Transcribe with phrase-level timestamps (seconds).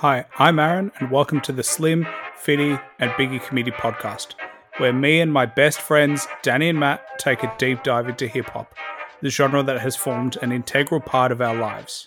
[0.00, 2.06] Hi, I'm Aaron, and welcome to the Slim,
[2.36, 4.34] Fitty, and Biggie Committee podcast,
[4.76, 8.46] where me and my best friends, Danny and Matt, take a deep dive into hip
[8.50, 8.76] hop,
[9.22, 12.06] the genre that has formed an integral part of our lives.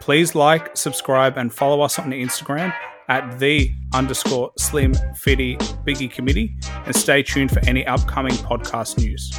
[0.00, 2.74] Please like, subscribe, and follow us on Instagram
[3.06, 9.32] at the underscore Slim Fitty Biggie Committee, and stay tuned for any upcoming podcast news.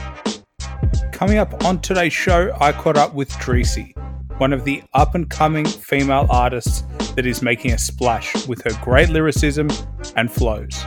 [1.12, 3.92] Coming up on today's show, I caught up with Dreci,
[4.38, 6.84] one of the up and coming female artists
[7.16, 9.68] that is making a splash with her great lyricism
[10.16, 10.86] and flows.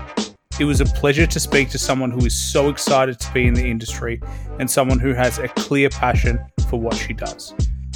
[0.61, 3.55] It was a pleasure to speak to someone who is so excited to be in
[3.55, 4.21] the industry
[4.61, 7.53] and someone who has a clear passion for what she does.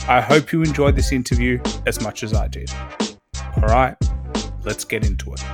[0.09, 2.73] I hope you enjoyed this interview as much as I did.
[3.57, 3.97] All right,
[4.65, 5.45] let's get into it.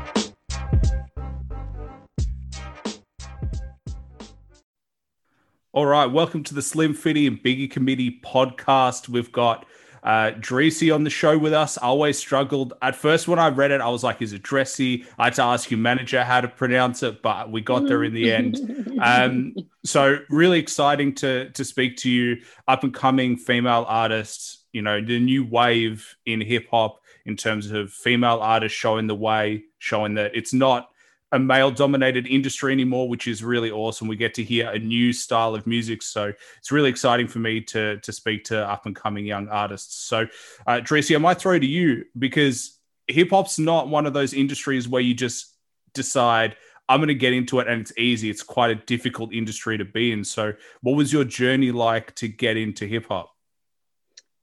[5.73, 9.09] All right, welcome to the Slim Fitty and Biggie Committee podcast.
[9.09, 9.67] We've got
[10.03, 11.79] uh, Dreci on the show with us.
[11.79, 12.75] I always struggled.
[12.83, 15.05] At first, when I read it, I was like, is it Dressy?
[15.19, 18.15] I had to ask your manager how to pronounce it, but we got there in
[18.15, 19.01] the end.
[19.01, 24.83] Um, so, really exciting to, to speak to you, up and coming female artists, you
[24.83, 29.65] know, the new wave in hip hop in terms of female artists showing the way,
[29.79, 30.90] showing that it's not
[31.33, 34.09] a male dominated industry anymore, which is really awesome.
[34.09, 36.03] We get to hear a new style of music.
[36.03, 39.97] So it's really exciting for me to, to speak to up and coming young artists.
[39.97, 40.27] So,
[40.67, 44.89] uh, Dreci, I might throw to you because hip hop's not one of those industries
[44.89, 45.55] where you just
[45.95, 46.57] decide,
[46.89, 48.29] I'm going to get into it and it's easy.
[48.31, 50.25] It's quite a difficult industry to be in.
[50.25, 53.31] So, what was your journey like to get into hip hop?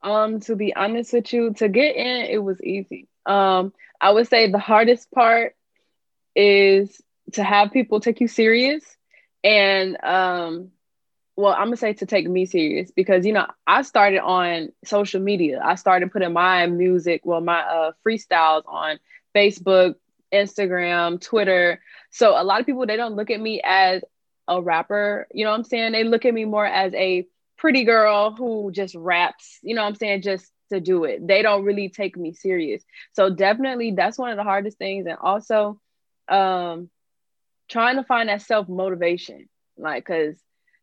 [0.01, 3.09] Um, to be honest with you, to get in, it was easy.
[3.25, 5.56] Um, I would say the hardest part
[6.37, 7.01] is
[7.33, 8.97] to have people take you serious.
[9.43, 10.71] And um
[11.37, 15.21] well i'm gonna say to take me serious because you know i started on social
[15.21, 15.61] media.
[15.63, 18.99] I started putting my music well my uh freestyles on
[19.35, 19.95] facebook
[20.33, 21.81] instagram twitter.
[22.11, 24.03] So a lot of people they don't look at me as
[24.47, 25.27] a rapper.
[25.33, 25.93] You know what i'm saying?
[25.93, 27.27] They look at me more as a
[27.57, 31.25] pretty girl who just raps you know what i'm saying just to do it.
[31.27, 32.83] They don't really take me serious.
[33.13, 35.05] So definitely that's one of the hardest things.
[35.07, 35.79] And also
[36.29, 36.89] um
[37.69, 40.35] trying to find that self motivation like because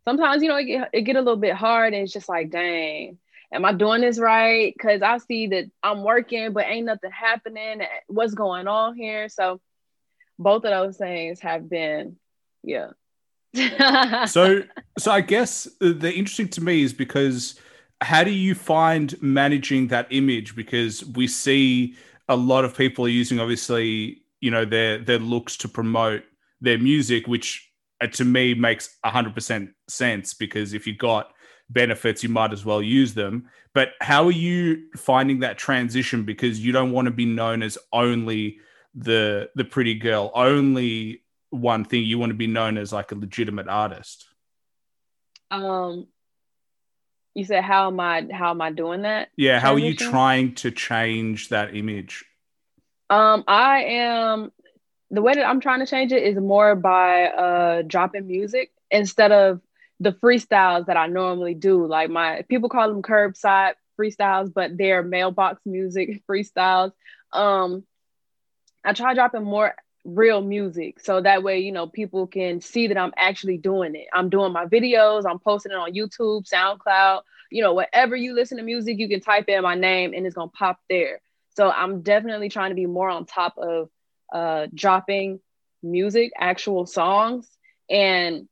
[0.05, 2.51] sometimes you know it get, it get a little bit hard and it's just like
[2.51, 3.19] dang
[3.53, 4.75] am i doing this right?
[4.77, 7.83] Because i see that i'm working but ain't nothing happening.
[8.07, 9.29] What's going on here?
[9.29, 9.61] So
[10.39, 12.17] both of those things have been
[12.63, 12.91] yeah.
[14.27, 14.63] So
[14.99, 17.61] so i guess the interesting to me is because
[18.01, 20.55] how do you find managing that image?
[20.55, 21.95] Because we see
[22.29, 26.23] a lot of people using obviously you know their their looks to promote
[26.61, 31.33] their music, which uh, to me makes hundred percent sense because if you got
[31.71, 33.49] benefits, you might as well use them.
[33.75, 36.25] But how are you finding that transition?
[36.25, 38.59] Because you don't want to be known as only
[38.95, 42.05] the the pretty girl, only one thing.
[42.05, 44.27] You want to be known as like a legitimate artist.
[45.51, 46.09] Um,
[47.35, 49.29] you said how am I how am I doing that?
[49.37, 49.85] Yeah, how transition?
[49.85, 52.25] are you trying to change that image?
[53.15, 54.51] Um, I am
[55.13, 59.31] the way that I'm trying to change it is more by uh dropping music instead
[59.31, 59.61] of
[60.01, 61.87] the freestyles that I normally do.
[61.87, 66.91] Like my people call them curbside freestyles, but they're mailbox music freestyles.
[67.33, 67.85] Um,
[68.85, 72.99] I try dropping more real music so that way you know people can see that
[72.99, 74.09] I'm actually doing it.
[74.13, 77.21] I'm doing my videos, I'm posting it on YouTube, SoundCloud,
[77.53, 80.35] you know, wherever you listen to music, you can type in my name and it's
[80.35, 81.21] gonna pop there.
[81.57, 83.89] So I'm definitely trying to be more on top of
[84.33, 85.41] uh, dropping
[85.83, 87.49] music, actual songs,
[87.89, 88.49] and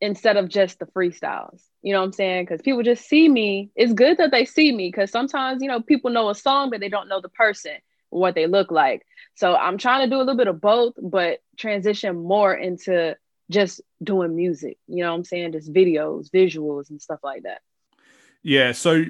[0.00, 1.62] instead of just the freestyles.
[1.82, 2.44] You know what I'm saying?
[2.44, 3.70] Because people just see me.
[3.74, 6.80] It's good that they see me because sometimes, you know, people know a song, but
[6.80, 7.76] they don't know the person,
[8.10, 9.04] what they look like.
[9.34, 13.16] So I'm trying to do a little bit of both, but transition more into
[13.50, 14.78] just doing music.
[14.86, 15.52] You know what I'm saying?
[15.52, 17.60] Just videos, visuals, and stuff like that.
[18.42, 18.72] Yeah.
[18.72, 19.04] So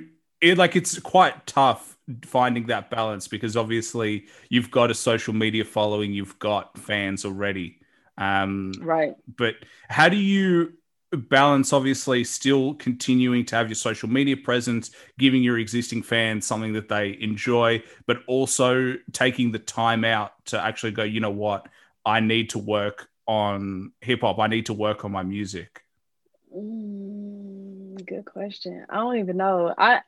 [0.45, 5.65] it like it's quite tough finding that balance because obviously you've got a social media
[5.65, 7.81] following, you've got fans already.
[8.19, 9.15] Um, right.
[9.39, 9.55] But
[9.89, 10.75] how do you
[11.17, 16.75] balance obviously still continuing to have your social media presence, giving your existing fans something
[16.75, 21.69] that they enjoy, but also taking the time out to actually go, you know what,
[22.05, 25.85] I need to work on hip hop, I need to work on my music?
[26.55, 28.85] Mm, good question.
[28.91, 29.75] I don't even know.
[29.79, 30.03] I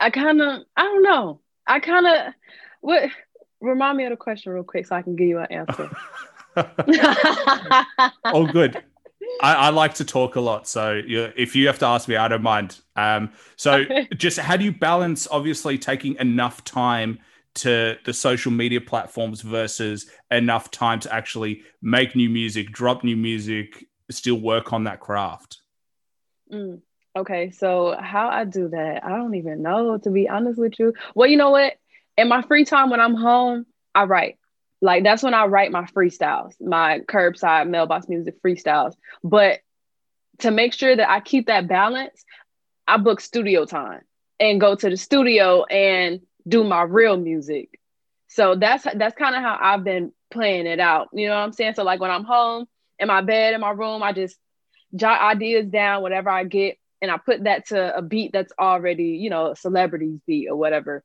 [0.00, 1.40] I kind of, I don't know.
[1.66, 2.32] I kind of,
[2.80, 3.10] what,
[3.60, 5.90] remind me of the question real quick so I can give you an answer.
[8.24, 8.82] oh, good.
[9.42, 12.28] I, I, like to talk a lot, so if you have to ask me, I
[12.28, 12.78] don't mind.
[12.96, 13.84] Um, so,
[14.16, 17.20] just how do you balance obviously taking enough time
[17.54, 23.16] to the social media platforms versus enough time to actually make new music, drop new
[23.16, 25.58] music, still work on that craft?
[26.52, 26.80] Mm.
[27.16, 30.94] Okay, so how I do that, I don't even know to be honest with you.
[31.14, 31.74] Well, you know what?
[32.16, 34.38] In my free time when I'm home, I write.
[34.80, 38.94] Like that's when I write my freestyles, my curbside mailbox music freestyles.
[39.22, 39.60] But
[40.38, 42.24] to make sure that I keep that balance,
[42.86, 44.02] I book studio time
[44.38, 47.78] and go to the studio and do my real music.
[48.28, 51.08] So that's that's kind of how I've been playing it out.
[51.12, 51.74] You know what I'm saying?
[51.74, 52.66] So like when I'm home
[52.98, 54.36] in my bed in my room, I just
[54.94, 59.18] jot ideas down, whatever I get, and I put that to a beat that's already,
[59.20, 61.02] you know, a celebrity's beat or whatever.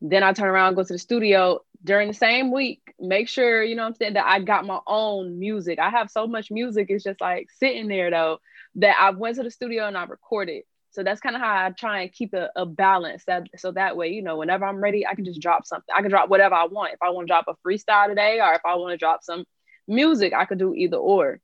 [0.00, 3.76] Then I turn around, go to the studio during the same week, make sure, you
[3.76, 5.78] know I'm saying, that I got my own music.
[5.78, 8.38] I have so much music, it's just like sitting there though,
[8.76, 10.64] that I went to the studio and I recorded.
[10.90, 13.96] So that's kind of how I try and keep a, a balance that so that
[13.96, 15.94] way, you know, whenever I'm ready, I can just drop something.
[15.94, 16.94] I can drop whatever I want.
[16.94, 19.44] If I want to drop a freestyle today or if I want to drop some
[19.86, 21.40] music, I could do either or.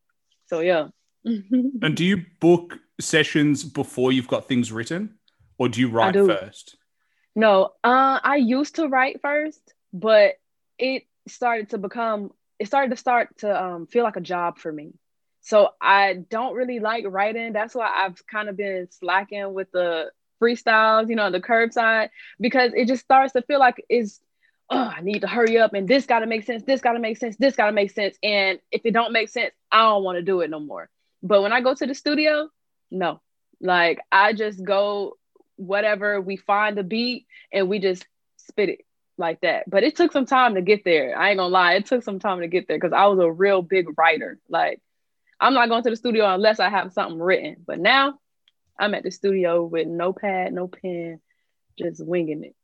[0.46, 0.88] So yeah.
[1.24, 5.18] and do you book sessions before you've got things written
[5.58, 6.26] or do you write do.
[6.26, 6.76] first?
[7.34, 10.34] No, uh, I used to write first, but
[10.78, 14.72] it started to become it started to start to um, feel like a job for
[14.72, 14.92] me.
[15.40, 17.52] So I don't really like writing.
[17.52, 22.10] That's why I've kind of been slacking with the freestyles, you know, the curbside,
[22.40, 24.20] because it just starts to feel like it's,
[24.70, 26.62] oh, I need to hurry up and this got to make sense.
[26.62, 27.36] This got to make sense.
[27.36, 28.16] This got to make sense.
[28.22, 30.88] And if it don't make sense, I don't want to do it no more.
[31.22, 32.48] But when I go to the studio,
[32.92, 33.20] no,
[33.60, 35.16] like I just go
[35.56, 38.06] whatever we find the beat and we just
[38.36, 38.80] spit it
[39.18, 39.68] like that.
[39.68, 41.18] But it took some time to get there.
[41.18, 43.30] I ain't gonna lie, it took some time to get there because I was a
[43.30, 44.38] real big writer.
[44.48, 44.80] Like
[45.40, 47.56] I'm not going to the studio unless I have something written.
[47.66, 48.18] But now
[48.78, 51.20] I'm at the studio with no pad, no pen,
[51.78, 52.54] just winging it.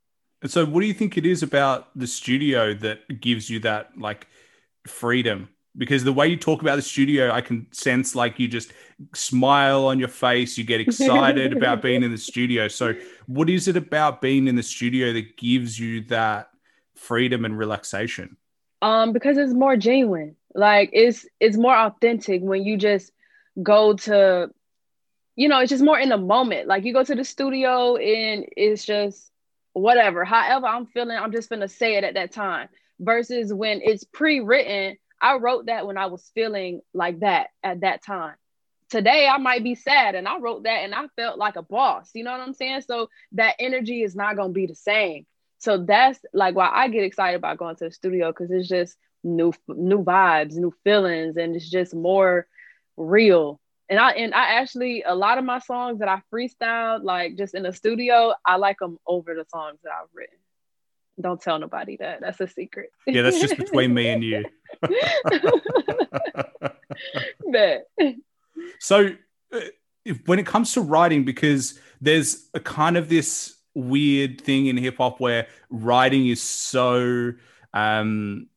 [0.42, 3.98] And so, what do you think it is about the studio that gives you that
[3.98, 4.28] like
[4.86, 5.48] freedom?
[5.76, 8.72] Because the way you talk about the studio, I can sense like you just
[9.14, 12.68] smile on your face, you get excited about being in the studio.
[12.68, 12.94] So,
[13.26, 16.50] what is it about being in the studio that gives you that
[16.96, 18.36] freedom and relaxation?
[18.82, 20.36] Um, because it's more genuine.
[20.54, 23.12] Like it's it's more authentic when you just
[23.62, 24.50] go to,
[25.36, 26.68] you know, it's just more in the moment.
[26.68, 29.30] Like you go to the studio and it's just
[29.72, 30.24] whatever.
[30.24, 32.68] However, I'm feeling, I'm just gonna say it at that time.
[33.00, 38.04] Versus when it's pre-written, I wrote that when I was feeling like that at that
[38.04, 38.34] time.
[38.90, 42.10] Today I might be sad and I wrote that and I felt like a boss.
[42.14, 42.82] You know what I'm saying?
[42.82, 45.26] So that energy is not gonna be the same.
[45.58, 48.96] So that's like why I get excited about going to the studio because it's just
[49.24, 52.46] new new vibes, new feelings, and it's just more
[52.96, 53.60] real.
[53.90, 57.54] And I and I actually a lot of my songs that I freestyled like just
[57.54, 60.38] in the studio, I like them over the songs that I've written.
[61.20, 62.20] Don't tell nobody that.
[62.20, 62.90] That's a secret.
[63.06, 64.44] Yeah, that's just between me and you.
[68.80, 69.10] So,
[69.52, 69.60] uh,
[70.26, 74.96] when it comes to writing, because there's a kind of this weird thing in hip
[74.98, 77.32] hop where writing is so
[77.74, 78.48] um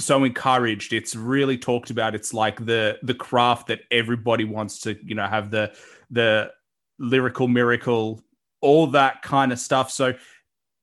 [0.00, 0.92] so encouraged.
[0.92, 2.14] It's really talked about.
[2.14, 5.72] It's like the the craft that everybody wants to you know have the
[6.10, 6.52] the
[6.98, 8.22] lyrical miracle
[8.60, 9.90] all that kind of stuff.
[9.90, 10.14] So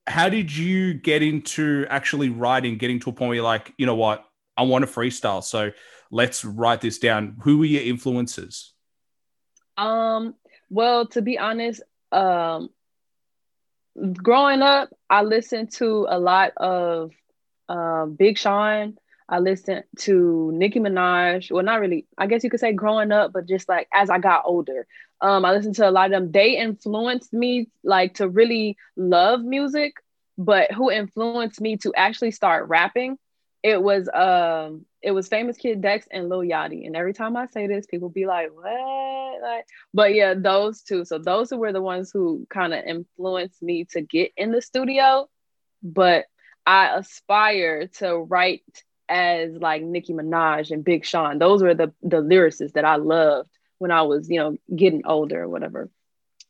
[0.07, 3.85] how did you get into actually writing getting to a point where you're like you
[3.85, 4.25] know what
[4.57, 5.71] i want to freestyle so
[6.11, 8.73] let's write this down who were your influences
[9.77, 10.33] um
[10.69, 11.81] well to be honest
[12.11, 12.69] um
[14.13, 17.11] growing up i listened to a lot of
[17.67, 18.95] uh, big sean
[19.27, 21.51] I listened to Nicki Minaj.
[21.51, 22.05] Well, not really.
[22.17, 24.85] I guess you could say growing up, but just like as I got older,
[25.21, 26.31] um, I listened to a lot of them.
[26.31, 29.95] They influenced me like to really love music.
[30.37, 33.17] But who influenced me to actually start rapping?
[33.65, 36.85] It was um, it was famous Kid Dex and Lil Yachty.
[36.85, 41.03] And every time I say this, people be like, "What?" Like, but yeah, those two.
[41.03, 45.27] So those were the ones who kind of influenced me to get in the studio.
[45.81, 46.25] But
[46.63, 48.61] I aspire to write
[49.09, 51.39] as like Nicki Minaj and Big Sean.
[51.39, 55.41] Those were the the lyricists that I loved when I was, you know, getting older
[55.41, 55.89] or whatever.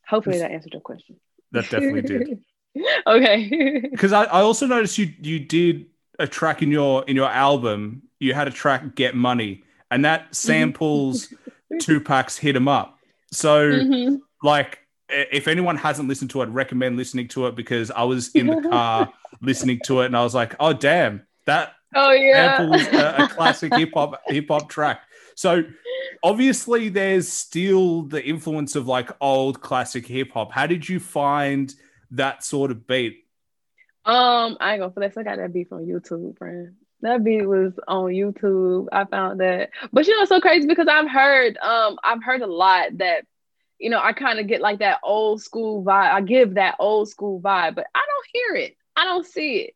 [0.06, 1.16] Hopefully that answered your question.
[1.52, 2.44] That definitely did.
[3.06, 3.80] okay.
[3.90, 5.86] Because I, I also noticed you you did
[6.18, 8.02] a track in your in your album.
[8.18, 11.32] You had a track "Get Money," and that samples
[11.80, 12.98] Tupac's "Hit 'Em Up."
[13.32, 14.16] So, mm-hmm.
[14.42, 18.46] like, if anyone hasn't listened to it, recommend listening to it because I was in
[18.46, 23.24] the car listening to it, and I was like, "Oh, damn, that Oh yeah, a,
[23.24, 25.02] a classic hip hop hip hop track.
[25.34, 25.64] So
[26.22, 30.52] obviously, there's still the influence of like old classic hip hop.
[30.52, 31.74] How did you find
[32.10, 33.24] that sort of beat?
[34.06, 35.16] Um, I ain't gonna flex.
[35.16, 36.74] I got that beat from YouTube, friend.
[37.02, 38.86] That beat was on YouTube.
[38.92, 42.40] I found that, but you know, it's so crazy because I've heard, um, I've heard
[42.40, 43.26] a lot that,
[43.78, 46.12] you know, I kind of get like that old school vibe.
[46.12, 48.76] I give that old school vibe, but I don't hear it.
[48.94, 49.74] I don't see it.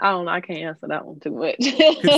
[0.00, 0.32] I don't know.
[0.32, 1.56] I can't answer that one too much.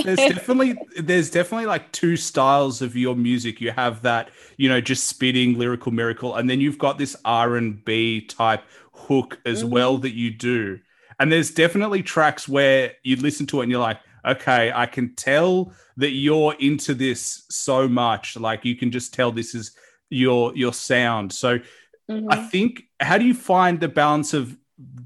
[0.03, 3.61] there's definitely there's definitely like two styles of your music.
[3.61, 7.55] You have that, you know, just spitting lyrical miracle, and then you've got this R
[7.55, 9.71] and B type hook as mm-hmm.
[9.71, 10.79] well that you do.
[11.19, 15.15] And there's definitely tracks where you listen to it and you're like, okay, I can
[15.15, 18.35] tell that you're into this so much.
[18.35, 19.75] Like you can just tell this is
[20.09, 21.31] your your sound.
[21.31, 21.59] So
[22.09, 22.27] mm-hmm.
[22.29, 24.57] I think how do you find the balance of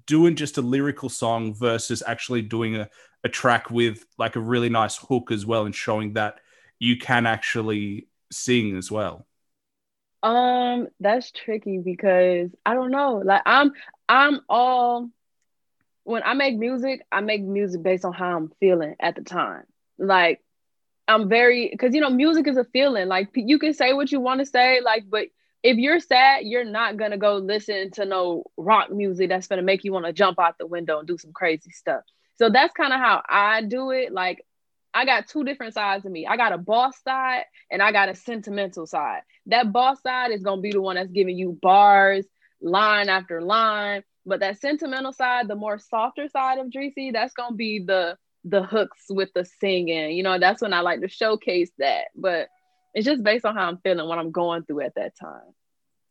[0.05, 2.89] doing just a lyrical song versus actually doing a,
[3.23, 6.39] a track with like a really nice hook as well and showing that
[6.79, 9.25] you can actually sing as well?
[10.21, 13.21] Um, that's tricky because I don't know.
[13.23, 13.71] Like I'm
[14.07, 15.09] I'm all
[16.03, 19.63] when I make music, I make music based on how I'm feeling at the time.
[19.97, 20.41] Like
[21.07, 23.07] I'm very because you know music is a feeling.
[23.07, 25.27] Like you can say what you want to say, like, but
[25.63, 29.83] if you're sad, you're not gonna go listen to no rock music that's gonna make
[29.83, 32.01] you want to jump out the window and do some crazy stuff.
[32.37, 34.13] So that's kind of how I do it.
[34.13, 34.45] Like
[34.93, 36.25] I got two different sides of me.
[36.25, 39.21] I got a boss side and I got a sentimental side.
[39.47, 42.25] That boss side is gonna be the one that's giving you bars,
[42.61, 44.03] line after line.
[44.25, 48.63] But that sentimental side, the more softer side of Dreci, that's gonna be the the
[48.63, 50.11] hooks with the singing.
[50.11, 52.05] You know, that's when I like to showcase that.
[52.15, 52.47] But
[52.93, 55.53] it's just based on how I'm feeling, what I'm going through at that time.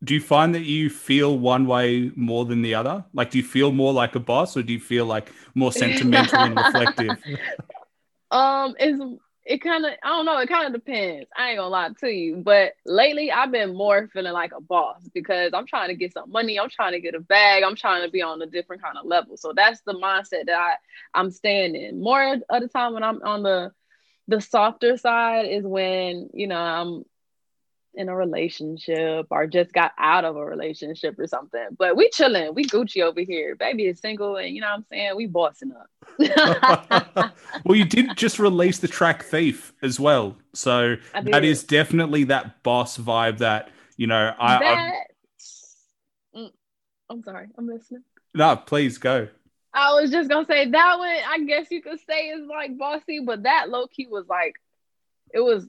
[0.05, 3.05] Do you find that you feel one way more than the other?
[3.12, 6.38] Like, do you feel more like a boss, or do you feel like more sentimental
[6.38, 7.17] and reflective?
[8.31, 9.00] Um, it's
[9.49, 10.38] it kind of I don't know.
[10.38, 11.28] It kind of depends.
[11.37, 15.02] I ain't gonna lie to you, but lately I've been more feeling like a boss
[15.14, 16.61] because I'm trying to get some money.
[16.61, 17.62] I'm trying to get a bag.
[17.64, 19.38] I'm trying to be on a different kind of level.
[19.38, 20.75] So that's the mindset that I
[21.14, 22.02] I'm staying in.
[22.02, 23.73] More of the time when I'm on the
[24.28, 27.05] the softer side is when you know I'm
[27.95, 31.66] in a relationship or just got out of a relationship or something.
[31.76, 33.57] But we chilling, we Gucci over here.
[33.57, 35.16] Baby is single, and you know what I'm saying?
[35.16, 37.33] We bossing up.
[37.64, 40.37] well, you did just release the track Thief as well.
[40.54, 44.59] So that is definitely that boss vibe that, you know, I.
[44.59, 44.95] That...
[46.37, 46.52] Mm,
[47.11, 48.04] I'm sorry, I'm listening.
[48.35, 49.28] No, please go.
[49.73, 53.21] I was just gonna say that one, I guess you could say is like bossy,
[53.21, 54.54] but that low key was like
[55.33, 55.66] it was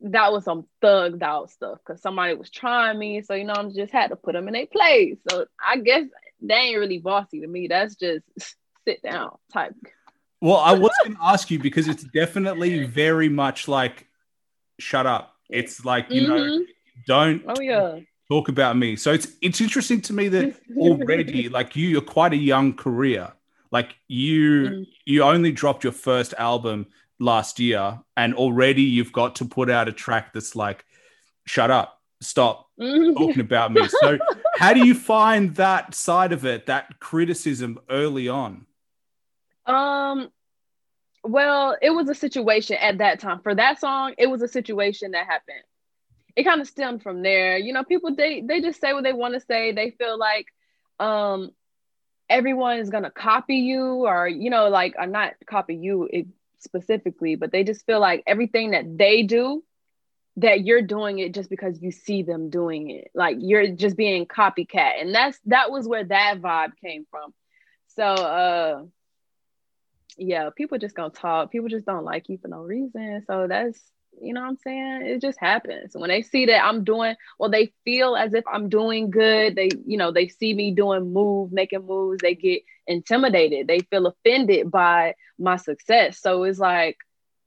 [0.00, 3.22] that was some thugged out stuff because somebody was trying me.
[3.22, 5.16] So, you know, I'm just had to put them in a place.
[5.30, 6.04] So I guess
[6.40, 7.68] they ain't really bossy to me.
[7.68, 8.24] That's just
[8.86, 9.74] sit down type.
[10.40, 14.06] Well, I was going to ask you because it's definitely very much like,
[14.78, 15.34] shut up.
[15.48, 16.34] It's like, you mm-hmm.
[16.34, 16.64] know,
[17.06, 18.00] don't oh, yeah.
[18.28, 18.96] talk about me.
[18.96, 23.32] So it's it's interesting to me that already, like you, you're quite a young career.
[23.72, 24.86] Like you, mm.
[25.04, 26.86] you only dropped your first album
[27.18, 30.84] last year, and already you've got to put out a track that's like,
[31.46, 33.14] shut up, stop mm-hmm.
[33.14, 33.86] talking about me.
[33.88, 34.18] So,
[34.56, 38.66] how do you find that side of it, that criticism early on?
[39.66, 40.30] Um,
[41.24, 44.14] well, it was a situation at that time for that song.
[44.18, 45.62] It was a situation that happened.
[46.36, 47.58] It kind of stemmed from there.
[47.58, 49.72] You know, people they they just say what they want to say.
[49.72, 50.46] They feel like
[51.00, 51.50] um
[52.28, 56.08] everyone is gonna copy you, or you know, like I'm not copy you.
[56.12, 56.26] It
[56.58, 59.62] specifically, but they just feel like everything that they do,
[60.36, 63.10] that you're doing it just because you see them doing it.
[63.14, 65.00] Like you're just being copycat.
[65.00, 67.32] And that's that was where that vibe came from.
[67.88, 68.82] So uh
[70.18, 71.50] yeah, people just gonna talk.
[71.50, 73.22] People just don't like you for no reason.
[73.26, 73.80] So that's
[74.20, 75.02] you know what I'm saying?
[75.06, 75.94] It just happens.
[75.94, 79.56] When they see that I'm doing, well, they feel as if I'm doing good.
[79.56, 82.20] They, you know, they see me doing move, making moves.
[82.22, 83.66] They get intimidated.
[83.66, 86.20] They feel offended by my success.
[86.20, 86.98] So it's like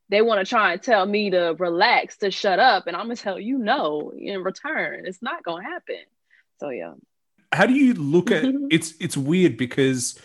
[0.09, 3.15] they want to try and tell me to relax, to shut up, and I'm gonna
[3.15, 5.05] tell you no in return.
[5.05, 6.03] It's not gonna happen.
[6.59, 6.93] So yeah.
[7.51, 8.93] How do you look at it's?
[8.99, 10.19] It's weird because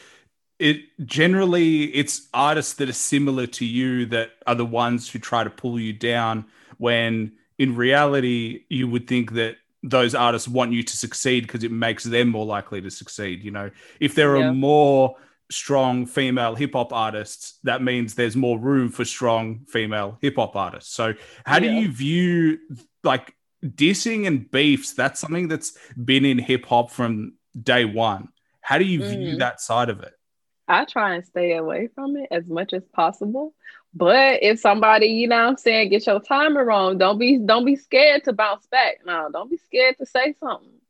[0.58, 5.44] it generally it's artists that are similar to you that are the ones who try
[5.44, 6.44] to pull you down
[6.78, 11.70] when in reality you would think that those artists want you to succeed because it
[11.70, 13.70] makes them more likely to succeed you know
[14.00, 14.48] if there yeah.
[14.48, 15.16] are more
[15.50, 20.56] strong female hip hop artists that means there's more room for strong female hip hop
[20.56, 21.12] artists so
[21.44, 21.60] how yeah.
[21.60, 22.58] do you view
[23.02, 28.28] like dissing and beefs that's something that's been in hip hop from day one
[28.60, 29.38] how do you view mm.
[29.38, 30.14] that side of it
[30.66, 33.54] I try and stay away from it as much as possible.
[33.94, 37.76] But if somebody, you know I'm saying, get your timer wrong, don't be don't be
[37.76, 39.00] scared to bounce back.
[39.04, 40.80] No, don't be scared to say something.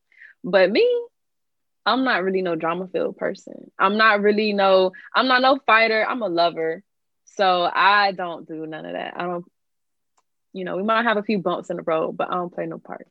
[0.42, 0.88] But me,
[1.86, 3.70] I'm not really no drama filled person.
[3.78, 6.04] I'm not really no, I'm not no fighter.
[6.08, 6.82] I'm a lover.
[7.24, 9.14] So I don't do none of that.
[9.16, 9.44] I don't,
[10.52, 12.66] you know, we might have a few bumps in the road, but I don't play
[12.66, 13.10] no parts.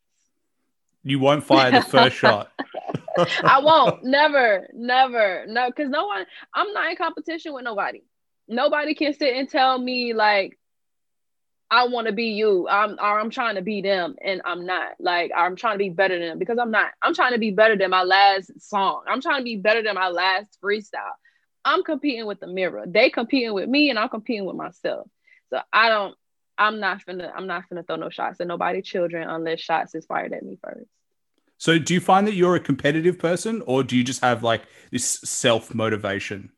[1.04, 2.52] You won't fire the first shot.
[3.44, 4.04] I won't.
[4.04, 5.46] Never, never.
[5.48, 8.02] No, because no one, I'm not in competition with nobody.
[8.48, 10.58] Nobody can sit and tell me like
[11.70, 12.68] I want to be you.
[12.68, 14.94] I'm or I'm trying to be them and I'm not.
[15.00, 16.92] Like I'm trying to be better than them because I'm not.
[17.02, 19.04] I'm trying to be better than my last song.
[19.08, 21.18] I'm trying to be better than my last freestyle.
[21.66, 22.84] I'm competing with the mirror.
[22.86, 25.08] They competing with me and I'm competing with myself.
[25.50, 26.16] So I don't
[26.58, 30.06] I'm not finna I'm not finna throw no shots at nobody children unless shots is
[30.06, 30.90] fired at me first.
[31.58, 34.64] So do you find that you're a competitive person or do you just have like
[34.92, 36.52] this self motivation?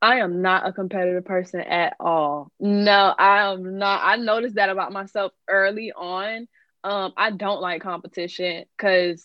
[0.00, 2.50] I am not a competitive person at all.
[2.58, 4.00] No, I am not.
[4.02, 6.48] I noticed that about myself early on.
[6.82, 9.24] Um, I don't like competition because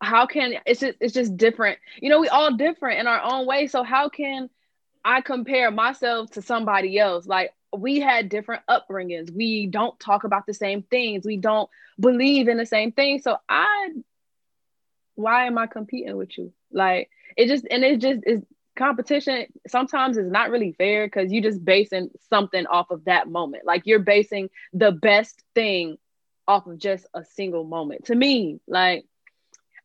[0.00, 1.78] how can it's just it's just different.
[2.00, 3.66] You know, we all different in our own way.
[3.66, 4.48] So how can
[5.04, 7.26] I compare myself to somebody else?
[7.26, 9.34] Like we had different upbringings.
[9.34, 11.24] We don't talk about the same things.
[11.24, 13.20] We don't believe in the same thing.
[13.20, 13.90] So I
[15.14, 16.52] why am I competing with you?
[16.72, 18.42] Like it just and it just is
[18.76, 23.64] competition sometimes is not really fair because you're just basing something off of that moment.
[23.64, 25.96] Like you're basing the best thing
[26.48, 28.06] off of just a single moment.
[28.06, 29.06] To me, like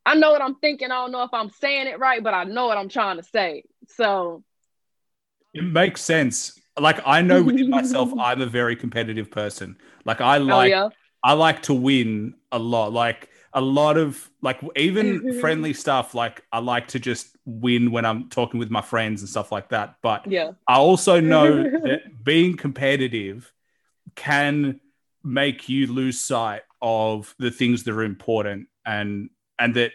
[0.05, 0.91] I know what I'm thinking.
[0.91, 3.23] I don't know if I'm saying it right, but I know what I'm trying to
[3.23, 3.63] say.
[3.89, 4.43] So
[5.53, 6.58] it makes sense.
[6.81, 9.77] Like I know within myself, I'm a very competitive person.
[10.05, 10.89] Like I like oh, yeah?
[11.23, 12.93] I like to win a lot.
[12.93, 18.05] Like a lot of like even friendly stuff like i like to just win when
[18.05, 22.01] i'm talking with my friends and stuff like that but yeah i also know that
[22.23, 23.51] being competitive
[24.15, 24.79] can
[25.23, 29.91] make you lose sight of the things that are important and and that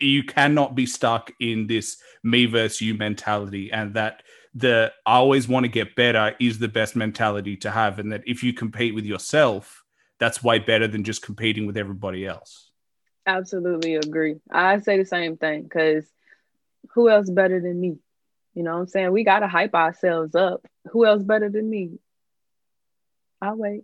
[0.00, 4.22] you cannot be stuck in this me versus you mentality and that
[4.58, 8.22] the i always want to get better is the best mentality to have and that
[8.26, 9.84] if you compete with yourself
[10.18, 12.68] that's way better than just competing with everybody else
[13.28, 14.36] Absolutely agree.
[14.50, 16.06] I say the same thing because
[16.94, 17.98] who else better than me?
[18.54, 19.12] You know what I'm saying?
[19.12, 20.66] We got to hype ourselves up.
[20.92, 21.98] Who else better than me?
[23.42, 23.82] I'll wait.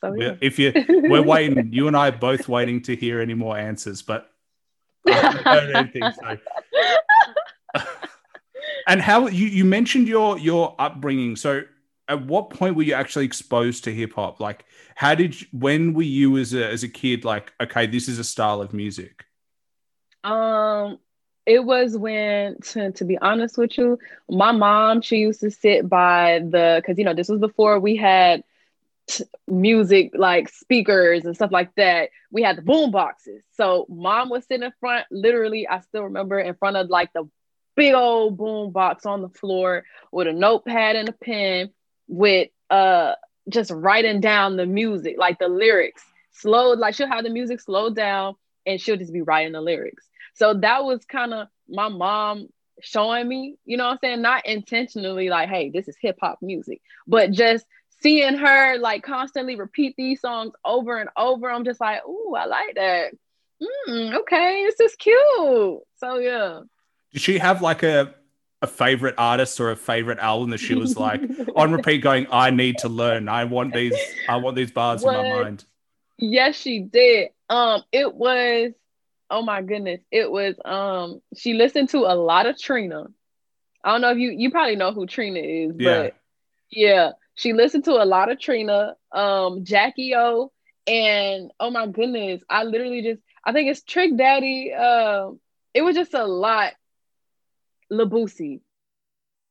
[0.00, 0.36] So, yeah.
[0.40, 1.70] If you, we're waiting.
[1.70, 4.30] You and I are both waiting to hear any more answers, but
[5.06, 6.02] I haven't heard anything.
[7.74, 7.82] So.
[8.86, 11.36] and how you you mentioned your your upbringing.
[11.36, 11.62] So
[12.08, 14.38] at what point were you actually exposed to hip hop?
[14.38, 18.08] Like, how did you, when were you as a as a kid like, okay, this
[18.08, 19.24] is a style of music?
[20.24, 20.98] Um,
[21.44, 25.88] it was when to, to be honest with you, my mom she used to sit
[25.88, 28.42] by the because you know this was before we had
[29.06, 32.10] t- music like speakers and stuff like that.
[32.30, 35.06] We had the boom boxes, so mom was sitting in front.
[35.10, 37.28] Literally, I still remember in front of like the
[37.76, 41.70] big old boom box on the floor with a notepad and a pen
[42.08, 43.12] with uh
[43.48, 47.94] just writing down the music, like the lyrics, slowed, like she'll have the music slowed
[47.94, 48.34] down
[48.66, 50.08] and she'll just be writing the lyrics.
[50.34, 52.48] So that was kind of my mom
[52.82, 54.22] showing me, you know what I'm saying?
[54.22, 57.64] Not intentionally like, hey, this is hip hop music, but just
[58.00, 61.50] seeing her like constantly repeat these songs over and over.
[61.50, 63.12] I'm just like, oh, I like that.
[63.88, 65.80] Mm, okay, this is cute.
[65.96, 66.60] So yeah.
[67.12, 68.14] Did she have like a
[68.62, 71.20] a favorite artist or a favorite album that she was like
[71.56, 73.28] on repeat going i need to learn.
[73.28, 73.94] I want these
[74.28, 75.14] i want these bars what?
[75.14, 75.64] in my mind
[76.18, 77.30] yes she did.
[77.48, 78.72] Um it was
[79.30, 83.06] oh my goodness it was um she listened to a lot of trina.
[83.84, 86.02] I don't know if you you probably know who trina is yeah.
[86.02, 86.16] but
[86.70, 90.50] yeah she listened to a lot of trina um jackie o
[90.86, 95.30] and oh my goodness i literally just i think it's trick daddy um uh,
[95.74, 96.72] it was just a lot
[97.90, 98.60] Boosie,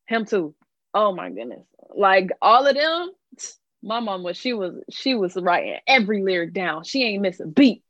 [0.06, 0.54] him too.
[0.94, 1.66] Oh my goodness.
[1.94, 3.10] Like all of them,
[3.82, 6.84] my mom was she was she was writing every lyric down.
[6.84, 7.82] She ain't missing beat.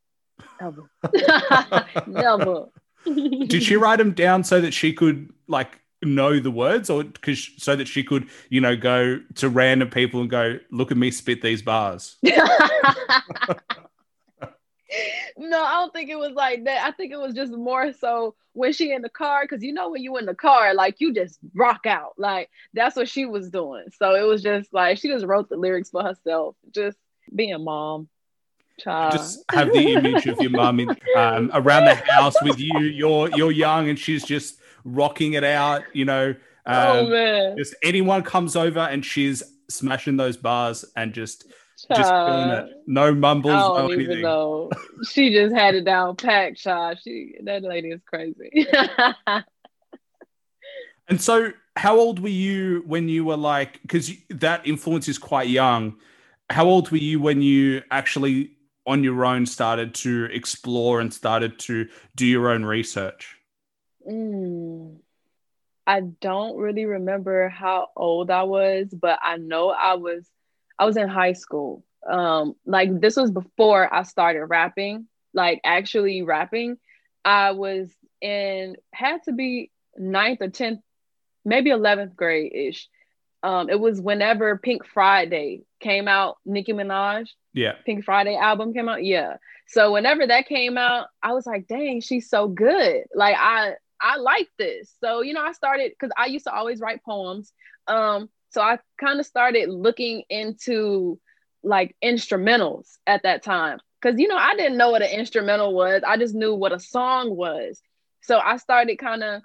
[0.61, 0.91] Never.
[2.07, 2.67] Never.
[3.05, 7.51] Did she write them down so that she could like know the words or because
[7.57, 11.11] so that she could, you know, go to random people and go, look at me
[11.11, 12.17] spit these bars?
[15.37, 16.85] no, I don't think it was like that.
[16.85, 19.91] I think it was just more so when she in the car, because you know
[19.91, 22.13] when you in the car, like you just rock out.
[22.17, 23.85] Like that's what she was doing.
[23.99, 26.97] So it was just like she just wrote the lyrics for herself, just
[27.35, 28.09] being mom.
[28.79, 29.13] Child.
[29.13, 30.81] Just have the image of your mum
[31.17, 32.81] um, around the house with you.
[32.81, 35.83] You're you're young and she's just rocking it out.
[35.95, 36.35] You know,
[36.67, 37.57] oh, um, oh man!
[37.57, 41.47] Just anyone comes over and she's smashing those bars and just
[41.85, 42.83] just feeling it.
[42.87, 44.23] No mumbles, I don't even anything.
[44.23, 44.71] know.
[45.11, 46.99] She just had it down packed, child.
[47.03, 48.67] She that lady is crazy.
[51.09, 55.49] And so, how old were you when you were like, because that influence is quite
[55.49, 55.97] young.
[56.51, 58.53] How old were you when you actually
[58.87, 63.37] on your own started to explore and started to do your own research?
[64.09, 64.97] Mm.
[65.87, 70.29] I don't really remember how old I was, but I know I was
[70.79, 71.85] I was in high school.
[72.09, 76.79] Um, like this was before I started rapping, like actually rapping.
[77.25, 80.81] I was in had to be ninth or tenth,
[81.45, 82.89] maybe eleventh grade ish.
[83.43, 87.29] Um, it was whenever Pink Friday came out, Nicki Minaj.
[87.53, 87.75] Yeah.
[87.85, 89.05] Pink Friday album came out.
[89.05, 89.37] Yeah.
[89.69, 93.05] So whenever that came out, I was like, dang, she's so good.
[93.15, 94.93] Like I I like this.
[95.01, 97.53] So, you know, I started because I used to always write poems.
[97.87, 101.21] Um, so I kind of started looking into
[101.63, 103.81] like instrumentals at that time.
[104.03, 106.01] Cause you know, I didn't know what an instrumental was.
[106.07, 107.83] I just knew what a song was.
[108.23, 109.43] So I started kind of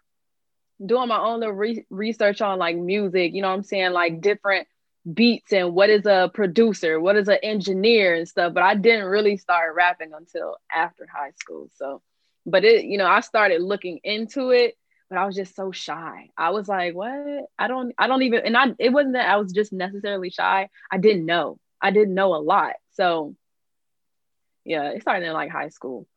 [0.86, 3.91] doing my own little re- research on like music, you know I'm saying?
[3.91, 4.65] Like different
[5.13, 8.54] beats and what is a producer, what is an engineer and stuff.
[8.54, 11.69] But I didn't really start rapping until after high school.
[11.76, 12.02] So
[12.45, 14.76] but it you know i started looking into it
[15.12, 16.30] but i was just so shy.
[16.38, 17.45] I was like what?
[17.60, 20.69] I don't i don't even and i it wasn't that i was just necessarily shy.
[20.89, 21.60] I didn't know.
[21.82, 22.76] I didn't know a lot.
[22.93, 23.36] So
[24.63, 26.08] yeah it started in like high school.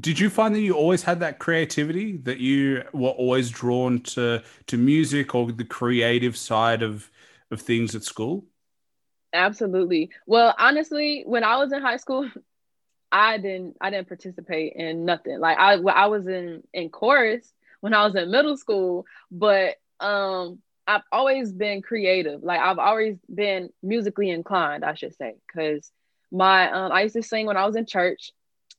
[0.00, 4.42] Did you find that you always had that creativity that you were always drawn to
[4.66, 7.10] to music or the creative side of
[7.50, 8.46] of things at school?
[9.34, 10.10] Absolutely.
[10.26, 12.30] Well honestly when i was in high school
[13.12, 15.38] I didn't I didn't participate in nothing.
[15.38, 20.58] Like I I was in in chorus when I was in middle school, but um
[20.86, 22.42] I've always been creative.
[22.42, 25.90] Like I've always been musically inclined, I should say, because
[26.32, 28.32] my um I used to sing when I was in church.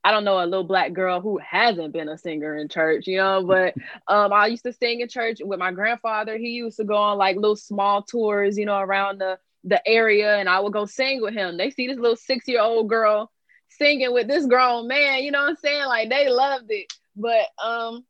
[0.03, 3.17] I don't know a little black girl who hasn't been a singer in church, you
[3.17, 3.75] know, but
[4.07, 6.37] um I used to sing in church with my grandfather.
[6.37, 10.37] He used to go on like little small tours, you know, around the the area
[10.37, 11.57] and I would go sing with him.
[11.57, 13.29] They see this little 6-year-old girl
[13.69, 15.85] singing with this grown man, you know what I'm saying?
[15.85, 16.91] Like they loved it.
[17.15, 18.05] But um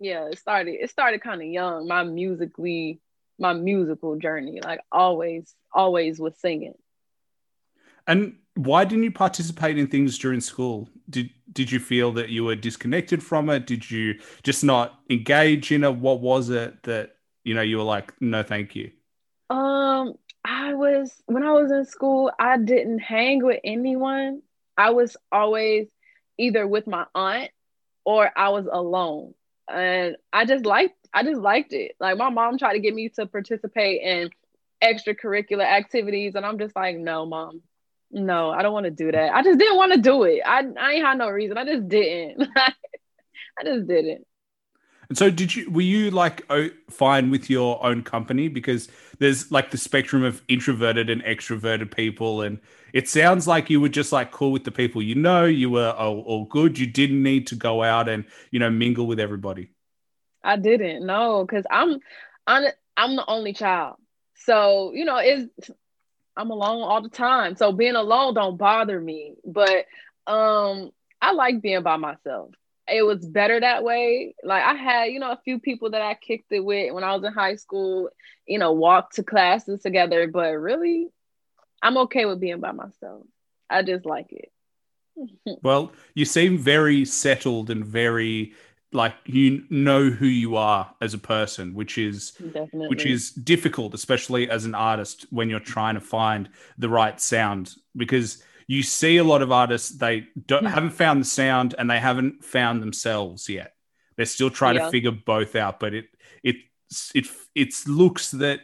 [0.00, 3.00] yeah, it started it started kind of young, my musically
[3.38, 4.60] my musical journey.
[4.62, 6.74] Like always always was singing.
[8.06, 10.88] And why didn't you participate in things during school?
[11.08, 13.66] Did did you feel that you were disconnected from it?
[13.66, 15.94] Did you just not engage in it?
[15.94, 18.90] What was it that you know you were like, no, thank you?
[19.50, 24.42] Um, I was when I was in school, I didn't hang with anyone.
[24.78, 25.88] I was always
[26.38, 27.50] either with my aunt
[28.04, 29.34] or I was alone.
[29.70, 31.92] And I just liked I just liked it.
[32.00, 34.30] Like my mom tried to get me to participate in
[34.82, 37.62] extracurricular activities and I'm just like, "No, mom.
[38.12, 39.34] No, I don't want to do that.
[39.34, 40.40] I just didn't want to do it.
[40.44, 41.58] I I ain't had no reason.
[41.58, 42.48] I just didn't.
[42.58, 44.26] I just didn't.
[45.10, 46.48] And so, did you were you like
[46.88, 52.42] fine with your own company because there's like the spectrum of introverted and extroverted people,
[52.42, 52.60] and
[52.92, 55.46] it sounds like you were just like cool with the people you know.
[55.46, 56.78] You were all, all good.
[56.78, 59.70] You didn't need to go out and you know mingle with everybody.
[60.44, 61.98] I didn't no, because I'm
[62.46, 63.96] I'm I'm the only child,
[64.36, 65.48] so you know is
[66.36, 67.56] I'm alone all the time.
[67.56, 69.86] So being alone don't bother me, but
[70.28, 72.52] um I like being by myself
[72.90, 74.34] it was better that way.
[74.42, 77.14] Like I had, you know, a few people that I kicked it with when I
[77.14, 78.10] was in high school,
[78.46, 81.08] you know, walked to classes together, but really
[81.82, 83.22] I'm okay with being by myself.
[83.68, 84.50] I just like it.
[85.62, 88.54] well, you seem very settled and very
[88.92, 92.88] like you know who you are as a person, which is Definitely.
[92.88, 97.74] which is difficult, especially as an artist when you're trying to find the right sound
[97.96, 98.42] because
[98.74, 100.74] you see a lot of artists they don't Hmm.
[100.76, 103.74] haven't found the sound and they haven't found themselves yet.
[104.16, 104.84] They're still trying Yeah.
[104.86, 106.06] to figure both out, but it
[106.50, 106.56] it
[107.14, 108.60] it it looks that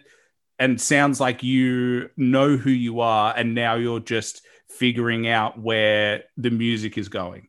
[0.59, 6.25] and sounds like you know who you are, and now you're just figuring out where
[6.37, 7.49] the music is going.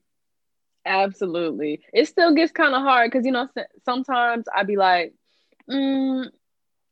[0.86, 1.82] Absolutely.
[1.94, 3.48] It still gets kind of hard because, you know,
[3.84, 5.14] sometimes I'd be like,
[5.70, 6.26] mm,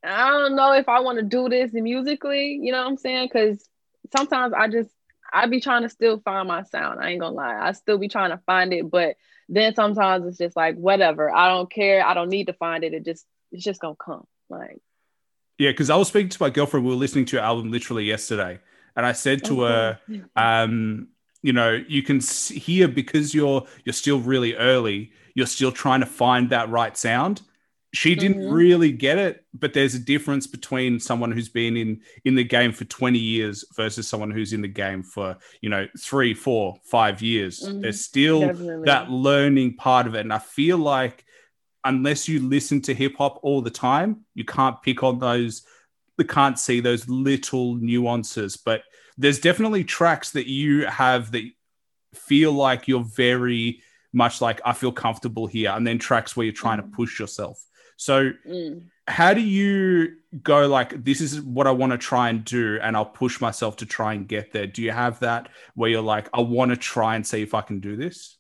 [0.03, 3.29] I don't know if I want to do this musically, you know what I'm saying?
[3.31, 3.67] Because
[4.15, 4.91] sometimes I just,
[5.35, 7.01] I be trying to still find my sound.
[7.01, 7.59] I ain't gonna lie.
[7.61, 9.17] I still be trying to find it, but
[9.49, 11.29] then sometimes it's just like, whatever.
[11.29, 12.05] I don't care.
[12.05, 12.93] I don't need to find it.
[12.93, 14.25] It just, it's just gonna come.
[14.49, 14.81] Like,
[15.57, 16.85] Yeah, because I was speaking to my girlfriend.
[16.85, 18.59] We were listening to your album literally yesterday,
[18.95, 19.99] and I said to her,
[20.37, 21.09] um,
[21.41, 25.11] you know, you can hear because you're you're still really early.
[25.33, 27.41] You're still trying to find that right sound.
[27.95, 28.53] She didn't mm-hmm.
[28.53, 32.71] really get it but there's a difference between someone who's been in in the game
[32.71, 37.21] for 20 years versus someone who's in the game for you know three four five
[37.21, 37.81] years mm-hmm.
[37.81, 38.85] there's still Definitely.
[38.85, 41.25] that learning part of it and i feel like
[41.83, 45.63] unless you listen to hip hop all the time you can't pick on those
[46.17, 48.83] you can't see those little nuances but
[49.17, 51.43] there's definitely tracks that you have that
[52.13, 53.81] feel like you're very
[54.15, 56.89] much like I feel comfortable here, and then tracks where you're trying mm.
[56.89, 57.63] to push yourself.
[57.97, 58.83] So, mm.
[59.07, 62.95] how do you go like, this is what I want to try and do, and
[62.95, 64.67] I'll push myself to try and get there?
[64.67, 67.61] Do you have that where you're like, I want to try and see if I
[67.61, 68.37] can do this?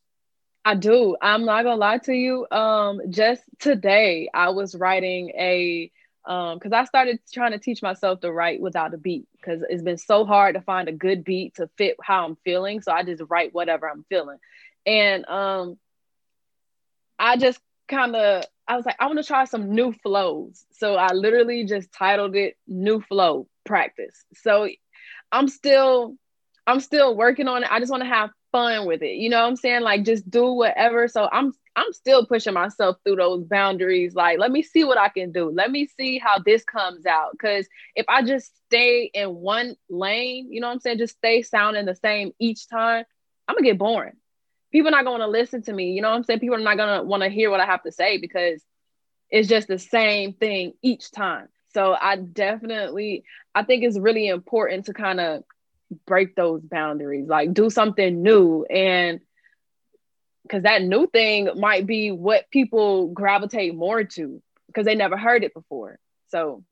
[0.65, 1.15] I do.
[1.21, 2.47] I'm not gonna lie to you.
[2.49, 5.91] Um, just today I was writing a
[6.25, 9.83] um because I started trying to teach myself to write without a beat because it's
[9.83, 12.81] been so hard to find a good beat to fit how I'm feeling.
[12.81, 14.39] So I just write whatever I'm feeling.
[14.87, 15.77] And um
[17.19, 20.65] I just kind of I was like, I want to try some new flows.
[20.71, 24.25] So I literally just titled it New Flow Practice.
[24.33, 24.67] So
[25.31, 26.15] I'm still
[26.67, 27.71] I'm still working on it.
[27.71, 29.15] I just want to have fun with it.
[29.15, 29.81] You know what I'm saying?
[29.81, 31.07] Like just do whatever.
[31.07, 34.15] So I'm I'm still pushing myself through those boundaries.
[34.15, 35.51] Like, let me see what I can do.
[35.51, 37.37] Let me see how this comes out.
[37.37, 40.99] Cause if I just stay in one lane, you know what I'm saying?
[40.99, 43.05] Just stay sounding the same each time,
[43.47, 44.15] I'm gonna get boring
[44.75, 45.91] people are not going to listen to me.
[45.91, 46.41] You know what I'm saying?
[46.41, 48.61] People are not going to want to hear what I have to say because
[49.29, 51.47] it's just the same thing each time.
[51.73, 55.45] So I definitely, I think it's really important to kind of
[56.05, 58.65] break those boundaries, like do something new.
[58.65, 59.21] And
[60.43, 65.45] because that new thing might be what people gravitate more to because they never heard
[65.45, 65.99] it before.
[66.27, 66.65] So,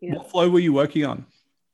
[0.00, 0.14] yeah.
[0.14, 1.26] What flow were you working on,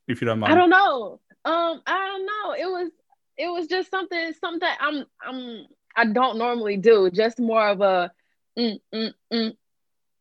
[0.09, 0.53] if you don't mind?
[0.53, 1.21] I don't know.
[1.45, 2.55] Um, I don't know.
[2.59, 2.91] It was
[3.37, 5.67] it was just something something that I'm I'm
[5.97, 7.11] I don't normally do.
[7.11, 8.13] Just more of a
[8.59, 9.57] mm, mm, mm,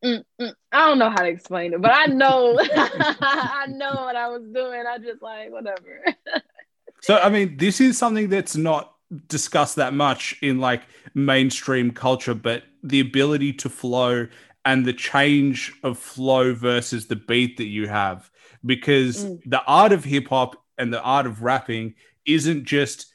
[0.04, 0.54] mm, mm.
[0.72, 4.44] I don't know how to explain it, but I know I know what I was
[4.54, 4.84] doing.
[4.88, 6.06] I just like whatever.
[7.02, 8.94] so I mean, this is something that's not
[9.28, 14.28] discussed that much in like mainstream culture, but the ability to flow
[14.66, 18.32] and the change of flow versus the beat that you have
[18.66, 19.42] because mm.
[19.46, 23.14] the art of hip hop and the art of rapping isn't just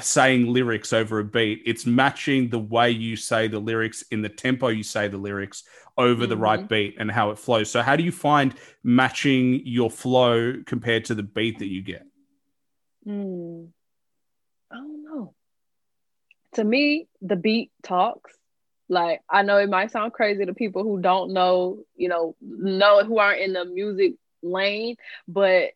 [0.00, 4.28] saying lyrics over a beat it's matching the way you say the lyrics in the
[4.28, 5.62] tempo you say the lyrics
[5.96, 6.30] over mm-hmm.
[6.30, 6.68] the right mm-hmm.
[6.68, 11.14] beat and how it flows so how do you find matching your flow compared to
[11.14, 12.04] the beat that you get
[13.06, 13.68] mm.
[14.72, 15.32] i don't know
[16.54, 18.32] to me the beat talks
[18.88, 23.04] like i know it might sound crazy to people who don't know you know know
[23.04, 24.96] who aren't in the music lane
[25.28, 25.70] but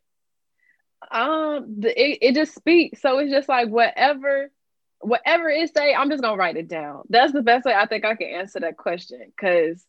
[1.10, 3.00] um it, it just speaks.
[3.00, 4.50] So it's just like whatever
[5.00, 7.02] whatever it say i'm just gonna write it down.
[7.08, 9.20] That's the best way i think i can answer that question.
[9.26, 9.84] Because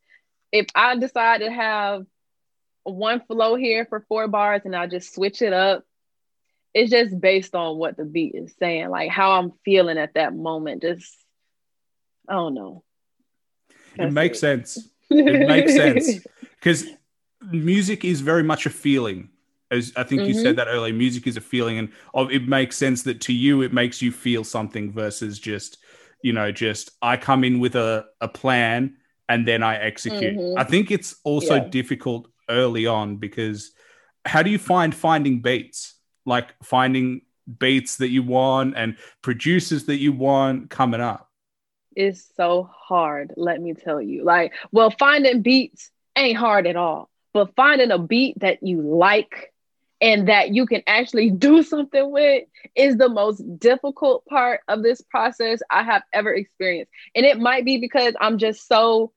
[0.51, 2.05] if i decide to have
[2.83, 5.83] one flow here for four bars and i just switch it up
[6.73, 10.35] it's just based on what the beat is saying like how i'm feeling at that
[10.35, 10.81] moment.
[10.81, 11.15] Just
[12.27, 12.83] i don't know.
[13.97, 14.41] That's it makes it.
[14.41, 14.89] sense.
[15.09, 16.25] It makes sense.
[16.59, 16.85] Because
[17.41, 19.29] music is very much a feeling
[19.71, 20.29] as I think mm-hmm.
[20.29, 20.55] you said mm-hmm.
[20.55, 21.89] that earlier, music is a feeling, and
[22.31, 25.77] it makes sense that to you it makes you feel something versus just
[26.21, 30.35] you know just I come in with a, a plan and then I execute.
[30.35, 30.59] Mm-hmm.
[30.59, 31.67] I think it's also yeah.
[31.69, 33.71] difficult early on because
[34.25, 37.21] how do you find finding beats like finding
[37.57, 41.29] beats that you want and producers that you want coming up?
[41.95, 44.23] It's so hard, let me tell you.
[44.23, 49.53] Like, well, finding beats ain't hard at all, but finding a beat that you like
[50.01, 52.43] and that you can actually do something with
[52.75, 56.91] is the most difficult part of this process I have ever experienced.
[57.15, 59.11] And it might be because I'm just so,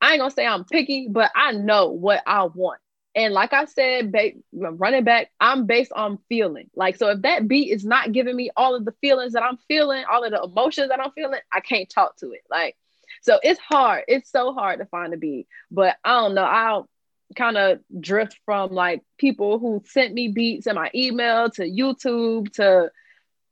[0.00, 2.80] I ain't gonna say I'm picky, but I know what I want.
[3.14, 6.70] And like I said, ba- running back, I'm based on feeling.
[6.74, 9.58] Like, so if that beat is not giving me all of the feelings that I'm
[9.68, 12.42] feeling, all of the emotions that I'm feeling, I can't talk to it.
[12.50, 12.76] Like,
[13.20, 14.04] so it's hard.
[14.08, 15.46] It's so hard to find a beat.
[15.70, 16.44] But I don't know.
[16.44, 16.88] I'll
[17.34, 22.52] kind of drift from like people who sent me beats in my email to YouTube
[22.54, 22.90] to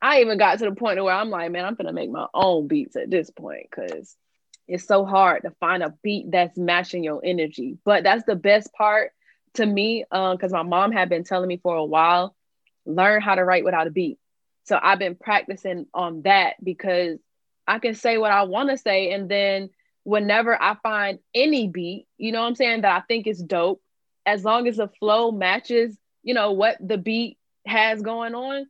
[0.03, 2.69] I even got to the point where I'm like, man, I'm gonna make my own
[2.69, 4.16] beats at this point because
[4.66, 7.77] it's so hard to find a beat that's matching your energy.
[7.85, 9.12] But that's the best part
[9.55, 12.35] to me, because um, my mom had been telling me for a while,
[12.87, 14.19] learn how to write without a beat.
[14.64, 17.19] So I've been practicing on that because
[17.66, 19.71] I can say what I want to say and then
[20.04, 23.82] whenever I find any beat, you know what I'm saying, that I think is dope,
[24.26, 28.66] as long as the flow matches, you know, what the beat has going on,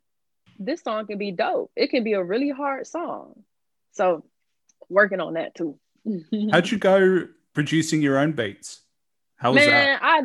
[0.58, 1.70] this song can be dope.
[1.76, 3.42] It can be a really hard song.
[3.92, 4.24] So
[4.88, 5.78] working on that too.
[6.50, 8.80] How'd you go producing your own beats?
[9.36, 10.00] How was Man, that?
[10.02, 10.20] I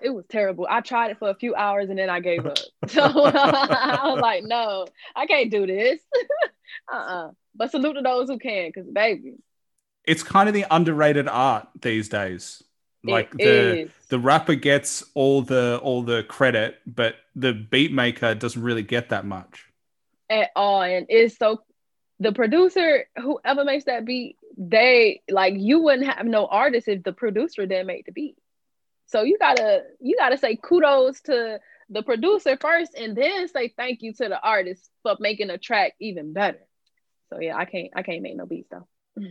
[0.00, 0.66] it was terrible.
[0.68, 2.56] I tried it for a few hours and then I gave up.
[2.88, 6.00] So I was like, no, I can't do this.
[6.90, 7.32] uh-uh.
[7.54, 9.34] But salute to those who can, because baby.
[10.06, 12.62] It's kind of the underrated art these days.
[13.02, 13.90] Like it the is.
[14.08, 19.10] the rapper gets all the all the credit, but the beat maker doesn't really get
[19.10, 19.66] that much.
[20.28, 20.82] at all.
[20.82, 21.62] And it's so
[22.18, 27.12] the producer, whoever makes that beat, they like you wouldn't have no artist if the
[27.12, 28.36] producer didn't make the beat.
[29.06, 34.02] So you gotta you gotta say kudos to the producer first and then say thank
[34.02, 36.66] you to the artist for making a track even better.
[37.30, 38.88] So yeah, I can't I can't make no beats though.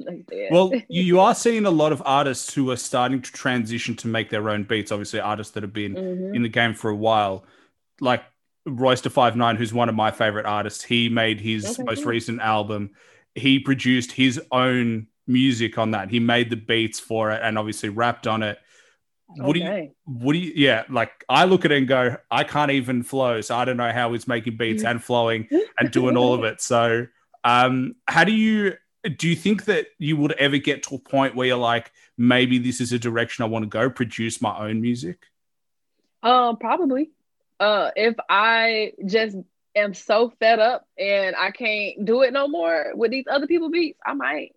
[0.00, 0.26] Like.
[0.50, 4.08] Well, you, you are seeing a lot of artists who are starting to transition to
[4.08, 4.92] make their own beats.
[4.92, 6.36] Obviously, artists that have been Mhm.
[6.36, 7.44] in the game for a while,
[8.00, 8.22] like
[8.64, 10.84] Royce da 5'9", who's one of my favorite artists.
[10.84, 12.90] He made his Okay, most recent album.
[13.34, 16.10] He produced his own music on that.
[16.10, 18.58] He made the beats for it and obviously rapped on it.
[19.26, 19.90] What do you?
[20.04, 20.52] What do you?
[20.54, 23.76] Yeah, like I look at it and go, I can't even flow, so I don't
[23.76, 26.60] know how he's making beats and flowing and doing all of it.
[26.62, 27.06] So,
[27.44, 28.74] um, how do you?
[29.16, 32.58] Do you think that you would ever get to a point where you're like, maybe
[32.58, 35.24] this is a direction I want to go, produce my own music?
[36.22, 37.10] Um, probably.
[37.60, 39.36] Uh, if I just
[39.74, 43.70] am so fed up and I can't do it no more with these other people
[43.70, 44.54] beats, I might.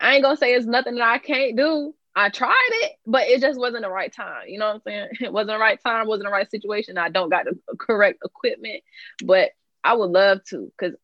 [0.00, 1.94] I ain't gonna say it's nothing that I can't do.
[2.14, 4.48] I tried it, but it just wasn't the right time.
[4.48, 5.08] You know what I'm saying?
[5.20, 6.98] It wasn't the right time, wasn't the right situation.
[6.98, 8.82] I don't got the correct equipment,
[9.24, 9.50] but
[9.84, 10.96] I would love to because,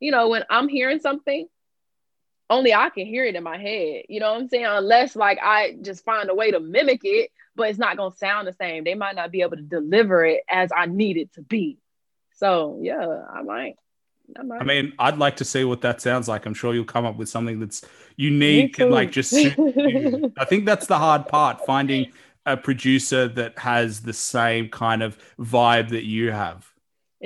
[0.00, 1.46] you know, when I'm hearing something,
[2.48, 4.04] only I can hear it in my head.
[4.08, 4.66] You know what I'm saying?
[4.66, 8.46] Unless like I just find a way to mimic it, but it's not gonna sound
[8.46, 8.84] the same.
[8.84, 11.78] They might not be able to deliver it as I need it to be.
[12.36, 13.76] So yeah, I might.
[14.38, 14.60] I might.
[14.60, 16.46] I mean, I'd like to see what that sounds like.
[16.46, 17.84] I'm sure you'll come up with something that's
[18.16, 19.34] unique and like just.
[19.34, 22.12] I think that's the hard part, finding
[22.46, 26.70] a producer that has the same kind of vibe that you have.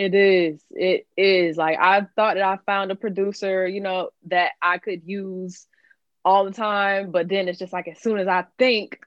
[0.00, 0.64] It is.
[0.70, 1.58] It is.
[1.58, 5.66] Like I thought that I found a producer, you know, that I could use
[6.24, 8.98] all the time, but then it's just like as soon as I think,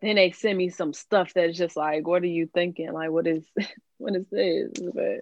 [0.00, 2.92] then they send me some stuff that's just like, what are you thinking?
[2.92, 3.46] Like, what is,
[3.98, 4.72] what is this?
[4.92, 5.20] But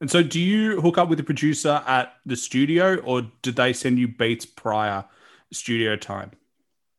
[0.00, 3.72] And so, do you hook up with the producer at the studio, or did they
[3.72, 5.04] send you beats prior
[5.50, 6.30] studio time?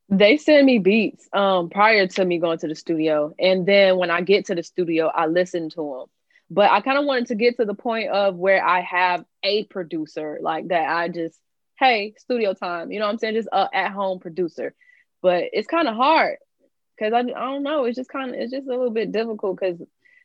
[0.10, 4.12] they send me beats um prior to me going to the studio, and then when
[4.12, 6.17] I get to the studio, I listen to them.
[6.50, 9.66] But I kind of wanted to get to the point of where I have a
[9.66, 10.88] producer like that.
[10.88, 11.38] I just,
[11.78, 12.92] hey, studio time.
[12.92, 13.36] You know what I'm saying?
[13.36, 14.74] Just a at home producer.
[15.22, 16.38] But it's kind of hard
[16.98, 17.86] because I, I don't know.
[17.86, 19.82] It's just kind of it's just a little bit difficult because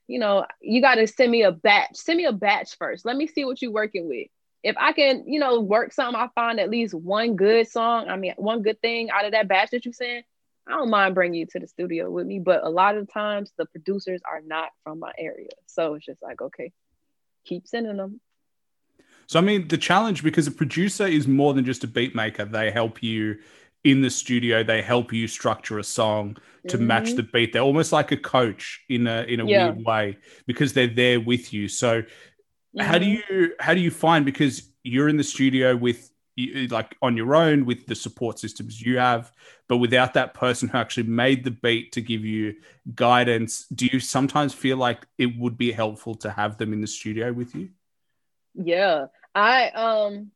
[0.06, 1.96] you know you got to send me a batch.
[1.96, 3.04] Send me a batch first.
[3.04, 4.28] Let me see what you're working with.
[4.62, 8.08] If I can, you know, work something, I find at least one good song.
[8.08, 10.22] I mean, one good thing out of that batch that you send.
[10.68, 13.52] I don't mind bringing you to the studio with me, but a lot of times
[13.58, 16.72] the producers are not from my area, so it's just like, okay,
[17.44, 18.20] keep sending them.
[19.26, 22.44] So, I mean, the challenge because a producer is more than just a beat maker.
[22.44, 23.38] They help you
[23.82, 24.62] in the studio.
[24.62, 26.36] They help you structure a song
[26.68, 27.16] to match Mhm.
[27.16, 27.52] the beat.
[27.52, 29.70] They're almost like a coach in a in a Yeah.
[29.70, 31.66] weird way because they're there with you.
[31.66, 32.04] So,
[32.78, 33.22] how do Mhm.
[33.28, 37.34] you how do you find because you're in the studio with you, like on your
[37.34, 39.32] own with the support systems you have
[39.68, 42.54] but without that person who actually made the beat to give you
[42.94, 46.86] guidance do you sometimes feel like it would be helpful to have them in the
[46.86, 47.68] studio with you
[48.54, 50.30] Yeah, I um,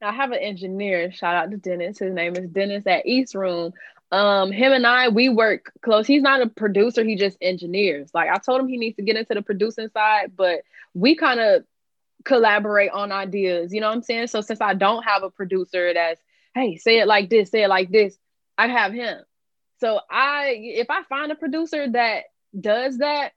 [0.00, 1.12] I have an engineer.
[1.12, 1.98] Shout out to Dennis.
[1.98, 3.72] His name is Dennis at East Room.
[4.10, 6.06] Um, him and I we work close.
[6.06, 7.04] He's not a producer.
[7.04, 8.10] He just engineers.
[8.14, 10.62] Like I told him, he needs to get into the producing side, but
[10.94, 11.64] we kind of
[12.24, 13.72] collaborate on ideas.
[13.72, 14.28] You know what I'm saying?
[14.28, 16.20] So since I don't have a producer that's
[16.54, 18.16] hey, say it like this, say it like this,
[18.58, 19.22] I have him.
[19.80, 22.24] So I if I find a producer that
[22.58, 23.32] does that,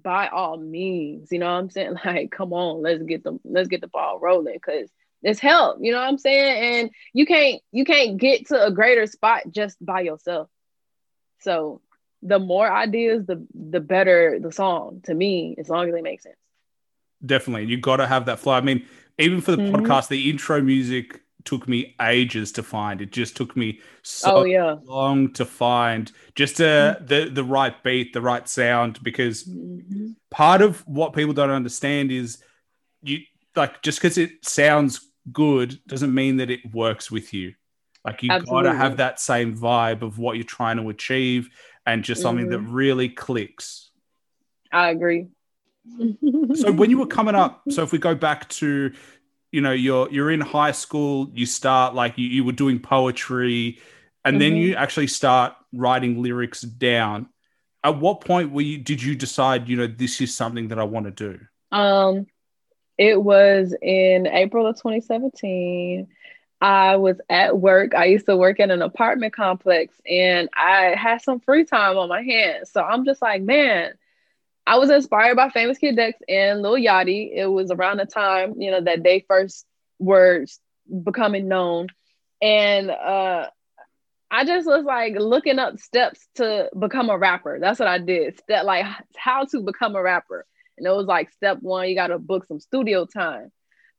[0.00, 1.96] by all means, you know what I'm saying?
[2.04, 4.90] Like, come on, let's get the let's get the ball rolling because
[5.22, 6.80] it's help, you know what I'm saying?
[6.80, 10.48] And you can't you can't get to a greater spot just by yourself.
[11.40, 11.80] So
[12.22, 16.20] the more ideas, the the better the song to me, as long as they make
[16.20, 16.36] sense.
[17.24, 18.84] Definitely you got to have that flow i mean
[19.18, 19.82] even for the Mhm.
[19.82, 24.44] podcast the intro music took me ages to find it just took me so oh
[24.44, 24.76] yeah.
[24.84, 30.14] long to find just uh, the the right beat the right sound because Mhm.
[30.30, 32.42] part of what people don't understand is
[33.02, 33.18] you
[33.56, 35.00] like just because it sounds
[35.32, 37.52] good doesn't mean that it works with you
[38.04, 41.48] like you got to have that same vibe of what you're trying to achieve
[41.86, 42.72] and just something that Mm-hmm.
[42.72, 43.90] really clicks
[44.72, 45.26] I agree.
[46.54, 48.92] So when you were coming up so if we go back to
[49.50, 53.78] you know you're you're in high school you start like you, you were doing poetry
[54.24, 54.40] and mm-hmm.
[54.40, 57.28] then you actually start writing lyrics down.
[57.82, 60.84] At what point were you did you decide, you know, this is something that I
[60.84, 61.40] want to do?
[61.76, 62.26] Um
[62.98, 66.08] it was in April of 2017.
[66.60, 67.94] I was at work.
[67.94, 72.10] I used to work in an apartment complex and I had some free time on
[72.10, 72.70] my hands.
[72.70, 73.94] So I'm just like, man,
[74.66, 77.30] I was inspired by Famous Kid Dex and Lil Yachty.
[77.34, 79.66] It was around the time, you know, that they first
[79.98, 80.44] were
[81.04, 81.88] becoming known.
[82.40, 83.48] And uh
[84.30, 87.58] I just was like looking up steps to become a rapper.
[87.60, 88.38] That's what I did.
[88.38, 88.86] Step like
[89.16, 90.46] how to become a rapper.
[90.78, 93.50] And it was like step one, you gotta book some studio time.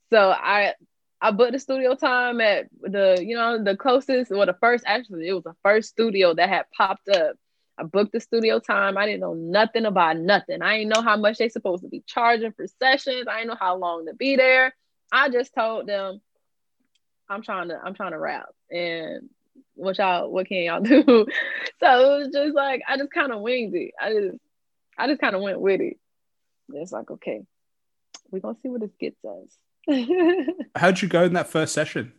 [0.10, 0.74] So I
[1.22, 5.28] I booked the studio time at the, you know, the closest, or the first, actually,
[5.28, 7.36] it was the first studio that had popped up.
[7.82, 8.96] I booked the studio time.
[8.96, 10.62] I didn't know nothing about nothing.
[10.62, 13.26] I didn't know how much they supposed to be charging for sessions.
[13.28, 14.76] I didn't know how long to be there.
[15.12, 16.22] I just told them,
[17.28, 18.50] I'm trying to, I'm trying to rap.
[18.70, 19.30] And
[19.74, 21.04] what y'all, what can y'all do?
[21.06, 23.94] so it was just like, I just kind of winged it.
[24.00, 24.38] I just,
[24.96, 25.98] I just kind of went with it.
[26.74, 27.42] It's like, okay,
[28.30, 29.58] we're gonna see what this gets us.
[30.76, 32.14] How'd you go in that first session?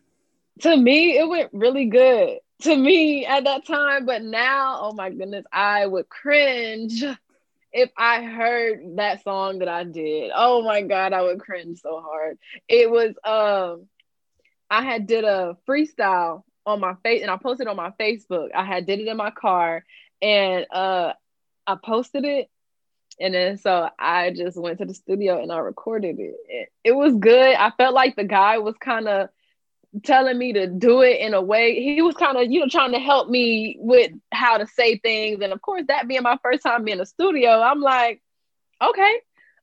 [0.62, 2.38] To me, it went really good.
[2.62, 7.02] To me at that time, but now, oh my goodness, I would cringe
[7.72, 10.30] if I heard that song that I did.
[10.34, 12.38] Oh my god, I would cringe so hard.
[12.68, 13.88] It was um
[14.70, 18.48] I had did a freestyle on my face and I posted on my Facebook.
[18.54, 19.84] I had did it in my car
[20.20, 21.14] and uh
[21.66, 22.48] I posted it
[23.20, 26.36] and then so I just went to the studio and I recorded it.
[26.48, 26.68] it.
[26.84, 27.54] It was good.
[27.54, 29.30] I felt like the guy was kind of
[30.04, 31.74] telling me to do it in a way.
[31.74, 35.40] He was kind of, you know, trying to help me with how to say things.
[35.42, 38.22] And of course, that being my first time in a studio, I'm like,
[38.82, 39.20] okay,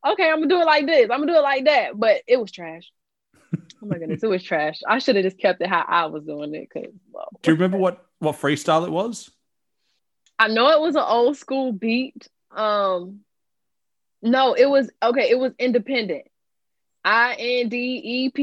[0.07, 1.09] okay, I'm gonna do it like this.
[1.11, 1.91] I'm gonna do it like that.
[1.97, 2.91] But it was trash.
[3.55, 4.81] oh my goodness, it was trash.
[4.87, 6.69] I should have just kept it how I was doing it.
[6.69, 9.31] Cause well, do you remember what what freestyle it was?
[10.37, 12.27] I know it was an old school beat.
[12.51, 13.21] Um,
[14.21, 15.29] no, it was okay.
[15.29, 16.27] It was independent.
[17.05, 18.41] I N D E P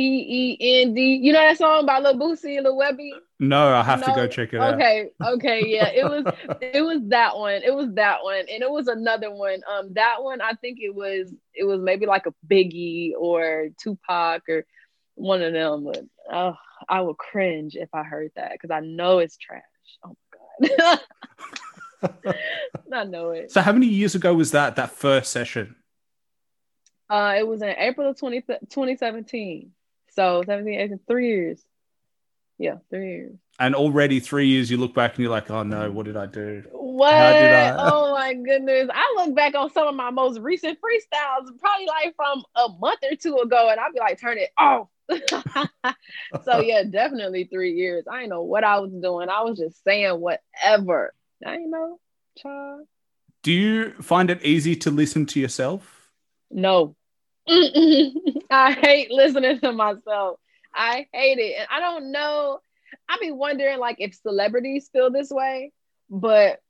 [0.61, 1.21] E N D.
[1.23, 3.11] You know that song by Lil Boosie and Lil Webbie?
[3.39, 4.07] No, I have no?
[4.07, 5.35] to go check it okay, out.
[5.35, 5.89] Okay, okay, yeah.
[5.89, 6.25] It was
[6.61, 7.63] it was that one.
[7.63, 8.45] It was that one.
[8.51, 9.61] And it was another one.
[9.71, 14.43] Um that one I think it was it was maybe like a Biggie or Tupac
[14.49, 14.65] or
[15.17, 15.85] one of them.
[15.85, 16.55] But oh,
[16.89, 19.63] I would cringe if I heard that because I know it's trash.
[20.03, 20.17] Oh
[20.61, 21.01] my god.
[22.93, 23.51] I know it.
[23.51, 25.77] So how many years ago was that that first session?
[27.09, 29.71] Uh, it was in April of 20, 2017.
[30.11, 31.63] So 17, 18, three years.
[32.59, 33.37] Yeah, three years.
[33.59, 36.27] And already three years, you look back and you're like, oh no, what did I
[36.27, 36.65] do?
[36.73, 37.15] What?
[37.15, 37.71] I...
[37.79, 38.89] Oh my goodness.
[38.93, 43.01] I look back on some of my most recent freestyles, probably like from a month
[43.11, 44.89] or two ago, and I'll be like, turn it off.
[46.45, 48.05] so yeah, definitely three years.
[48.11, 49.29] I didn't know what I was doing.
[49.29, 51.15] I was just saying whatever.
[51.45, 52.01] I know,
[52.39, 52.87] child.
[53.43, 55.96] Do you find it easy to listen to yourself?
[56.51, 56.97] No.
[57.49, 60.39] I hate listening to myself.
[60.75, 61.57] I hate it.
[61.59, 62.61] And I don't know.
[63.09, 65.73] I be wondering like if celebrities feel this way,
[66.11, 66.61] but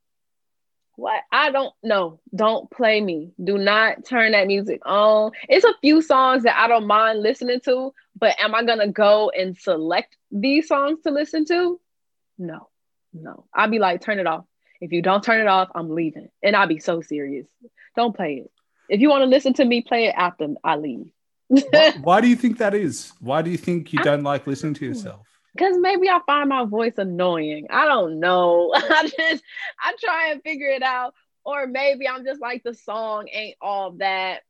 [0.96, 2.20] what I don't know.
[2.34, 3.32] Don't play me.
[3.42, 5.32] Do not turn that music on.
[5.48, 9.30] It's a few songs that I don't mind listening to, but am I gonna go
[9.30, 11.78] and select these songs to listen to?
[12.38, 12.68] No,
[13.12, 13.46] no.
[13.54, 14.44] I'll be like, turn it off.
[14.80, 16.28] If you don't turn it off, I'm leaving.
[16.42, 17.46] And I'll be so serious.
[17.94, 18.50] Don't play it.
[18.88, 21.06] If you want to listen to me play it after I leave.
[21.48, 23.12] why, why, do you think that is?
[23.20, 25.26] Why do you think you don't I, like listening to yourself?
[25.54, 27.66] Because maybe I find my voice annoying.
[27.70, 28.72] I don't know.
[28.74, 29.42] I just
[29.82, 31.14] I try and figure it out.
[31.44, 34.40] Or maybe I'm just like the song ain't all that.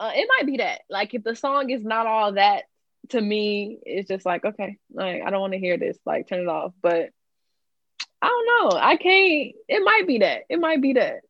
[0.00, 0.80] Uh, it might be that.
[0.90, 2.64] Like if the song is not all that
[3.10, 5.98] to me, it's just like, okay, like I don't want to hear this.
[6.04, 6.72] Like turn it off.
[6.82, 7.10] But
[8.22, 8.78] I don't know.
[8.78, 9.54] I can't.
[9.68, 10.42] It might be that.
[10.48, 11.20] It might be that.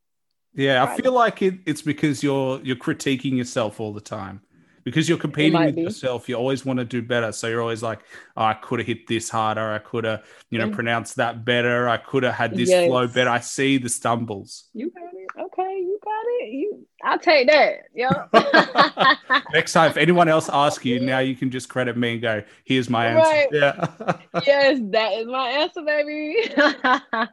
[0.55, 4.42] Yeah, I feel like it, it's because you're you're critiquing yourself all the time.
[4.82, 5.82] Because you're competing with be.
[5.82, 7.32] yourself, you always want to do better.
[7.32, 8.01] So you're always like,
[8.34, 9.72] oh, I could have hit this harder.
[9.72, 10.72] I could have, you know, mm.
[10.72, 11.86] pronounced that better.
[11.86, 12.88] I could have had this yes.
[12.88, 13.28] flow better.
[13.28, 14.70] I see the stumbles.
[14.72, 15.20] You got it.
[15.38, 16.53] Okay, you got it.
[16.53, 17.82] You, I'll take that.
[17.94, 19.34] Yeah.
[19.53, 22.42] Next time, if anyone else asks you, now you can just credit me and go,
[22.64, 23.48] "Here's my answer." Right.
[23.53, 23.86] Yeah.
[24.46, 26.51] yes, that is my answer, baby.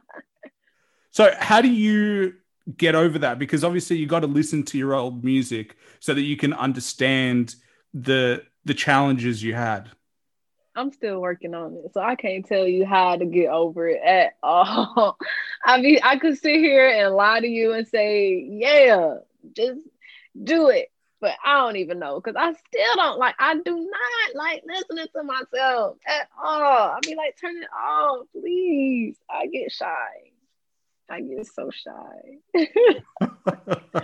[1.10, 2.34] so, how do you
[2.76, 3.38] get over that?
[3.38, 7.56] Because obviously, you got to listen to your old music so that you can understand
[7.94, 9.90] the the challenges you had.
[10.76, 14.00] I'm still working on it, so I can't tell you how to get over it
[14.04, 15.18] at all.
[15.64, 19.16] I mean, I could sit here and lie to you and say, "Yeah,
[19.56, 19.80] just
[20.40, 20.90] do it,"
[21.20, 23.34] but I don't even know because I still don't like.
[23.38, 26.96] I do not like listening to myself at all.
[26.96, 29.16] I be like, turn it off, please.
[29.28, 30.32] I get shy.
[31.10, 32.38] I get so shy.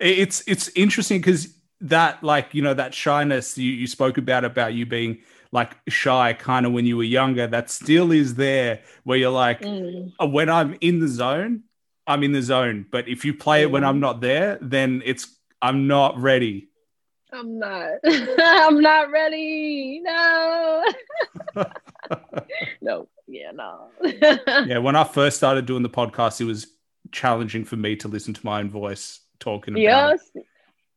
[0.00, 4.74] it's it's interesting because that like you know that shyness you, you spoke about about
[4.74, 5.18] you being
[5.52, 9.60] like shy kind of when you were younger that still is there where you're like
[9.62, 10.12] mm.
[10.20, 11.62] Uh, when i'm in the zone
[12.06, 12.86] i'm in the zone.
[12.90, 16.68] But if you play it when i'm not there then it's i'm not ready.
[17.30, 17.98] I'm not.
[18.06, 20.00] I'm not ready.
[20.02, 20.84] No.
[22.80, 23.88] No yeah no
[24.66, 26.66] yeah when i first started doing the podcast it was
[27.12, 30.44] challenging for me to listen to my own voice talking about yes it.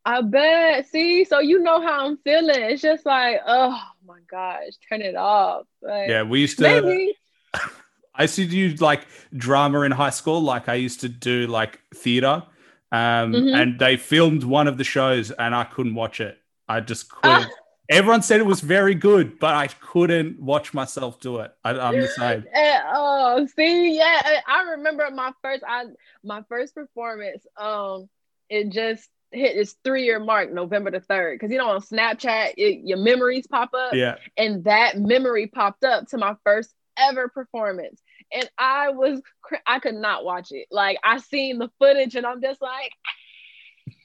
[0.05, 0.87] I bet.
[0.87, 2.59] See, so you know how I'm feeling.
[2.59, 5.67] It's just like, oh my gosh, turn it off.
[5.81, 6.63] Like, yeah, we used to.
[6.63, 7.13] Maybe.
[8.15, 10.41] I used to do like drama in high school.
[10.41, 12.43] Like I used to do like theater,
[12.91, 13.55] um, mm-hmm.
[13.55, 16.37] and they filmed one of the shows, and I couldn't watch it.
[16.67, 17.51] I just couldn't.
[17.91, 21.53] Everyone said it was very good, but I couldn't watch myself do it.
[21.63, 22.45] I, am the same.
[22.55, 25.85] oh, see, yeah, I remember my first, I
[26.23, 27.45] my first performance.
[27.57, 28.09] Um,
[28.49, 31.35] it just hit its three year mark November the 3rd.
[31.35, 33.93] Because you know, on Snapchat, it, your memories pop up.
[33.93, 34.15] Yeah.
[34.37, 38.01] And that memory popped up to my first ever performance.
[38.33, 39.21] And I was,
[39.67, 40.67] I could not watch it.
[40.71, 42.91] Like, I seen the footage and I'm just like,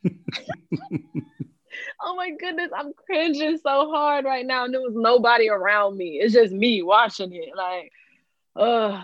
[2.00, 4.64] oh my goodness, I'm cringing so hard right now.
[4.64, 6.18] And there was nobody around me.
[6.20, 7.50] It's just me watching it.
[7.56, 7.92] Like,
[8.54, 9.02] oh,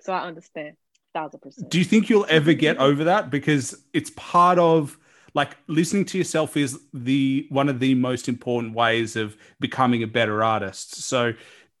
[0.00, 0.76] so I understand.
[1.14, 1.70] Thousand percent.
[1.70, 3.30] Do you think you'll ever get over that?
[3.30, 4.98] Because it's part of
[5.32, 10.06] like listening to yourself is the one of the most important ways of becoming a
[10.06, 10.96] better artist.
[10.96, 11.32] So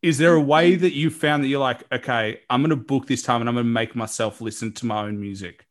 [0.02, 0.82] is there a way mm-hmm.
[0.82, 3.54] that you found that you're like, okay, I'm going to book this time and I'm
[3.54, 5.66] going to make myself listen to my own music?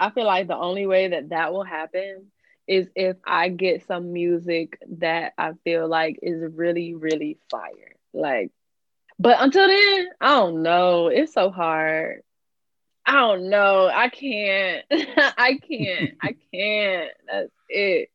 [0.00, 2.26] I feel like the only way that that will happen
[2.68, 7.96] is if I get some music that I feel like is really, really fire.
[8.12, 8.52] Like,
[9.18, 11.08] but until then, I don't know.
[11.08, 12.22] It's so hard.
[13.06, 13.90] I don't know.
[13.92, 14.84] I can't.
[14.90, 16.10] I can't.
[16.20, 17.10] I can't.
[17.26, 18.10] That's it.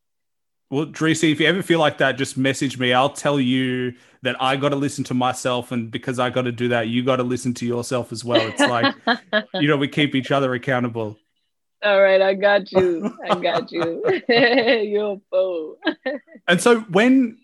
[0.70, 2.94] Well, Dreci, if you ever feel like that, just message me.
[2.94, 6.52] I'll tell you that I got to listen to myself, and because I got to
[6.52, 8.42] do that, you got to listen to yourself as well.
[8.42, 8.96] It's like,
[9.56, 11.18] you know, we keep each other accountable.
[11.84, 13.18] All right, I got you.
[13.30, 14.04] I got you.
[14.30, 15.78] You're a fool.
[16.48, 17.40] and so when,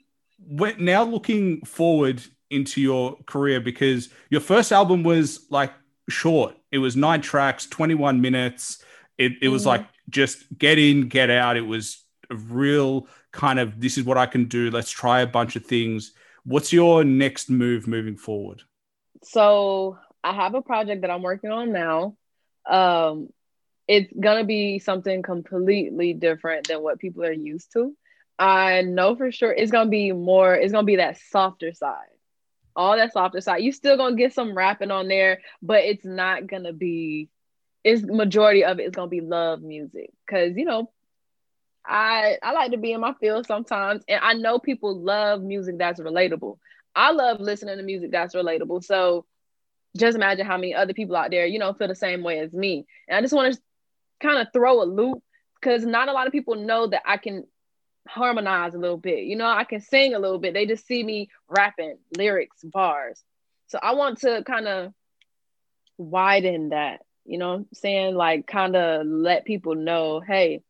[0.47, 5.73] when now looking forward into your career, because your first album was like
[6.09, 6.55] short.
[6.71, 8.83] It was nine tracks, 21 minutes.
[9.17, 9.69] It, it was mm-hmm.
[9.69, 11.57] like just get in, get out.
[11.57, 14.71] It was a real kind of this is what I can do.
[14.71, 16.13] Let's try a bunch of things.
[16.45, 18.61] What's your next move moving forward?
[19.23, 22.15] So I have a project that I'm working on now.
[22.65, 23.29] Um,
[23.89, 27.95] it's gonna be something completely different than what people are used to.
[28.39, 32.07] I know for sure it's gonna be more, it's gonna be that softer side
[32.75, 33.63] all that softer side.
[33.63, 37.29] You still gonna get some rapping on there, but it's not gonna be.
[37.83, 40.91] It's majority of it is gonna be love music because you know,
[41.85, 45.77] I I like to be in my field sometimes, and I know people love music
[45.79, 46.57] that's relatable.
[46.95, 48.83] I love listening to music that's relatable.
[48.83, 49.25] So
[49.97, 52.53] just imagine how many other people out there, you know, feel the same way as
[52.53, 52.85] me.
[53.07, 53.61] And I just want to
[54.19, 55.23] kind of throw a loop
[55.59, 57.45] because not a lot of people know that I can
[58.07, 59.25] harmonize a little bit.
[59.25, 60.53] You know, I can sing a little bit.
[60.53, 63.21] They just see me rapping lyrics, bars.
[63.67, 64.93] So I want to kind of
[65.97, 68.15] widen that, you know I'm saying?
[68.15, 70.63] Like kind of let people know, hey,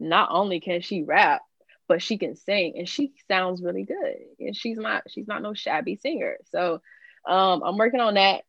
[0.00, 1.42] not only can she rap,
[1.88, 4.16] but she can sing and she sounds really good.
[4.40, 6.38] And she's not she's not no shabby singer.
[6.50, 6.80] So
[7.28, 8.42] um I'm working on that.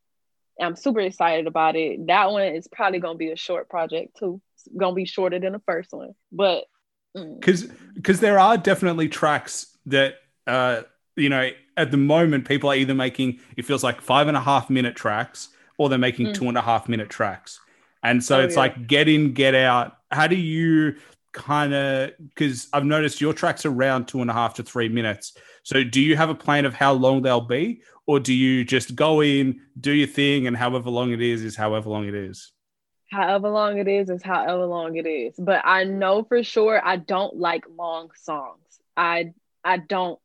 [0.59, 2.07] I'm super excited about it.
[2.07, 4.41] That one is probably gonna be a short project too.
[4.55, 6.13] It's gonna be shorter than the first one.
[6.31, 6.65] But
[7.13, 7.75] because mm.
[7.93, 10.15] because there are definitely tracks that
[10.47, 10.81] uh
[11.15, 14.41] you know at the moment people are either making it feels like five and a
[14.41, 16.33] half minute tracks or they're making mm.
[16.33, 17.59] two and a half minute tracks
[18.03, 18.61] and so oh, it's yeah.
[18.61, 20.95] like get in get out how do you
[21.33, 24.89] kind of because i've noticed your tracks are around two and a half to three
[24.89, 25.33] minutes
[25.63, 28.95] so do you have a plan of how long they'll be or do you just
[28.95, 32.51] go in do your thing and however long it is is however long it is?
[33.09, 35.35] However long it is is however long it is.
[35.37, 38.79] But i know for sure i don't like long songs.
[38.97, 39.33] I
[39.63, 40.19] i don't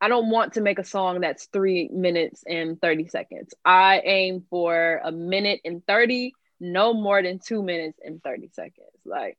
[0.00, 3.54] i don't want to make a song that's three minutes and 30 seconds.
[3.64, 8.90] I aim for a minute and 30 no more than two minutes and 30 seconds.
[9.04, 9.36] Like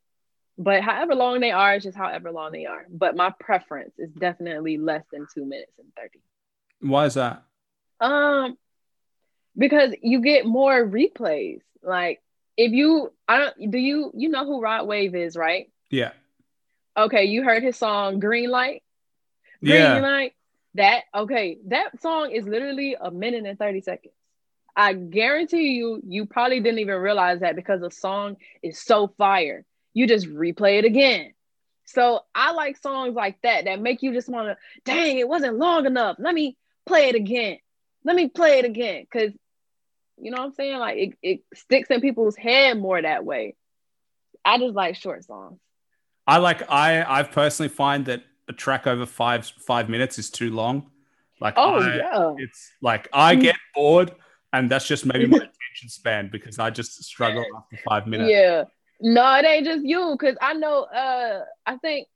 [0.57, 2.85] but however long they are it's just however long they are.
[2.89, 6.19] But my preference is definitely less than two minutes and 30
[6.83, 7.43] why is that
[8.03, 8.57] um
[9.57, 12.21] because you get more replays like
[12.57, 15.71] if you I don't do you you know who Rod Wave is, right?
[15.89, 16.11] Yeah.
[16.95, 18.83] Okay, you heard his song Green Light.
[19.63, 19.99] Green Yeah.
[19.99, 20.33] Light.
[20.75, 24.13] That okay, that song is literally a minute and 30 seconds.
[24.75, 29.65] I guarantee you, you probably didn't even realize that because the song is so fire.
[29.93, 31.33] You just replay it again.
[31.85, 35.57] So I like songs like that that make you just want to, dang, it wasn't
[35.57, 36.15] long enough.
[36.17, 37.59] Let me play it again.
[38.03, 39.05] Let me play it again.
[39.11, 39.31] Cause
[40.17, 40.77] you know what I'm saying?
[40.77, 43.55] Like it, it sticks in people's head more that way.
[44.45, 45.59] I just like short songs.
[46.27, 50.51] I like I I personally find that a track over five five minutes is too
[50.51, 50.89] long.
[51.41, 52.33] Like Oh I, yeah.
[52.37, 54.11] it's like I get bored,
[54.53, 55.37] and that's just maybe my
[55.73, 58.31] attention span because I just struggle after five minutes.
[58.31, 58.63] Yeah.
[59.01, 62.07] No, it ain't just you, because I know uh I think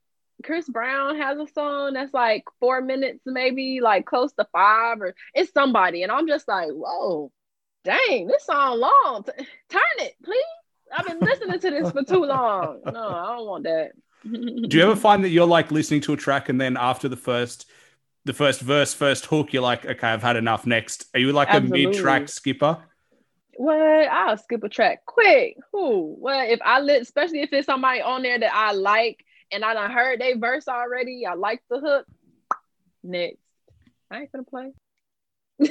[0.44, 5.14] Chris Brown has a song that's like four minutes, maybe like close to five, or
[5.34, 7.32] it's somebody, and I'm just like, whoa,
[7.84, 9.24] dang, this song long.
[9.24, 10.44] T- turn it, please.
[10.96, 12.80] I've been listening to this for too long.
[12.86, 13.92] No, I don't want that.
[14.24, 17.16] Do you ever find that you're like listening to a track and then after the
[17.16, 17.66] first
[18.24, 20.66] the first verse, first hook, you're like, okay, I've had enough.
[20.66, 21.84] Next, are you like Absolutely.
[21.84, 22.78] a mid-track skipper?
[23.54, 23.76] What?
[23.76, 25.56] I'll skip a track quick.
[25.72, 26.14] Who?
[26.18, 29.74] Well, If I lit, especially if it's somebody on there that I like and I
[29.74, 32.06] done heard they verse already, I like the hook.
[33.02, 33.38] Next.
[34.10, 34.72] I ain't gonna play.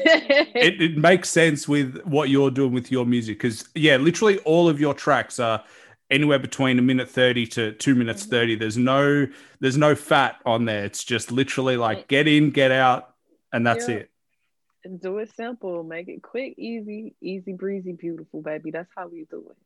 [0.60, 4.68] It, it makes sense with what you're doing with your music because yeah, literally all
[4.68, 5.64] of your tracks are
[6.10, 8.30] anywhere between a minute 30 to two minutes Mhm.
[8.30, 9.28] 30 there's no
[9.60, 13.14] there's no fat on there it's just literally like get in get out
[13.52, 13.96] and that's Yeah.
[13.96, 14.12] it
[15.00, 18.72] do it simple, make it quick, easy, easy breezy, beautiful, baby.
[18.72, 19.58] That's how we do it.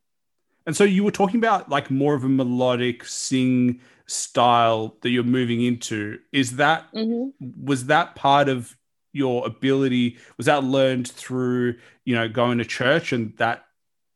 [0.66, 5.24] And so you were talking about like more of a melodic sing style that you're
[5.24, 6.20] moving into.
[6.32, 8.76] Is that hmm was that part of
[9.14, 10.18] your ability?
[10.38, 13.66] Was that learned through you know going to church and that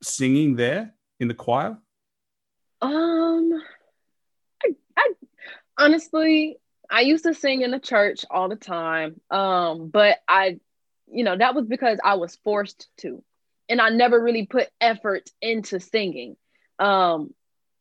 [0.04, 1.78] singing there in the choir?
[2.82, 3.62] Um,
[4.64, 5.14] I, I
[5.78, 6.58] honestly,
[6.90, 9.20] I used to sing in the church all the time.
[9.32, 10.60] Um, but I,
[11.12, 13.24] you know, that was because I was forced to,
[13.70, 16.36] and I never really put effort into singing.
[16.80, 17.34] Um,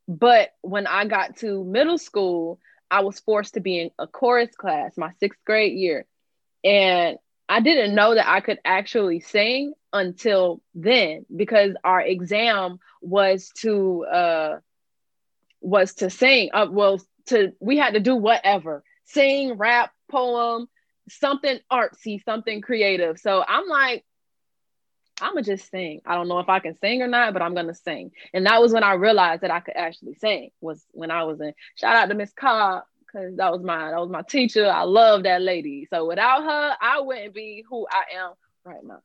[0.08, 2.60] but when I got to middle school,
[2.90, 6.06] I was forced to be in a chorus class my sixth grade year,
[6.62, 7.18] and
[7.48, 14.04] I didn't know that I could actually sing until then because our exam was to
[14.04, 14.58] uh
[15.60, 20.66] was to sing uh, well to we had to do whatever sing rap poem
[21.08, 24.04] something artsy something creative so i'm like
[25.20, 26.00] i'm gonna just sing.
[26.06, 28.10] I don't know if i can sing or not but i'm gonna sing.
[28.32, 31.40] And that was when i realized that i could actually sing was when i was
[31.40, 34.70] in shout out to miss cobb because that was my that was my teacher.
[34.70, 35.86] I love that lady.
[35.90, 38.32] So without her i wouldn't be who i am
[38.64, 39.00] right now.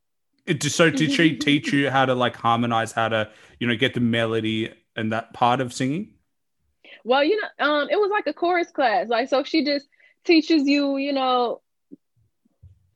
[0.45, 3.29] It, so did she teach you how to like harmonize, how to
[3.59, 6.13] you know get the melody and that part of singing?
[7.03, 9.07] Well, you know, um, it was like a chorus class.
[9.07, 9.87] Like, so she just
[10.25, 11.61] teaches you, you know,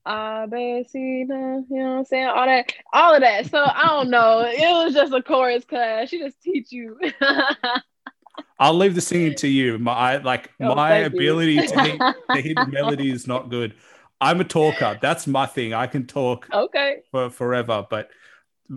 [0.06, 2.28] ah, baby, you know what I'm saying?
[2.28, 3.50] All that, all of that.
[3.50, 4.42] So I don't know.
[4.42, 6.10] It was just a chorus class.
[6.10, 7.00] She just teach you.
[8.60, 9.78] I'll leave the singing to you.
[9.78, 13.76] My like Oh, my ability to hit, to hit the melody is not good.
[14.22, 14.98] I'm a talker.
[15.02, 15.74] That's my thing.
[15.74, 17.02] I can talk okay.
[17.12, 18.10] for forever, but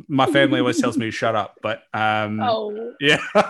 [0.09, 1.59] my family always tells me to shut up.
[1.63, 3.19] But um, Oh, yeah.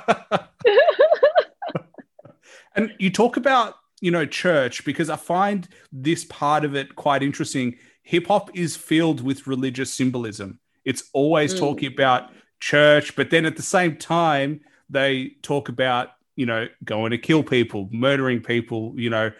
[2.76, 7.22] and you talk about you know church because I find this part of it quite
[7.22, 7.76] interesting.
[8.02, 10.60] Hip hop is filled with religious symbolism.
[10.84, 11.58] It's always Mm.
[11.58, 12.30] talking about
[12.60, 17.42] church, but then at the same time they talk about you know going to kill
[17.42, 18.94] people, murdering people.
[18.96, 19.30] You know,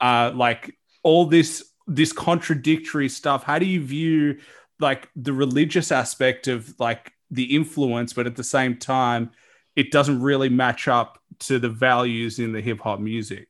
[0.00, 3.44] uh, like all this this contradictory stuff.
[3.44, 4.38] How do you view
[4.80, 9.30] like the religious aspect of like the influence, but at the same time,
[9.76, 13.48] it doesn't really match up to the values in the hip hop music.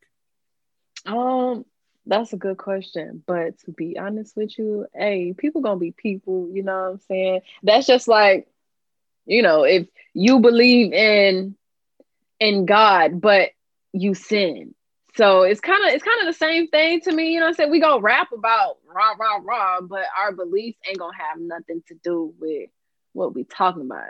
[1.06, 1.64] Um,
[2.06, 3.22] that's a good question.
[3.26, 6.48] But to be honest with you, hey, people gonna be people.
[6.52, 7.40] You know what I'm saying?
[7.62, 8.48] That's just like,
[9.26, 11.56] you know, if you believe in
[12.40, 13.50] in God, but
[13.92, 14.74] you sin.
[15.16, 17.32] So it's kind of it's kind of the same thing to me.
[17.32, 17.70] You know what I'm saying?
[17.70, 21.94] We gonna rap about rah rah rah, but our beliefs ain't gonna have nothing to
[22.04, 22.70] do with
[23.12, 24.04] what we talking about.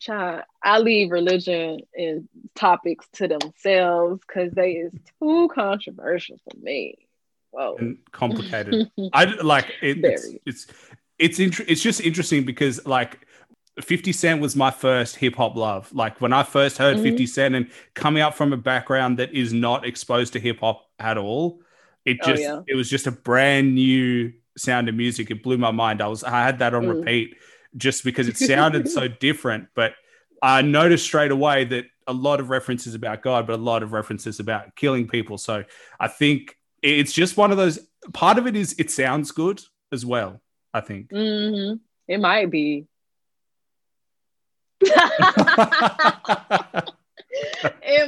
[0.00, 6.96] Child, I leave religion and topics to themselves because they is too controversial for me.
[7.50, 7.76] Whoa.
[7.78, 8.90] and complicated.
[9.14, 13.26] I like it, it's it's it's it's just interesting because like
[13.80, 15.90] 50 Cent was my first hip hop love.
[15.94, 17.02] Like when I first heard Mhm.
[17.02, 20.86] 50 Cent and coming up from a background that is not exposed to hip hop
[20.98, 21.60] at all,
[22.04, 22.60] it Oh, just yeah.
[22.66, 25.30] it was just a brand new sound of music.
[25.30, 26.02] It blew my mind.
[26.02, 26.98] I was I had that on Mm.
[26.98, 27.36] repeat
[27.76, 29.94] just because it sounded so different, but
[30.42, 33.92] I noticed straight away that a lot of references about God, but a lot of
[33.92, 35.38] references about killing people.
[35.38, 35.64] So
[35.98, 37.78] I think it's just one of those.
[38.12, 39.60] Part of it is it sounds good
[39.92, 40.40] as well.
[40.72, 41.76] I think mm-hmm.
[42.06, 42.86] it might be.
[44.80, 44.90] it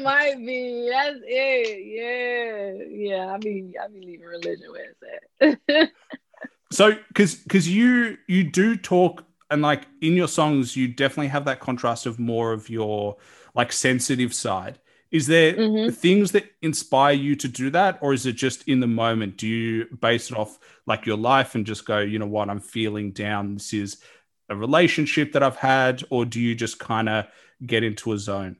[0.03, 0.89] might be.
[0.93, 1.87] That's it.
[1.87, 3.33] Yeah, yeah.
[3.33, 4.95] I mean, I be leaving religion where
[5.41, 5.91] it's at.
[6.73, 11.44] so, because because you you do talk and like in your songs, you definitely have
[11.46, 13.16] that contrast of more of your
[13.55, 14.78] like sensitive side.
[15.11, 15.90] Is there mm-hmm.
[15.94, 19.38] things that inspire you to do that, or is it just in the moment?
[19.38, 22.61] Do you base it off like your life and just go, you know what, I'm
[22.61, 23.55] feeling down.
[23.55, 24.03] This is
[24.51, 27.26] a relationship that I've had, or do you just kind of
[27.64, 28.57] get into a zone?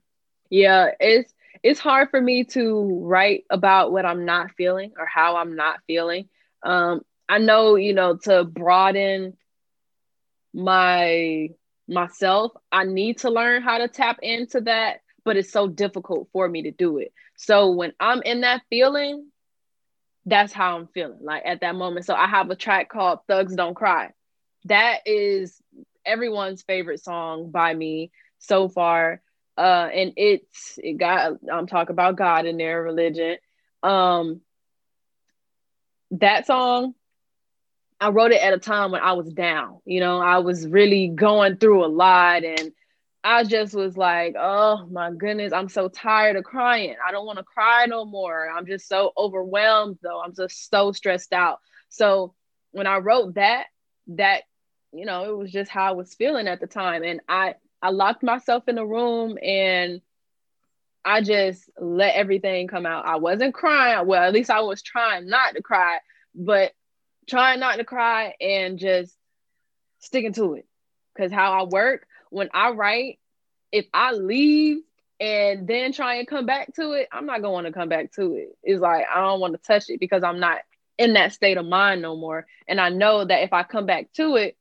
[0.49, 5.37] Yeah, it's it's hard for me to write about what I'm not feeling or how
[5.37, 6.29] I'm not feeling.
[6.63, 9.37] Um, I know, you know, to broaden
[10.55, 11.51] my
[11.89, 16.49] myself, I need to learn how to tap into that, but it's so difficult for
[16.49, 17.13] me to do it.
[17.37, 19.29] So when I'm in that feeling,
[20.27, 22.07] that's how I'm feeling like at that moment.
[22.07, 24.11] So I have a track called Thugs Don't Cry.
[24.65, 25.61] That is
[26.05, 29.23] everyone's favorite song by me so far
[29.59, 33.39] uh, and it's it got I'm talking about God in their religion.
[33.83, 34.41] Um,
[36.13, 36.95] that song,
[38.01, 39.81] I wrote it at a time when I was down.
[39.85, 42.73] You know, I was really going through a lot, and
[43.25, 46.95] I just was like, oh my goodness, I'm so tired of crying.
[47.07, 48.49] I don't want to cry no more.
[48.49, 50.21] I'm just so overwhelmed, though.
[50.21, 51.59] I'm just so stressed out.
[51.89, 52.35] So
[52.71, 53.67] when I wrote that,
[54.09, 54.43] that
[54.93, 57.91] you know, it was just how I was feeling at the time, and I I
[57.91, 60.01] locked myself in a room and
[61.05, 63.07] I just let everything come out.
[63.07, 64.07] I wasn't crying.
[64.07, 65.99] Well, at least I was trying not to cry,
[66.35, 66.73] but
[67.29, 69.15] trying not to cry and just
[70.01, 70.67] sticking to it.
[71.15, 73.19] Because how I work, when I write,
[73.73, 74.79] if I leave
[75.21, 78.37] and then try and come back to it, I'm not going to come back to
[78.37, 78.57] it.
[78.63, 80.59] It's like, I don't want to touch it because I'm not
[80.97, 82.47] in that state of mind no more.
[82.67, 84.57] And I know that if I come back to it,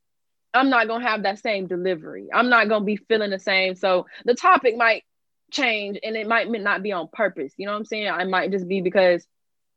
[0.54, 2.28] I'm not gonna have that same delivery.
[2.32, 3.74] I'm not gonna be feeling the same.
[3.74, 5.04] So the topic might
[5.50, 7.52] change and it might not be on purpose.
[7.56, 8.08] You know what I'm saying?
[8.08, 9.26] I might just be because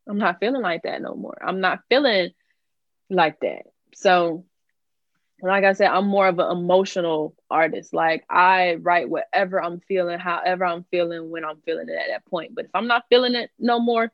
[0.07, 1.37] I'm not feeling like that no more.
[1.45, 2.31] I'm not feeling
[3.11, 3.63] like that.
[3.93, 4.45] So
[5.41, 7.93] like I said, I'm more of an emotional artist.
[7.93, 12.25] Like I write whatever I'm feeling, however I'm feeling, when I'm feeling it at that
[12.25, 12.53] point.
[12.55, 14.11] But if I'm not feeling it no more,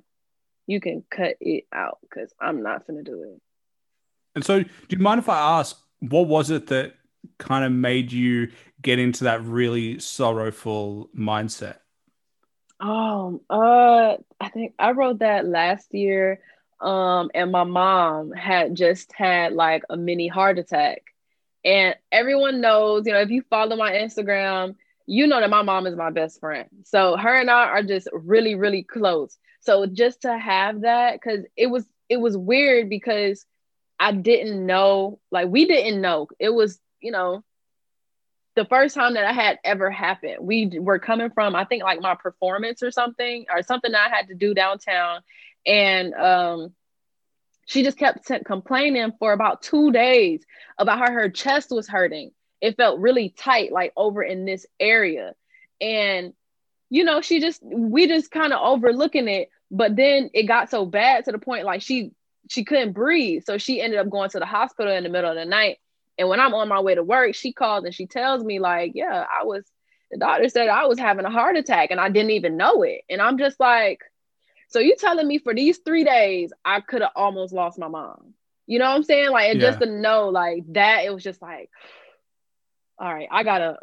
[0.67, 3.41] you can cut it out because I'm not gonna do it.
[4.35, 6.93] And so, do you mind if I ask what was it that
[7.37, 11.77] kind of made you get into that really sorrowful mindset?
[12.79, 16.41] Um, uh, I think I wrote that last year.
[16.79, 21.03] Um, and my mom had just had like a mini heart attack.
[21.65, 24.75] And everyone knows, you know, if you follow my Instagram,
[25.05, 26.69] you know that my mom is my best friend.
[26.83, 29.37] So her and I are just really, really close.
[29.61, 33.45] So just to have that, because it was it was weird because
[33.99, 36.27] I didn't know, like we didn't know.
[36.39, 37.43] It was, you know,
[38.55, 40.37] the first time that I had ever happened.
[40.41, 44.27] We were coming from, I think, like my performance or something, or something I had
[44.29, 45.21] to do downtown,
[45.67, 46.73] and um,
[47.67, 50.43] she just kept complaining for about two days
[50.77, 52.31] about how her chest was hurting.
[52.61, 55.35] It felt really tight, like over in this area,
[55.79, 56.33] and
[56.89, 59.49] you know, she just we just kind of overlooking it.
[59.69, 62.11] But then it got so bad to the point like she
[62.49, 63.43] she couldn't breathe.
[63.45, 65.77] So she ended up going to the hospital in the middle of the night.
[66.17, 68.93] And when I'm on my way to work, she calls and she tells me, like,
[68.95, 69.63] yeah, I was,
[70.09, 73.01] the doctor said I was having a heart attack and I didn't even know it.
[73.09, 73.99] And I'm just like,
[74.67, 78.33] so you telling me for these three days, I could have almost lost my mom.
[78.65, 79.31] You know what I'm saying?
[79.31, 79.67] Like, and yeah.
[79.69, 81.69] just to know like that, it was just like,
[82.99, 83.77] all right, I gotta,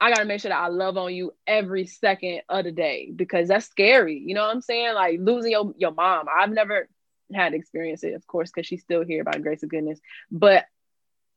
[0.00, 3.48] I gotta make sure that I love on you every second of the day because
[3.48, 4.18] that's scary.
[4.18, 4.94] You know what I'm saying?
[4.94, 6.26] Like losing your, your mom.
[6.34, 6.88] I've never
[7.32, 10.00] had experienced it, of course, because she's still here by grace of goodness.
[10.30, 10.64] But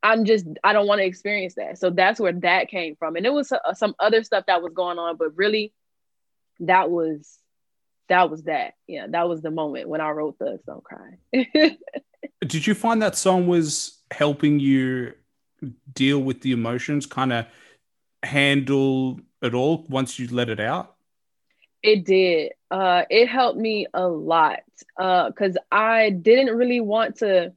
[0.02, 1.78] I'm just I don't want to experience that.
[1.78, 4.74] So that's where that came from, and it was uh, some other stuff that was
[4.74, 5.74] going on, but really,
[6.62, 7.40] that was
[8.10, 8.74] that was that.
[8.88, 11.18] Yeah, that was the moment when I wrote "Thugs Don't Cry."
[12.48, 15.14] Did you find that song was helping you
[15.94, 17.46] deal with the emotions, kind of
[18.24, 20.96] handle it all once you let it out?
[21.84, 22.54] It did.
[22.70, 24.60] Uh, it helped me a lot
[24.98, 27.54] because uh, I didn't really want to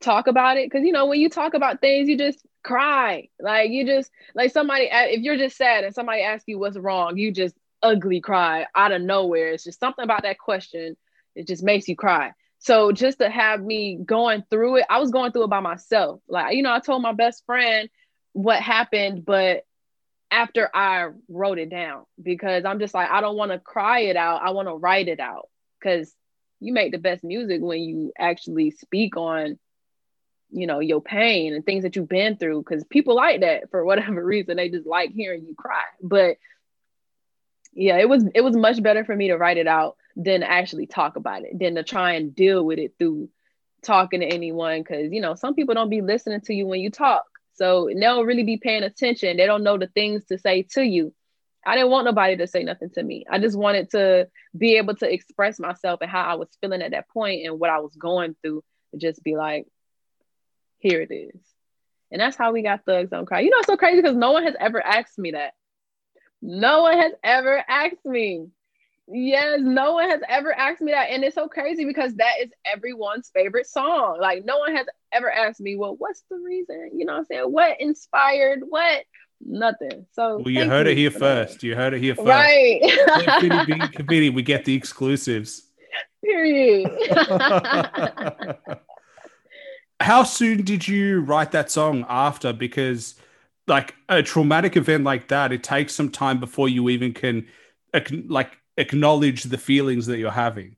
[0.00, 0.70] talk about it.
[0.70, 3.28] Because you know, when you talk about things, you just cry.
[3.40, 4.88] Like you just like somebody.
[4.90, 7.54] If you're just sad and somebody asks you what's wrong, you just
[7.84, 9.52] ugly cry out of nowhere.
[9.52, 10.96] It's just something about that question.
[11.36, 12.32] It just makes you cry.
[12.58, 16.20] So just to have me going through it, I was going through it by myself.
[16.28, 17.88] Like you know, I told my best friend
[18.32, 19.64] what happened, but
[20.30, 24.16] after I wrote it down because I'm just like, I don't want to cry it
[24.16, 24.42] out.
[24.42, 26.12] I want to write it out because
[26.60, 29.58] you make the best music when you actually speak on,
[30.50, 32.62] you know, your pain and things that you've been through.
[32.62, 34.56] Because people like that for whatever reason.
[34.56, 35.84] They just like hearing you cry.
[36.02, 36.38] But
[37.74, 40.86] yeah, it was it was much better for me to write it out than actually
[40.86, 43.28] talk about it, than to try and deal with it through
[43.82, 44.80] talking to anyone.
[44.80, 47.24] Because you know, some people don't be listening to you when you talk.
[47.54, 49.36] So they don't really be paying attention.
[49.36, 51.14] They don't know the things to say to you.
[51.66, 53.24] I didn't want nobody to say nothing to me.
[53.30, 56.90] I just wanted to be able to express myself and how I was feeling at
[56.90, 58.62] that point and what I was going through.
[58.92, 59.66] To just be like,
[60.78, 61.40] here it is.
[62.12, 63.40] And that's how we got Thugs Don't Cry.
[63.40, 65.54] You know, it's so crazy because no one has ever asked me that.
[66.46, 68.48] No one has ever asked me.
[69.08, 71.08] Yes, no one has ever asked me that.
[71.08, 74.18] And it's so crazy because that is everyone's favorite song.
[74.20, 76.90] Like, no one has ever asked me, well, what's the reason?
[76.94, 77.44] You know what I'm saying?
[77.44, 79.04] What inspired what?
[79.40, 80.04] Nothing.
[80.12, 81.60] So, well, you heard you it here first.
[81.60, 81.66] That.
[81.66, 82.28] You heard it here first.
[82.28, 83.92] Right.
[83.94, 85.62] Committee, we get the exclusives.
[86.22, 86.90] Period.
[90.00, 92.52] How soon did you write that song after?
[92.52, 93.14] Because,
[93.66, 97.46] like, a traumatic event like that, it takes some time before you even can,
[98.26, 100.76] like, acknowledge the feelings that you're having.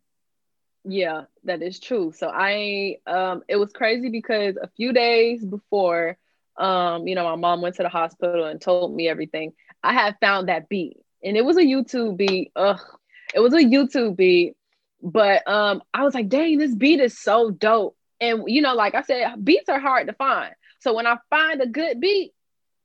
[0.85, 2.13] Yeah, that is true.
[2.17, 6.17] So I um it was crazy because a few days before
[6.57, 10.17] um you know my mom went to the hospital and told me everything, I had
[10.21, 10.99] found that beat.
[11.25, 12.53] And it was a YouTube beat.
[12.55, 12.79] Ugh.
[13.35, 14.55] It was a YouTube beat,
[15.03, 18.95] but um I was like, "Dang, this beat is so dope." And you know, like
[18.95, 20.55] I said, beats are hard to find.
[20.79, 22.33] So when I find a good beat,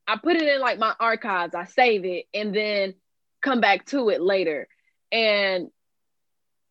[0.07, 2.95] I put it in like my archives, I save it and then
[3.41, 4.67] come back to it later.
[5.11, 5.69] And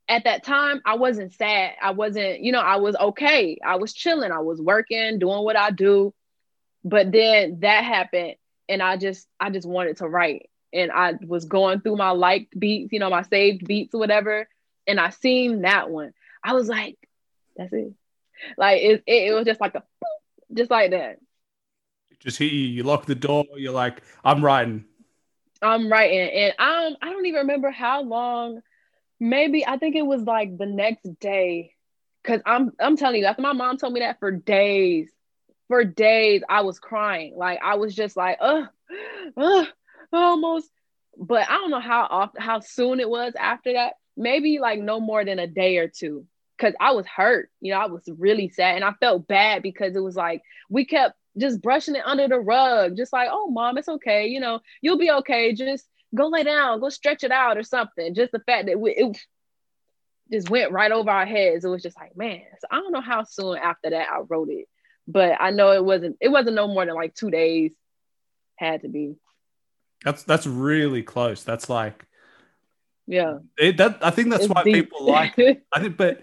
[0.08, 1.74] at that time, I wasn't sad.
[1.80, 3.58] I wasn't, you know, I was okay.
[3.64, 4.32] I was chilling.
[4.32, 6.12] I was working, doing what I do.
[6.82, 8.34] But then that happened
[8.68, 10.48] and I just I just wanted to write.
[10.72, 14.48] And I was going through my liked beats, you know, my saved beats whatever.
[14.86, 16.12] And I seen that one.
[16.42, 16.96] I was like,
[17.56, 17.92] that's it.
[18.56, 19.82] Like it, it, it was just like a
[20.52, 21.18] just like that.
[22.20, 24.84] Just hit you, you lock the door, you're like, I'm writing.
[25.62, 28.60] I'm writing, and um, I don't even remember how long.
[29.18, 31.72] Maybe I think it was like the next day,
[32.24, 35.10] cause I'm I'm telling you, after my mom told me that for days,
[35.68, 37.34] for days I was crying.
[37.36, 38.64] Like I was just like, uh,
[39.36, 39.64] uh,
[40.12, 40.70] almost.
[41.18, 43.94] But I don't know how often, how soon it was after that.
[44.16, 46.26] Maybe like no more than a day or two,
[46.58, 47.50] cause I was hurt.
[47.60, 50.86] You know, I was really sad, and I felt bad because it was like we
[50.86, 54.26] kept just brushing it under the rug, just like, oh, mom, it's okay.
[54.26, 55.52] You know, you'll be okay.
[55.52, 58.14] Just go lay down, go stretch it out or something.
[58.14, 59.16] Just the fact that we, it
[60.30, 61.64] just went right over our heads.
[61.64, 62.42] It was just like, man.
[62.60, 64.66] So I don't know how soon after that I wrote it,
[65.06, 66.16] but I know it wasn't.
[66.20, 67.72] It wasn't no more than like two days.
[68.56, 69.16] Had to be.
[70.04, 71.44] That's that's really close.
[71.44, 72.04] That's like,
[73.06, 73.38] yeah.
[73.58, 74.74] It, that I think that's it's why deep.
[74.74, 75.38] people like.
[75.38, 75.64] It.
[75.72, 76.22] I think, but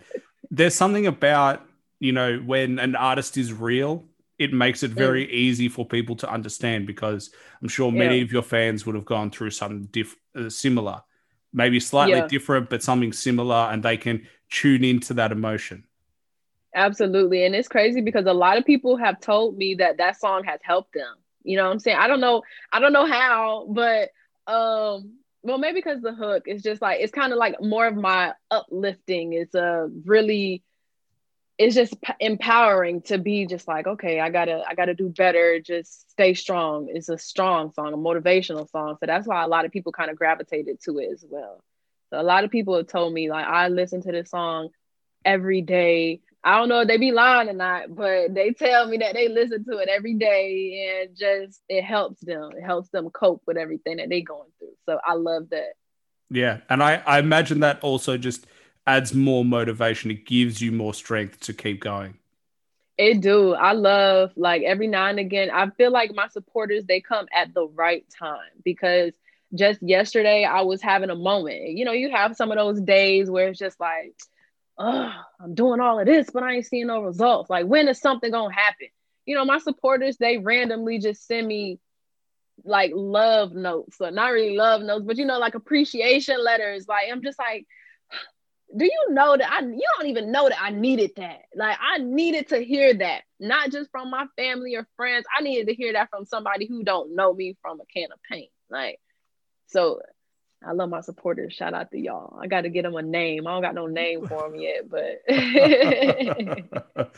[0.52, 1.66] there's something about
[2.00, 4.06] you know when an artist is real
[4.40, 5.32] it makes it very mm.
[5.32, 7.32] easy for people to understand because
[7.62, 8.24] I'm sure many yeah.
[8.24, 11.02] of your fans would have gone through something diff- uh, similar,
[11.54, 12.28] maybe slightly yeah.
[12.28, 15.84] different, but something similar, and they can tune into that emotion.
[16.76, 17.46] Absolutely.
[17.46, 20.60] And it's crazy because a lot of people have told me that that song has
[20.62, 21.16] helped them.
[21.44, 21.98] You know what I'm saying?
[21.98, 22.44] I don't know.
[22.72, 24.10] I don't know how, but
[24.46, 27.96] um, well, maybe because the hook is just like it's kind of like more of
[27.96, 29.34] my uplifting.
[29.34, 30.62] It's a really
[31.58, 36.08] it's just empowering to be just like okay i gotta i gotta do better just
[36.18, 36.88] stay strong.
[36.90, 38.98] It's a strong song a motivational song.
[39.00, 41.64] So that's why a lot of people kind of gravitated to it as well.
[42.10, 44.70] So a lot of people have told me like i listen to this song
[45.24, 46.22] every day.
[46.44, 49.28] I don't know if they be lying or not but they tell me that they
[49.28, 52.50] listen to it every day and just it helps them.
[52.58, 54.74] It helps them cope with everything that they going through.
[54.88, 55.74] So i love that.
[56.32, 58.48] Yeah and i i imagine that also just
[58.88, 60.10] adds more motivation.
[60.10, 62.18] It gives you more strength to keep going.
[62.98, 63.54] It do.
[63.54, 65.52] I love like every now and again.
[65.52, 69.14] I feel like my supporters they come at the right time because
[69.54, 71.70] just yesterday I was having a moment.
[71.78, 74.16] You know, you have some of those days where it's just like,
[74.80, 77.50] oh, I'm doing all of this, but I ain't seeing no results.
[77.50, 78.88] Like, when is something gonna happen?
[79.28, 81.80] You know, my supporters they randomly just send me
[82.64, 86.88] like love notes, so not really love notes, but you know, like appreciation letters.
[86.88, 87.68] Like, I'm just like,
[88.76, 91.44] do you know that I you don't even know that I needed that.
[91.56, 95.26] Like I needed to hear that, not just from my family or friends.
[95.38, 98.20] I needed to hear that from somebody who don't know me from a can of
[98.30, 98.52] paint.
[98.70, 99.00] Like
[99.68, 100.02] so
[100.66, 101.54] I love my supporters.
[101.54, 102.40] Shout out to y'all.
[102.42, 103.46] I got to get them a name.
[103.48, 105.22] I don't got no name for them yet, but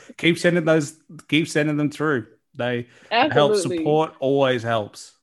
[0.17, 0.99] keep sending those.
[1.27, 2.27] Keep sending them through.
[2.53, 3.33] They Absolutely.
[3.33, 4.13] help support.
[4.19, 5.13] Always helps.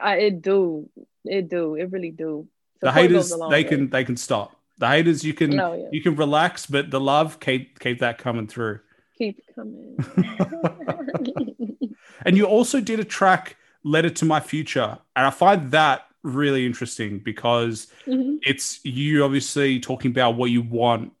[0.00, 0.88] I, it do.
[1.24, 1.74] It do.
[1.74, 2.48] It really do.
[2.80, 3.64] the haters, they way.
[3.64, 4.56] can they can stop.
[4.80, 5.88] The haters, you can oh, yeah.
[5.92, 8.80] you can relax, but the love keep keep that coming through.
[9.18, 9.98] Keep coming.
[12.24, 16.64] and you also did a track letter to my future, and I find that really
[16.64, 18.36] interesting because mm-hmm.
[18.42, 21.12] it's you obviously talking about what you want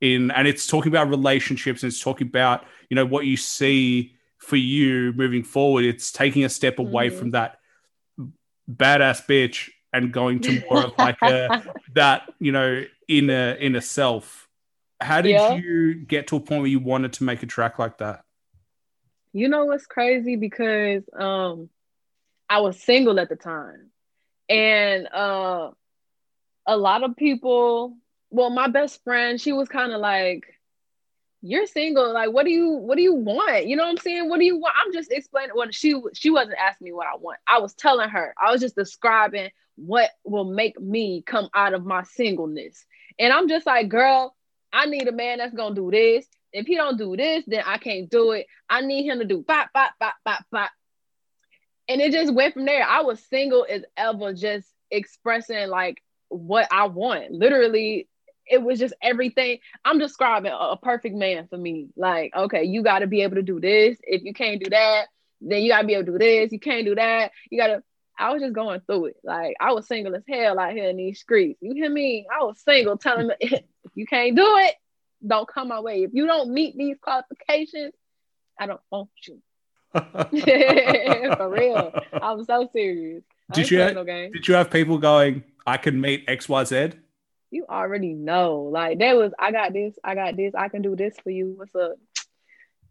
[0.00, 4.14] in, and it's talking about relationships, and it's talking about you know what you see
[4.38, 5.84] for you moving forward.
[5.84, 7.18] It's taking a step away mm-hmm.
[7.18, 7.58] from that
[8.70, 11.62] badass bitch and going to more of like a
[11.94, 14.48] that you know inner inner self.
[15.00, 15.54] How did yeah.
[15.54, 18.24] you get to a point where you wanted to make a track like that?
[19.32, 20.36] You know what's crazy?
[20.36, 21.68] Because um
[22.48, 23.90] i was single at the time.
[24.48, 25.70] And uh
[26.66, 27.96] a lot of people
[28.30, 30.44] well my best friend she was kind of like
[31.42, 33.66] you're single like what do you what do you want?
[33.66, 34.28] You know what i'm saying?
[34.28, 34.74] What do you want?
[34.82, 37.38] I'm just explaining what she she wasn't asking me what i want.
[37.46, 41.84] I was telling her i was just describing what will make me come out of
[41.84, 42.86] my singleness.
[43.18, 44.36] And i'm just like girl
[44.72, 46.26] i need a man that's gonna do this.
[46.52, 48.46] If he don't do this then i can't do it.
[48.70, 50.70] I need him to do bop bop bop bop bop.
[51.88, 52.86] And it just went from there.
[52.86, 57.32] I was single as ever just expressing like what i want.
[57.32, 58.06] Literally
[58.46, 59.58] it was just everything.
[59.84, 61.88] I'm describing a, a perfect man for me.
[61.96, 63.98] Like, okay, you got to be able to do this.
[64.02, 65.06] If you can't do that,
[65.40, 66.52] then you got to be able to do this.
[66.52, 67.32] You can't do that.
[67.50, 67.82] You got to.
[68.18, 69.16] I was just going through it.
[69.24, 71.58] Like, I was single as hell out here in these streets.
[71.62, 72.26] You hear me?
[72.30, 73.62] I was single, telling me if
[73.94, 74.74] you can't do it,
[75.26, 76.02] don't come my way.
[76.02, 77.94] If you don't meet these qualifications,
[78.60, 79.40] I don't want you.
[79.92, 81.92] for real.
[82.12, 83.22] I'm so serious.
[83.52, 86.94] Did you, have, did you have people going, I can meet XYZ?
[87.52, 88.62] You already know.
[88.72, 91.54] Like that was I got this, I got this, I can do this for you.
[91.56, 91.96] What's up?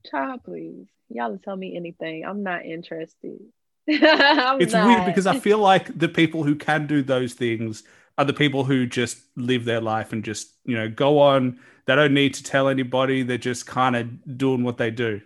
[0.10, 0.88] Child, please.
[1.10, 2.24] Y'all tell me anything.
[2.26, 3.40] I'm not interested.
[3.90, 4.88] I'm it's not.
[4.88, 7.84] weird because I feel like the people who can do those things
[8.18, 11.60] are the people who just live their life and just, you know, go on.
[11.86, 13.24] They don't need to tell anybody.
[13.24, 15.22] They're just kind of doing what they do.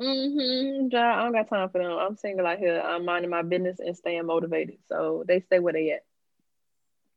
[0.00, 0.94] Mm-hmm.
[0.96, 1.92] I don't got time for them.
[1.92, 2.80] I'm single out here.
[2.80, 4.78] I'm minding my business and staying motivated.
[4.88, 6.04] So they stay where they at.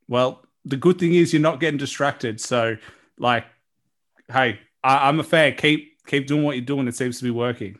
[0.07, 2.41] Well, the good thing is you're not getting distracted.
[2.41, 2.77] So,
[3.17, 3.45] like,
[4.31, 5.55] hey, I, I'm a fan.
[5.55, 6.87] Keep keep doing what you're doing.
[6.87, 7.77] It seems to be working.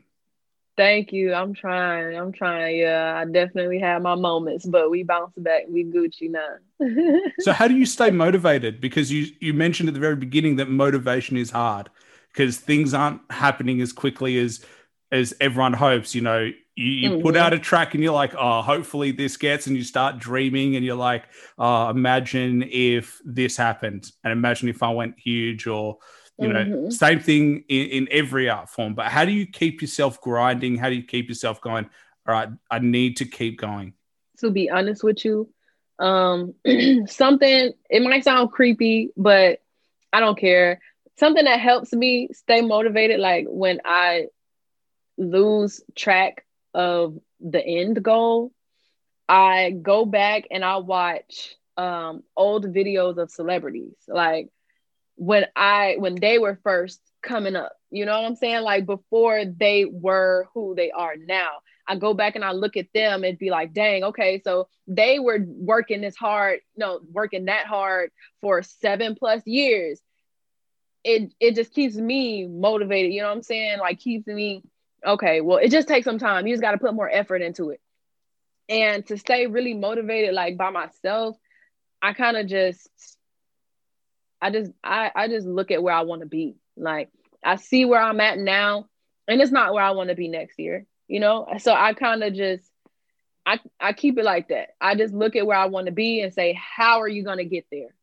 [0.78, 1.34] Thank you.
[1.34, 2.18] I'm trying.
[2.18, 2.78] I'm trying.
[2.80, 5.64] Yeah, I definitely have my moments, but we bounce back.
[5.70, 7.20] We Gucci now.
[7.40, 8.82] so how do you stay motivated?
[8.82, 11.90] Because you you mentioned at the very beginning that motivation is hard
[12.32, 14.66] because things aren't happening as quickly as
[15.12, 16.14] as everyone hopes.
[16.14, 17.22] You know, you, you mm-hmm.
[17.22, 20.76] put out a track and you're like, oh, hopefully this gets, and you start dreaming
[20.76, 21.24] and you're like,
[21.58, 25.98] oh, imagine if this happened, and imagine if I went huge, or
[26.38, 26.90] you know, mm-hmm.
[26.90, 28.94] same thing in, in every art form.
[28.94, 30.76] But how do you keep yourself grinding?
[30.76, 31.90] How do you keep yourself going?
[32.28, 33.94] All right, I need to keep going.
[34.40, 35.50] To be honest with you,
[36.00, 36.56] um,
[37.08, 39.62] something it might sound creepy, but
[40.12, 40.82] I don't care.
[41.18, 44.28] Something that helps me stay motivated, like when I
[45.18, 46.45] lose track
[46.76, 48.52] of the end goal,
[49.28, 54.50] I go back and I watch um, old videos of celebrities, like
[55.16, 57.74] when I when they were first coming up.
[57.92, 58.64] You know what I'm saying?
[58.64, 61.50] Like before they were who they are now.
[61.88, 65.20] I go back and I look at them and be like, dang, okay, so they
[65.20, 68.12] were working this hard, no, working that hard
[68.42, 70.02] for seven plus years.
[71.04, 73.80] It it just keeps me motivated, you know what I'm saying?
[73.80, 74.64] Like keeps me
[75.06, 76.48] okay, well, it just takes some time.
[76.48, 77.82] You just got to put more effort into it.
[78.68, 81.38] And to stay really motivated, like by myself,
[82.02, 82.90] I kind of just,
[84.42, 86.56] I just, I, I just look at where I want to be.
[86.76, 87.10] Like
[87.44, 88.88] I see where I'm at now,
[89.28, 91.48] and it's not where I want to be next year, you know?
[91.60, 92.64] So I kind of just,
[93.46, 94.70] I, I keep it like that.
[94.82, 97.38] I just look at where I want to be and say, how are you going
[97.38, 97.94] to get there?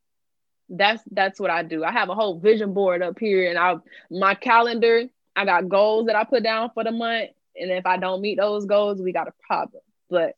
[0.69, 1.85] That's that's what I do.
[1.85, 3.77] I have a whole vision board up here, and I
[4.11, 7.31] my calendar I got goals that I put down for the month.
[7.57, 9.83] And if I don't meet those goals, we got a problem.
[10.09, 10.35] But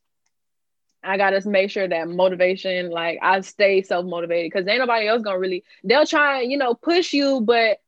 [1.03, 5.38] I gotta make sure that motivation, like I stay self-motivated because ain't nobody else gonna
[5.38, 7.78] really they'll try and you know push you, but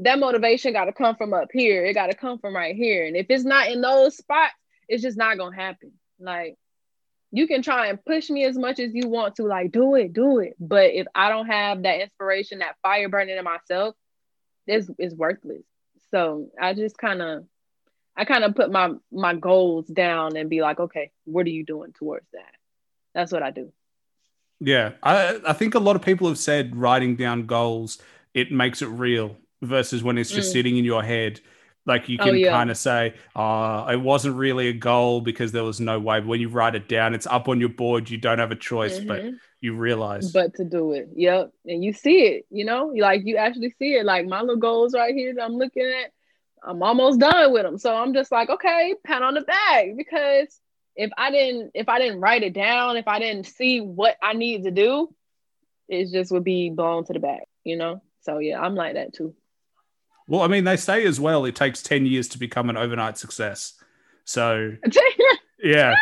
[0.00, 1.84] that motivation gotta come from up here.
[1.84, 3.06] It gotta come from right here.
[3.06, 4.54] And if it's not in those spots,
[4.88, 5.92] it's just not gonna happen.
[6.18, 6.56] Like
[7.34, 10.12] you can try and push me as much as you want to, like do it,
[10.12, 10.54] do it.
[10.60, 13.96] But if I don't have that inspiration, that fire burning in myself,
[14.68, 15.64] it's, it's worthless.
[16.14, 17.44] So I just kind of
[18.16, 21.64] I kind of put my my goals down and be like, okay, what are you
[21.64, 22.52] doing towards that?
[23.14, 23.72] That's what I do.
[24.60, 27.98] Yeah, I I think a lot of people have said writing down goals
[28.34, 30.52] it makes it real versus when it's just mm.
[30.52, 31.40] sitting in your head.
[31.86, 32.50] Like you Oh, can yeah.
[32.50, 36.28] kind of say, "Oh, it wasn't really a goal because there was no way." But
[36.28, 38.08] when you write it down, it's up on your board.
[38.10, 39.38] You don't have a choice, but Mhm.
[39.64, 40.30] You realize.
[40.30, 41.08] but to do it.
[41.16, 41.50] Yep.
[41.66, 44.04] And you see it, you know, like you actually see it.
[44.04, 46.12] Like my little goals right here that I'm looking at,
[46.62, 47.78] I'm almost done with them.
[47.78, 50.60] So I'm just like, okay, pat on the back because
[50.94, 54.34] if I didn't if I didn't write it down, if I didn't see what I
[54.34, 55.14] need to do,
[55.88, 58.02] it just would be blown to the back, you know?
[58.20, 59.34] So yeah, I'm like that too.
[60.28, 63.16] well, I mean, they say as well it takes ten years to become an overnight
[63.16, 63.72] success.
[64.24, 64.72] So
[65.62, 65.96] yeah,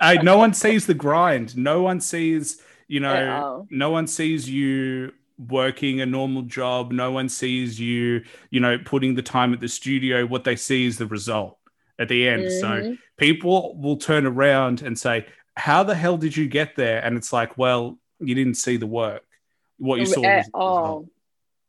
[0.00, 1.56] hey, no one sees the grind.
[1.56, 6.90] No one sees, you know, no one sees you working a normal job.
[6.92, 10.26] No one sees you, you know, putting the time at the studio.
[10.26, 11.58] What they see is the result
[11.98, 12.50] at the end.
[12.50, 12.98] So Mhm.
[13.16, 17.04] people will turn around and say, How the hell did you get there?
[17.04, 19.24] And it's like, Well, you didn't see the work.
[19.78, 21.08] What you saw at was all.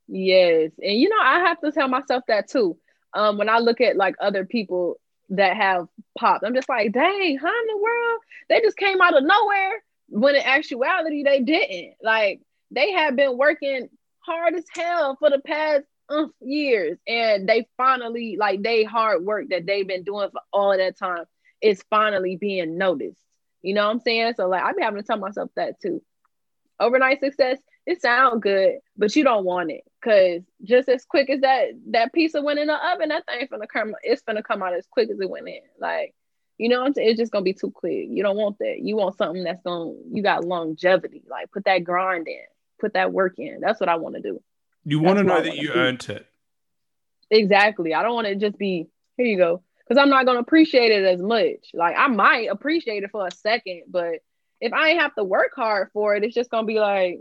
[0.07, 0.71] Yes.
[0.81, 2.77] And you know, I have to tell myself that too.
[3.13, 4.98] Um, when I look at like other people
[5.29, 8.21] that have popped, I'm just like, dang, how in the world?
[8.49, 11.95] They just came out of nowhere when in actuality they didn't.
[12.01, 16.97] Like they have been working hard as hell for the past umph years.
[17.07, 21.25] And they finally, like they hard work that they've been doing for all that time
[21.61, 23.21] is finally being noticed.
[23.61, 24.33] You know what I'm saying?
[24.37, 26.01] So like I be having to tell myself that too.
[26.79, 27.59] Overnight success,
[27.89, 32.13] it sounds good, but you don't want it because just as quick as that that
[32.13, 33.95] pizza went in the oven, that thing finna come.
[34.03, 35.61] It's gonna come out as quick as it went in.
[35.79, 36.13] Like,
[36.59, 37.09] you know, what I'm saying?
[37.09, 38.05] it's just gonna be too quick.
[38.07, 38.77] You don't want that.
[38.79, 41.23] You want something that's gonna you got longevity.
[41.27, 42.43] Like, put that grind in,
[42.79, 43.59] put that work in.
[43.59, 44.39] That's what I want to do.
[44.85, 46.27] You want to know that you earned it.
[47.31, 47.95] Exactly.
[47.95, 48.87] I don't want to just be
[49.17, 49.25] here.
[49.25, 51.71] You go, because I'm not gonna appreciate it as much.
[51.73, 54.19] Like, I might appreciate it for a second, but
[54.61, 57.19] if I ain't have to work hard for it, it's just gonna be like,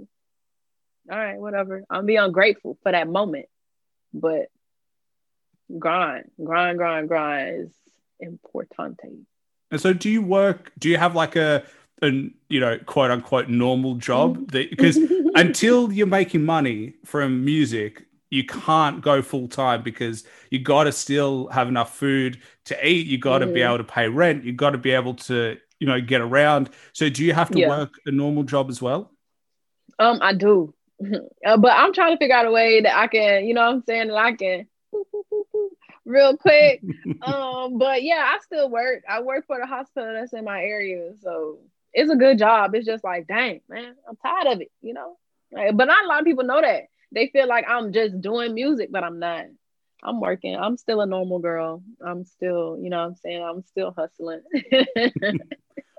[1.10, 1.82] all right, whatever.
[1.90, 3.46] I'm be ungrateful for that moment.
[4.12, 4.46] But
[5.78, 7.72] grind, grind, grind, grind is
[8.22, 9.24] importante.
[9.70, 10.72] And so, do you work?
[10.78, 11.62] Do you have like a,
[12.02, 14.50] an you know, quote unquote normal job?
[14.50, 14.98] Because
[15.34, 20.92] until you're making money from music, you can't go full time because you got to
[20.92, 23.06] still have enough food to eat.
[23.06, 23.66] You got to be Mhm.
[23.68, 24.44] able to pay rent.
[24.44, 26.70] You got to be able to you know get around.
[26.92, 27.68] So, do you have to Yeah.
[27.68, 29.12] work a normal job as well?
[29.98, 30.74] Um, I do.
[31.46, 33.74] Uh, but I'm trying to figure out a way that I can, you know what
[33.74, 34.66] I'm saying, that I can
[36.04, 36.82] real quick.
[37.22, 39.04] um, but yeah, I still work.
[39.08, 41.12] I work for the hospital that's in my area.
[41.22, 41.58] So
[41.92, 42.74] it's a good job.
[42.74, 45.16] It's just like, dang, man, I'm tired of it, you know?
[45.52, 46.84] Like, but not a lot of people know that.
[47.12, 49.46] They feel like I'm just doing music, but I'm not.
[50.02, 50.54] I'm working.
[50.54, 51.82] I'm still a normal girl.
[52.04, 53.42] I'm still, you know what I'm saying?
[53.42, 54.42] I'm still hustling.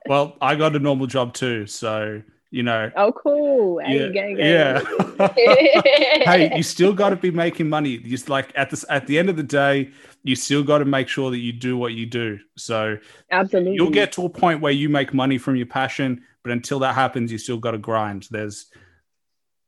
[0.10, 2.92] Well, I got a normal job too, so you know.
[2.96, 3.80] oh, cool.
[3.80, 4.82] Hey, Yeah,
[5.20, 5.34] yeah.
[6.26, 7.98] hey, you still got to be making money.
[7.98, 9.92] Just like at this at the end of the day,
[10.24, 12.40] you still got to make sure that you do what you do.
[12.58, 12.98] So
[13.32, 13.76] Absolutely.
[13.76, 16.96] you'll get to a point where you make money from your passion, but until that
[16.96, 18.28] happens, you still got to grind.
[18.32, 18.68] There's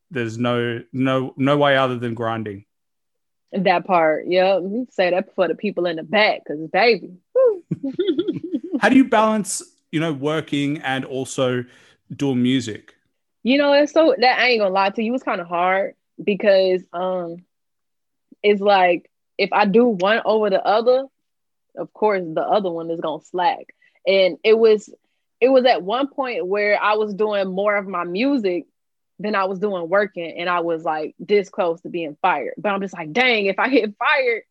[0.09, 2.65] there's no no no way other than grinding.
[3.53, 4.59] That part, yeah.
[4.91, 7.11] Say that for the people in the back, cause baby.
[8.79, 9.61] How do you balance,
[9.91, 11.65] you know, working and also
[12.15, 12.95] doing music?
[13.43, 15.95] you know, it's so that I ain't gonna lie to you, it's kind of hard
[16.23, 17.37] because um,
[18.43, 21.05] it's like if I do one over the other,
[21.77, 23.73] of course the other one is gonna slack.
[24.05, 24.93] And it was
[25.39, 28.65] it was at one point where I was doing more of my music
[29.17, 32.53] than I was doing working, and I was like this close to being fired.
[32.57, 34.43] But I'm just like, dang, if I get fired,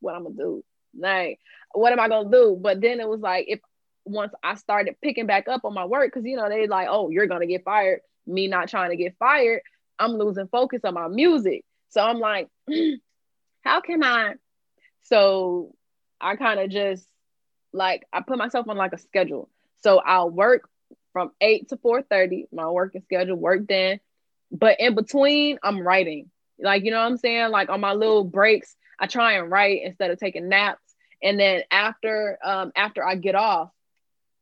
[0.00, 0.64] what I'm gonna do?
[0.98, 1.38] Like,
[1.72, 2.58] what am I gonna do?
[2.58, 3.60] But then it was like if
[4.08, 7.10] once I started picking back up on my work, because you know, they like, oh,
[7.10, 8.00] you're gonna get fired.
[8.26, 9.62] Me not trying to get fired,
[9.98, 11.64] I'm losing focus on my music.
[11.88, 12.48] So I'm like,
[13.62, 14.34] how can I?
[15.02, 15.74] So
[16.20, 17.06] I kind of just
[17.72, 19.48] like I put myself on like a schedule.
[19.82, 20.68] So I'll work
[21.12, 24.00] from eight to four thirty, my working schedule, work then.
[24.50, 26.30] But in between, I'm writing.
[26.60, 27.50] Like, you know what I'm saying?
[27.50, 30.82] Like on my little breaks, I try and write instead of taking naps.
[31.22, 33.70] And then after um after I get off,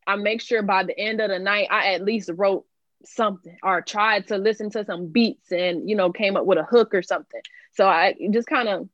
[0.07, 2.65] I make sure by the end of the night I at least wrote
[3.05, 6.65] something or tried to listen to some beats and you know came up with a
[6.65, 7.41] hook or something.
[7.74, 8.89] So I just kind of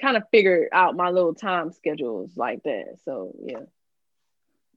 [0.00, 2.96] kind of figured out my little time schedules like that.
[3.04, 3.60] So yeah,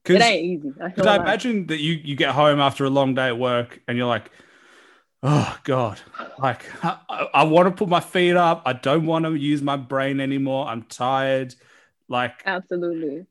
[0.05, 0.73] it ain't easy.
[0.79, 3.97] I, I imagine that you you get home after a long day at work and
[3.97, 4.31] you're like,
[5.23, 5.99] oh god,
[6.39, 8.63] like I, I want to put my feet up.
[8.65, 10.67] I don't want to use my brain anymore.
[10.67, 11.55] I'm tired.
[12.07, 13.25] Like absolutely,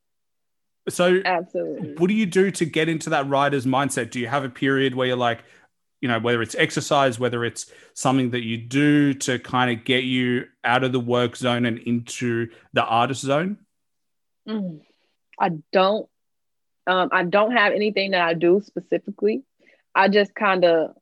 [0.89, 1.21] so.
[1.25, 1.95] absolutely.
[1.97, 4.11] What do you do to get into that writer's mindset?
[4.11, 5.43] Do you have a period where you're like,
[6.01, 9.85] you you know, whether it's exercise, whether it's something that you do to kind of
[9.85, 13.59] get you out of the work zone and into the artist zone?
[14.49, 14.81] Mm.
[15.41, 16.09] I don't.
[16.87, 19.43] Um, I don't have anything that I do specifically.
[19.95, 20.95] I just kind of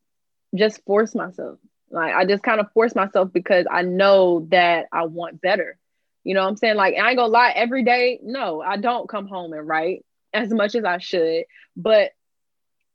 [0.54, 1.58] just force myself.
[1.90, 5.78] Like I just kind of force myself because I know that I want better.
[6.24, 6.76] You know what I'm saying?
[6.76, 10.50] Like, I ain't gonna lie, every day, no, I don't come home and write as
[10.50, 11.44] much as I should.
[11.76, 12.12] But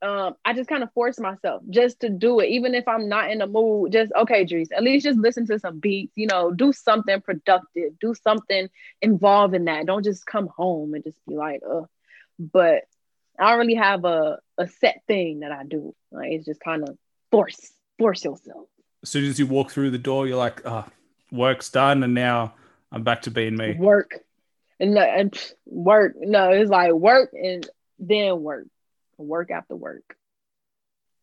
[0.02, 3.32] um, I just kind of force myself just to do it, even if I'm not
[3.32, 3.92] in the mood.
[3.92, 6.14] Just okay, Dreci, at least just listen to some beats.
[6.16, 8.70] You know, do something productive, do something
[9.02, 9.86] involved in that.
[9.86, 11.82] Don't just come home and just be like, "uh."
[12.40, 12.84] But
[13.38, 15.94] I don't really have a a set thing that I do.
[16.12, 16.98] Like it's just kind of
[17.32, 18.68] force force yourself.
[19.04, 20.86] As soon as you walk through the door, you're like, "oh,
[21.30, 22.54] work's done," and now
[22.91, 23.76] I'm back to being me.
[23.78, 24.20] Work
[24.80, 26.16] and, and work.
[26.18, 27.68] No, it's like work and
[27.99, 28.66] then work
[29.18, 30.16] work after work.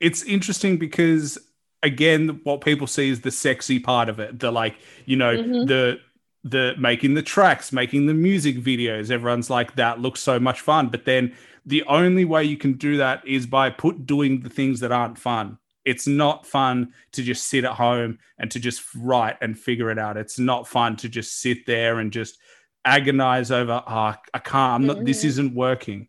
[0.01, 1.39] It's interesting because
[1.83, 4.39] again, what people see is the sexy part of it.
[4.39, 5.67] The like, you know, mm-hmm.
[5.67, 6.01] the
[6.45, 9.11] the making the tracks, making the music videos.
[9.11, 10.89] Everyone's like, that looks so much fun.
[10.89, 11.35] But then
[11.65, 15.19] the only way you can do that is by put doing the things that aren't
[15.19, 15.59] fun.
[15.87, 19.99] It's not fun to just sit at home and to just write and figure it
[19.99, 20.19] out.
[20.19, 22.39] It's not fun to just sit there and just
[22.85, 25.07] agonize over, oh, I can't, I'm not, mm-hmm.
[25.07, 26.09] this isn't working.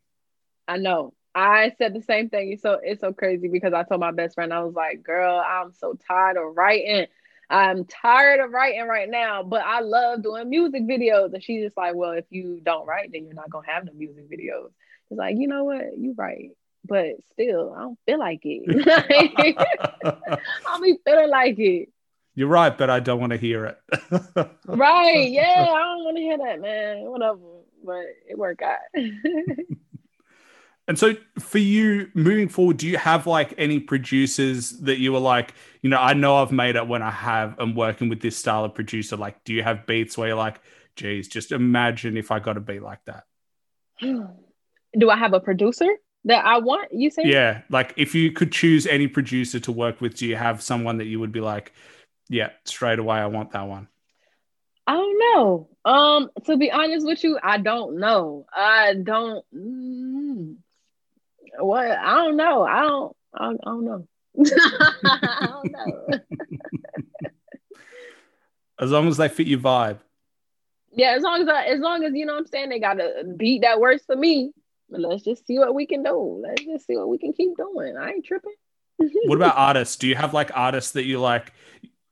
[0.67, 1.13] I know.
[1.33, 2.57] I said the same thing.
[2.59, 5.71] So it's so crazy because I told my best friend, I was like, girl, I'm
[5.71, 7.05] so tired of writing.
[7.49, 11.33] I'm tired of writing right now, but I love doing music videos.
[11.33, 13.93] And she's just like, well, if you don't write, then you're not gonna have the
[13.93, 14.71] music videos.
[15.09, 15.97] It's like, you know what?
[15.97, 16.49] You right.
[16.87, 19.57] But still, I don't feel like it.
[20.67, 21.89] I'll be feeling like it.
[22.35, 23.79] You're right, but I don't want to hear it.
[24.67, 25.29] right.
[25.29, 27.01] Yeah, I don't want to hear that, man.
[27.01, 27.39] Whatever.
[27.83, 28.77] But it worked out.
[30.87, 35.19] And so for you moving forward, do you have like any producers that you were
[35.19, 38.37] like, you know, I know I've made it when I have I'm working with this
[38.37, 39.17] style of producer.
[39.17, 40.61] Like, do you have beats where you're like,
[40.95, 43.23] geez, just imagine if I got a beat like that?
[44.97, 45.89] Do I have a producer
[46.25, 46.89] that I want?
[46.91, 47.23] You say?
[47.25, 47.61] Yeah.
[47.69, 51.05] Like if you could choose any producer to work with, do you have someone that
[51.05, 51.73] you would be like,
[52.29, 53.87] yeah, straight away, I want that one?
[54.85, 55.69] I don't know.
[55.83, 58.45] Um, to be honest with you, I don't know.
[58.53, 59.43] I don't.
[59.53, 60.55] Mm,
[61.59, 62.63] what I don't know.
[62.63, 63.15] I don't.
[63.33, 64.07] I don't, I don't know.
[65.05, 66.19] I don't know.
[68.79, 69.99] as long as they fit your vibe.
[70.91, 72.99] Yeah, as long as I, as long as you know what I'm saying, they got
[72.99, 74.51] a beat that works for me.
[74.89, 76.41] Let's just see what we can do.
[76.43, 77.97] Let's just see what we can keep doing.
[77.97, 78.53] I ain't tripping.
[78.97, 79.95] what about artists?
[79.95, 81.53] Do you have like artists that you like,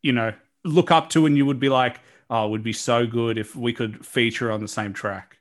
[0.02, 0.34] you know,
[0.64, 2.00] look up to and you would be like,
[2.30, 5.38] oh, it would be so good if we could feature on the same track?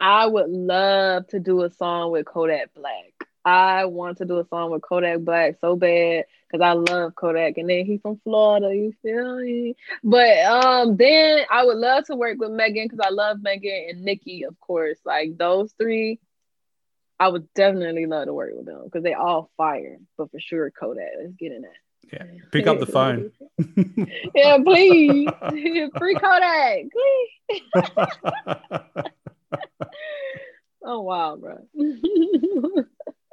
[0.00, 3.12] I would love to do a song with Kodak Black.
[3.44, 7.58] I want to do a song with Kodak Black so bad because I love Kodak,
[7.58, 8.74] and then he's from Florida.
[8.74, 9.76] You feel me?
[10.02, 14.02] But um, then I would love to work with Megan because I love Megan and
[14.02, 14.98] Nicki, of course.
[15.04, 16.18] Like those three,
[17.20, 19.98] I would definitely love to work with them because they all fire.
[20.16, 21.04] But for sure, Kodak.
[21.20, 21.74] Let's get in that.
[22.10, 23.30] Yeah, pick up the phone.
[24.34, 25.28] yeah, please.
[25.98, 27.62] Free Kodak, please.
[30.82, 31.58] oh wow, bro.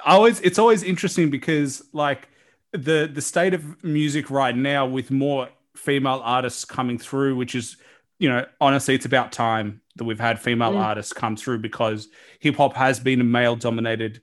[0.05, 2.27] always it's always interesting because like
[2.73, 5.47] the the state of music right now with more
[5.77, 7.77] female artists coming through, which is
[8.19, 10.79] you know honestly it's about time that we've had female mm.
[10.79, 12.07] artists come through because
[12.39, 14.21] hip hop has been a male dominated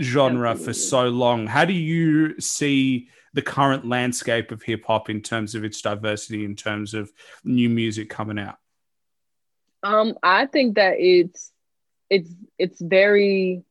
[0.00, 0.72] genre Absolutely.
[0.72, 1.46] for so long.
[1.46, 6.44] How do you see the current landscape of hip hop in terms of its diversity,
[6.44, 7.10] in terms of
[7.44, 8.56] new music coming out?
[9.82, 11.50] Um, I think that it's
[12.08, 13.64] it's it's very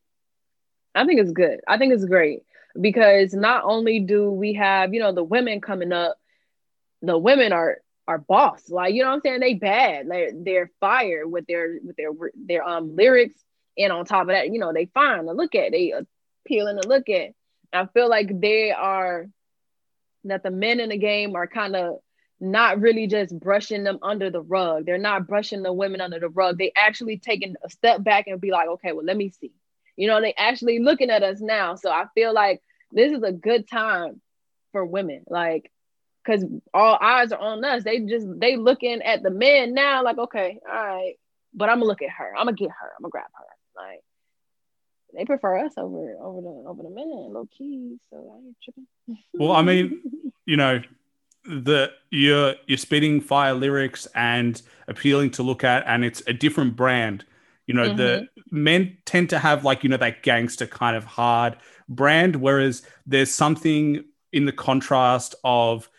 [0.94, 1.62] I think it's good.
[1.68, 2.44] I think it's great
[2.80, 6.18] because not only do we have, you know, the women coming up,
[7.02, 8.70] the women are are boss.
[8.70, 9.40] Like, you know what I'm saying?
[9.40, 10.08] They bad.
[10.10, 13.36] They're they're fire with their with their their um lyrics.
[13.78, 15.94] And on top of that, you know, they fine to look at, they
[16.46, 17.30] appealing to look at.
[17.74, 19.28] I feel like they are
[20.26, 22.00] that the men in the game are kind of
[22.40, 24.86] not really just brushing them under the rug.
[24.86, 26.58] They're not brushing the women under the rug.
[26.58, 29.52] They actually taking a step back and be like, okay, well, let me see.
[29.96, 31.76] You know, they actually looking at us now.
[31.76, 32.62] So I feel like
[32.92, 34.22] this is a good time
[34.72, 35.24] for women.
[35.28, 35.72] Like,
[36.26, 37.84] cause all eyes are on us.
[37.84, 41.14] They just they looking at the men now, like, okay, all right,
[41.54, 42.36] but I'm gonna look at her.
[42.38, 42.92] I'm gonna get her.
[42.98, 43.84] I'm gonna grab her.
[43.84, 44.02] Like
[45.14, 47.98] they prefer us over over the over the men, low key.
[48.10, 48.88] So I ain't tripping.
[49.34, 50.02] well, I mean,
[50.46, 50.82] you know,
[51.46, 56.76] the you're you're spitting fire lyrics and appealing to look at and it's a different
[56.76, 57.26] brand
[57.66, 57.98] you know mm-hmm.
[57.98, 61.58] the men tend to have like you know that gangster kind of hard
[61.90, 65.90] brand whereas there's something in the contrast of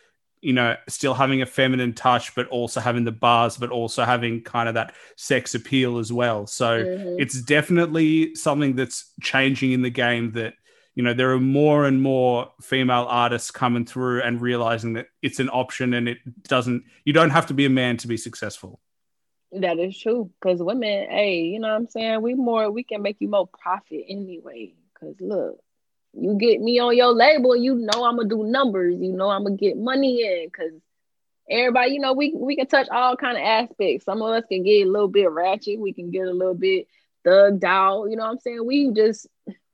[0.43, 4.43] you know still having a feminine touch but also having the bars but also having
[4.43, 6.47] kind of that sex appeal as well.
[6.47, 7.16] So mm-hmm.
[7.19, 10.55] it's definitely something that's changing in the game that
[10.94, 15.40] you know there are more and more female artists coming through and realizing that it's
[15.40, 18.81] an option and it doesn't you don't have to be a man to be successful.
[19.52, 22.20] That is true because women hey you know what i'm saying?
[22.20, 25.60] We more we can make you more profit anyway because look
[26.14, 29.44] you get me on your label you know i'm gonna do numbers you know i'm
[29.44, 30.72] gonna get money in because
[31.51, 34.62] everybody you know we, we can touch all kind of aspects some of us can
[34.62, 36.86] get a little bit ratchet we can get a little bit
[37.26, 39.26] thugged out you know what i'm saying we just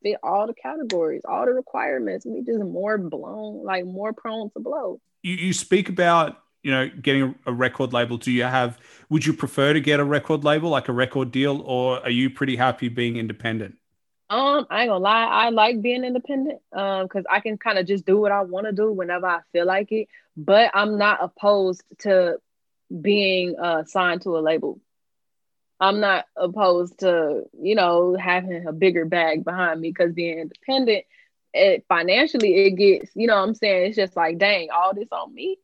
[0.03, 2.27] fit all the categories, all the requirements.
[2.27, 5.01] We just more blown, like more prone to blow.
[5.23, 8.17] You, you speak about you know getting a record label.
[8.17, 8.79] Do you have?
[9.11, 12.31] Would you prefer to get a record label, like a record deal, or are you
[12.31, 13.77] pretty happy being independent?
[14.31, 16.61] Um, I ain't gonna lie, I like being independent.
[16.73, 19.41] Um, because I can kind of just do what I want to do whenever I
[19.53, 20.09] feel like it.
[20.37, 22.39] But I'm not opposed to
[23.03, 24.81] being uh signed to a label.
[25.81, 31.05] I'm not opposed to, you know, having a bigger bag behind me because being independent,
[31.55, 33.87] it financially it gets, you know what I'm saying?
[33.87, 35.59] It's just like, dang, all this on me.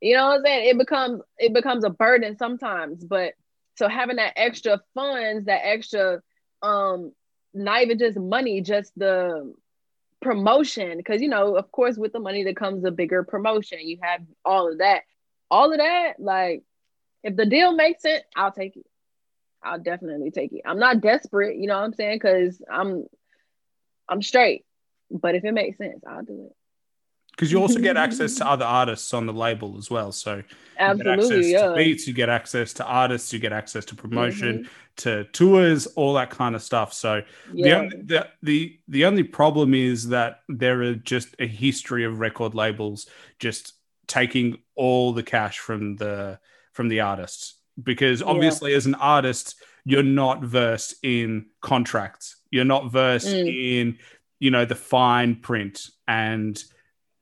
[0.00, 0.68] You know what I'm saying?
[0.70, 3.04] It becomes it becomes a burden sometimes.
[3.04, 3.34] But
[3.76, 6.22] so having that extra funds, that extra
[6.62, 7.12] um
[7.54, 9.54] not even just money, just the
[10.20, 10.96] promotion.
[10.96, 13.78] Because you know, of course, with the money that comes a bigger promotion.
[13.80, 15.02] You have all of that.
[15.50, 16.62] All of that, like
[17.22, 18.86] if the deal makes sense, I'll take it.
[19.62, 20.62] I'll definitely take it.
[20.64, 22.16] I'm not desperate, you know what I'm saying?
[22.16, 23.06] Because I'm
[24.08, 24.64] I'm straight.
[25.10, 26.56] But if it makes sense, I'll do it.
[27.38, 30.10] Because you also get access to other artists on the label as well.
[30.10, 30.42] So
[30.76, 31.72] absolutely, yeah.
[31.76, 34.68] beats, you get access to artists, you get access to promotion, mm-hmm.
[34.96, 36.92] to tours, all that kind of stuff.
[36.92, 37.64] So yeah.
[37.64, 42.18] the, only, the the the only problem is that there are just a history of
[42.18, 43.06] record labels
[43.38, 43.74] just
[44.08, 46.40] taking all the cash from the
[46.72, 48.78] from the artists because obviously yeah.
[48.78, 53.80] as an artist you're not versed in contracts you're not versed mm.
[53.80, 53.98] in
[54.40, 56.64] you know the fine print and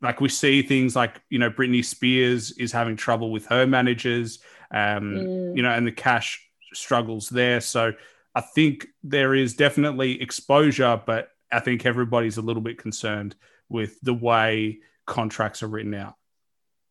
[0.02, 4.38] like we see things like you know Britney Spears is having trouble with her managers
[4.70, 5.56] um mm.
[5.56, 6.42] you know and the cash
[6.72, 7.92] struggles there so
[8.34, 13.36] I think there is definitely exposure but I think everybody's a little bit concerned
[13.68, 16.14] with the way contracts are written out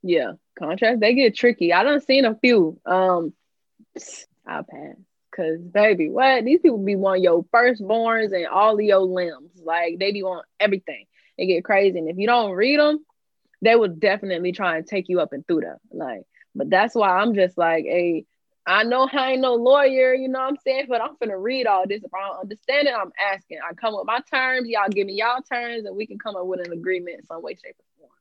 [0.01, 3.33] yeah contracts they get tricky I don't seen a few um
[4.47, 4.95] I'll pass.
[5.35, 9.51] Cause baby, what these people be want your firstborns and all of your limbs.
[9.61, 11.05] Like they be want everything.
[11.37, 13.05] They get crazy, and if you don't read them,
[13.61, 15.77] they will definitely try and take you up and through them.
[15.91, 18.25] Like, but that's why I'm just like, hey,
[18.67, 21.67] I know I ain't no lawyer, you know what I'm saying, but I'm finna read
[21.67, 22.03] all this.
[22.03, 23.59] If I don't understand it, I'm asking.
[23.67, 26.45] I come with my terms, y'all give me y'all terms, and we can come up
[26.45, 28.11] with an agreement in some way, shape, or form.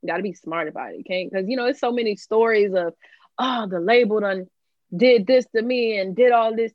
[0.00, 1.30] You gotta be smart about it, can't?
[1.30, 2.94] Because you know, it's so many stories of,
[3.38, 4.46] oh, the label done
[4.96, 6.72] did this to me and did all this.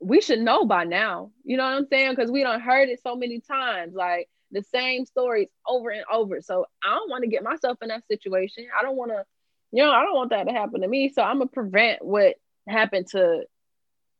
[0.00, 1.30] We should know by now.
[1.44, 2.10] You know what I'm saying?
[2.14, 6.40] Because we don't heard it so many times, like the same stories over and over.
[6.40, 8.66] So I don't want to get myself in that situation.
[8.78, 9.24] I don't want to,
[9.72, 11.10] you know, I don't want that to happen to me.
[11.10, 12.36] So I'm gonna prevent what
[12.68, 13.44] happened to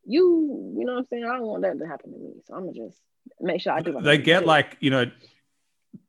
[0.04, 0.74] you.
[0.76, 1.24] You know what I'm saying?
[1.24, 2.32] I don't want that to happen to me.
[2.46, 2.98] So I'm gonna just
[3.40, 3.98] make sure I do.
[4.00, 5.10] They get like you know,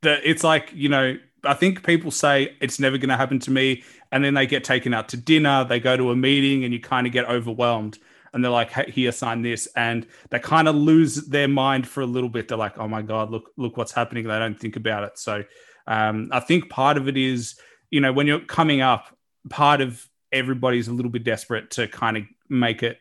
[0.01, 3.51] the it's like you know I think people say it's never going to happen to
[3.51, 6.73] me, and then they get taken out to dinner, they go to a meeting, and
[6.73, 7.97] you kind of get overwhelmed.
[8.33, 12.01] And they're like, hey, "Here, sign this," and they kind of lose their mind for
[12.01, 12.47] a little bit.
[12.47, 15.17] They're like, "Oh my god, look, look what's happening." They don't think about it.
[15.17, 15.43] So,
[15.87, 17.55] um, I think part of it is,
[17.89, 19.15] you know, when you're coming up,
[19.49, 22.99] part of everybody's a little bit desperate to kind of make it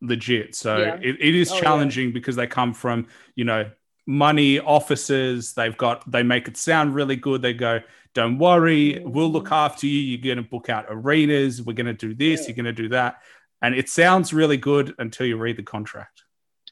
[0.00, 0.54] legit.
[0.54, 0.98] So yeah.
[1.00, 2.14] it, it is oh, challenging yeah.
[2.14, 3.70] because they come from, you know,
[4.06, 5.54] money offices.
[5.54, 7.40] They've got they make it sound really good.
[7.40, 7.80] They go,
[8.14, 9.54] "Don't worry, we'll look mm-hmm.
[9.54, 10.00] after you.
[10.00, 11.62] You're going to book out arenas.
[11.62, 12.40] We're going to do this.
[12.40, 12.48] Yeah.
[12.48, 13.22] You're going to do that."
[13.62, 16.22] And it sounds really good until you read the contract.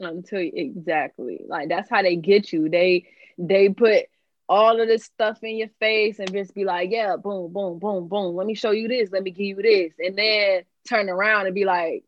[0.00, 2.68] Until exactly like that's how they get you.
[2.68, 3.06] They
[3.38, 4.06] they put
[4.48, 8.08] all of this stuff in your face and just be like, "Yeah, boom, boom, boom,
[8.08, 8.34] boom.
[8.34, 9.10] Let me show you this.
[9.12, 12.04] Let me give you this," and then turn around and be like,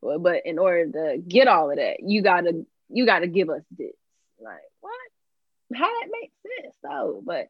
[0.00, 3.62] well, "But in order to get all of that, you gotta you gotta give us
[3.76, 3.96] this."
[4.38, 4.92] Like, what?
[5.74, 7.22] How that makes sense though?
[7.24, 7.48] But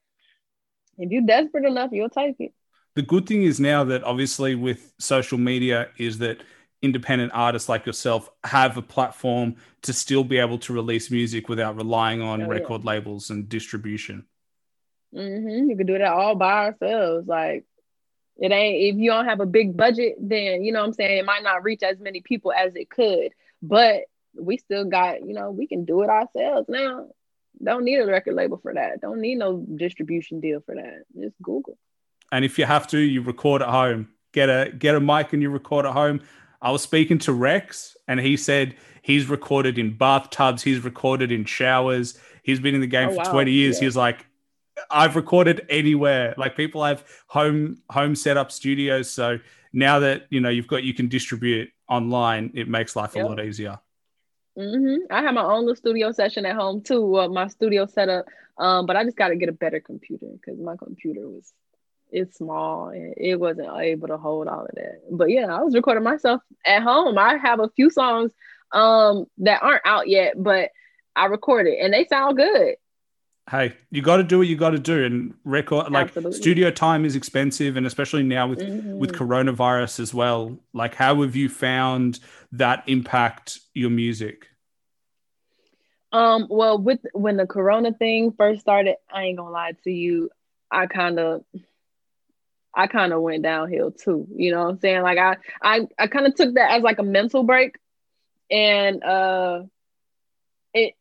[0.99, 2.53] if you're desperate enough, you'll take it.
[2.95, 6.43] The good thing is now that obviously with social media is that
[6.83, 11.77] independent artists like yourself have a platform to still be able to release music without
[11.77, 12.91] relying on oh, record yeah.
[12.91, 14.25] labels and distribution.
[15.15, 15.71] Mm-hmm.
[15.71, 17.27] You can do that all by ourselves.
[17.27, 17.65] Like
[18.37, 21.19] it ain't if you don't have a big budget, then you know what I'm saying
[21.19, 23.33] it might not reach as many people as it could.
[23.63, 24.05] But
[24.35, 27.09] we still got, you know, we can do it ourselves now.
[27.63, 29.01] Don't need a record label for that.
[29.01, 31.03] Don't need no distribution deal for that.
[31.19, 31.77] Just Google.
[32.33, 34.09] And if you have to, you record at home.
[34.33, 36.21] Get a get a mic and you record at home.
[36.63, 41.45] I was speaking to Rex and he said he's recorded in bathtubs, he's recorded in
[41.45, 43.33] showers, he's been in the game oh, for wow.
[43.33, 43.79] 20 years.
[43.79, 43.85] Yeah.
[43.87, 44.27] He's like,
[44.91, 46.35] I've recorded anywhere.
[46.37, 49.11] Like people have home home setup studios.
[49.11, 49.39] So
[49.73, 53.25] now that you know you've got you can distribute online, it makes life yep.
[53.25, 53.79] a lot easier.
[54.59, 55.13] Mm-hmm.
[55.13, 57.19] I have my own little studio session at home too.
[57.19, 58.27] Uh, my studio setup,
[58.59, 61.53] um, but I just got to get a better computer because my computer was
[62.13, 65.03] it's small and it wasn't able to hold all of that.
[65.11, 67.19] But yeah, I was recording myself at home.
[67.19, 68.33] I have a few songs
[68.73, 70.71] um that aren't out yet, but
[71.17, 72.77] I recorded and they sound good.
[73.51, 76.39] Hey, you got to do what you got to do, and record like Absolutely.
[76.39, 78.97] studio time is expensive, and especially now with mm-hmm.
[78.97, 80.57] with coronavirus as well.
[80.73, 82.21] Like, how have you found
[82.53, 84.47] that impact your music?
[86.13, 90.31] Um, well, with when the corona thing first started, I ain't gonna lie to you,
[90.71, 91.45] I kind of
[92.75, 94.27] I kind of went downhill too.
[94.35, 95.03] You know what I'm saying?
[95.03, 97.77] Like I I I kind of took that as like a mental break
[98.51, 99.63] and uh
[100.75, 100.95] it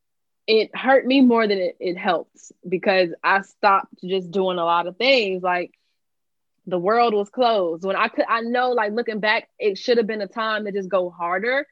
[0.48, 4.88] it hurt me more than it, it helps because I stopped just doing a lot
[4.88, 5.72] of things like
[6.68, 10.08] the world was closed when I could I know like looking back it should have
[10.08, 11.66] been a time to just go harder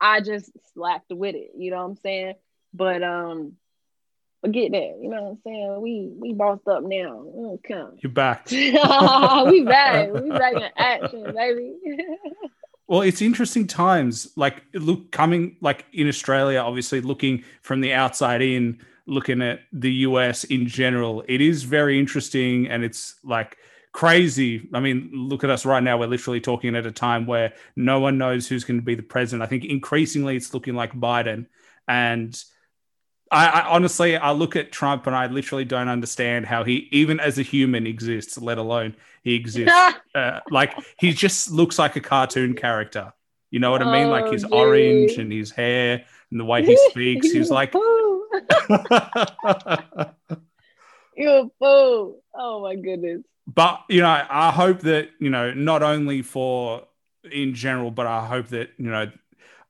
[0.00, 2.34] I just slacked with it you know what I'm saying
[2.72, 3.54] but um
[4.44, 4.98] forget that.
[5.00, 5.80] You know what I'm saying?
[5.80, 7.24] We we bossed up now.
[7.54, 7.84] Okay.
[8.00, 8.50] You're back.
[8.50, 10.10] we back.
[10.12, 11.74] We back in action, baby.
[12.86, 14.32] well, it's interesting times.
[14.36, 19.92] Like look coming like in Australia, obviously looking from the outside in, looking at the
[20.08, 23.56] US in general, it is very interesting and it's like
[23.92, 24.68] crazy.
[24.74, 25.98] I mean, look at us right now.
[25.98, 29.02] We're literally talking at a time where no one knows who's going to be the
[29.02, 29.42] president.
[29.42, 31.46] I think increasingly it's looking like Biden.
[31.86, 32.34] And
[33.34, 37.18] I, I, honestly, I look at Trump and I literally don't understand how he, even
[37.18, 38.38] as a human, exists.
[38.38, 39.74] Let alone he exists.
[40.14, 43.12] uh, like he just looks like a cartoon character.
[43.50, 44.10] You know what I mean?
[44.10, 47.30] Like his oh, orange and his hair and the way he speaks.
[47.30, 48.28] He's like, you
[51.18, 52.22] a fool.
[52.34, 53.22] Oh my goodness.
[53.46, 56.86] But you know, I hope that you know not only for
[57.30, 59.10] in general, but I hope that you know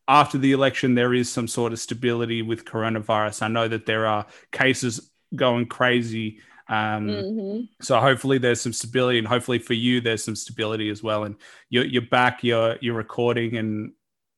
[0.07, 3.43] after the election, there is some sort of stability with coronavirus.
[3.43, 6.41] I know that there are cases going crazy.
[6.69, 7.61] Um, mm-hmm.
[7.83, 11.25] So hopefully there's some stability, and hopefully for you there's some stability as well.
[11.25, 11.37] And
[11.71, 13.93] you're, you're back, you're you're recording and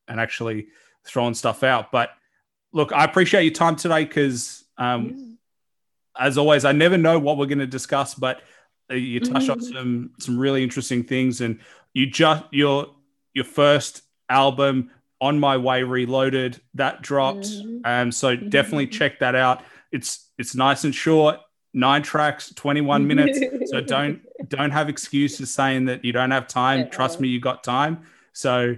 [0.09, 0.69] and actually
[1.05, 1.91] throwing stuff out.
[1.93, 2.11] But
[2.73, 5.33] look, I appreciate your time today because, um, mm-hmm.
[6.19, 8.43] as always, I never know what we're going to discuss, but
[8.91, 9.53] uh, you touch mm-hmm.
[9.53, 11.61] on some some really interesting things, and
[11.93, 12.95] you just your
[13.35, 14.91] your first album
[15.21, 17.79] on my way reloaded that dropped mm-hmm.
[17.85, 18.49] um so mm-hmm.
[18.49, 19.63] definitely check that out.
[19.93, 21.39] It's it's nice and short
[21.73, 23.39] nine tracks 21 minutes.
[23.71, 26.81] So don't don't have excuses saying that you don't have time.
[26.81, 28.07] Uh trust me you got time.
[28.33, 28.77] So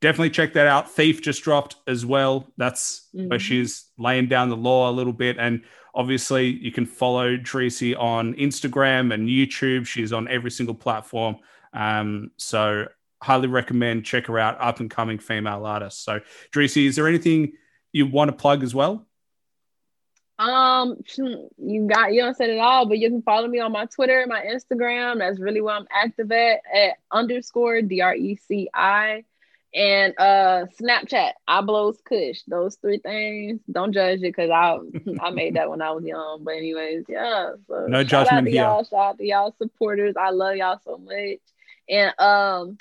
[0.00, 0.90] definitely check that out.
[0.90, 2.48] Thief just dropped as well.
[2.56, 3.28] That's mm-hmm.
[3.28, 5.36] where she's laying down the law a little bit.
[5.38, 5.62] And
[5.94, 9.86] obviously you can follow Dreci on instagram and youtube.
[9.86, 11.36] She's on every single platform.
[11.72, 12.86] Um, so
[13.26, 16.04] highly recommend check her out, up and coming female artist.
[16.04, 16.20] So,
[16.52, 17.52] Dreci, is there anything
[17.92, 19.06] you want to plug as well?
[20.38, 23.86] Um, you got you don't said it all, but you can follow me on my
[23.86, 25.18] Twitter, my Instagram.
[25.18, 29.24] That's really where I'm active at at underscore D R E C I
[29.74, 31.32] and uh Snapchat.
[31.48, 32.42] I blows Kush.
[32.48, 33.60] Those three things.
[33.70, 34.78] Don't judge it because I
[35.20, 36.44] I made that when I was young.
[36.44, 37.52] But anyways, yeah.
[37.66, 38.62] So no judgment here.
[38.62, 40.16] Y'all, shout out to y'all supporters.
[40.18, 41.40] I love y'all so much.
[41.88, 42.76] And um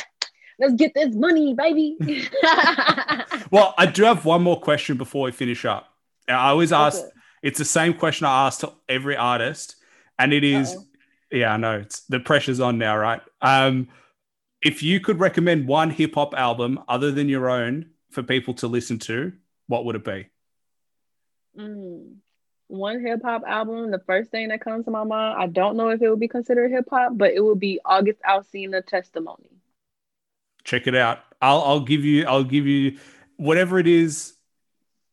[0.59, 1.97] Let's get this money, baby.
[3.51, 5.87] well, I do have one more question before we finish up.
[6.27, 7.09] I always ask, okay.
[7.43, 9.75] it's the same question I ask to every artist,
[10.17, 10.75] and it is,
[11.31, 13.21] yeah, I know it's the pressure's on now, right?
[13.41, 13.89] Um,
[14.61, 18.67] if you could recommend one hip hop album other than your own for people to
[18.67, 19.33] listen to,
[19.67, 20.27] what would it be?
[21.59, 22.15] Mm,
[22.67, 25.89] one hip hop album, the first thing that comes to my mind, I don't know
[25.89, 29.54] if it would be considered hip hop, but it would be August Alsina Testimony
[30.65, 31.19] check it out.
[31.41, 32.97] I'll I'll give you I'll give you
[33.37, 34.33] whatever it is.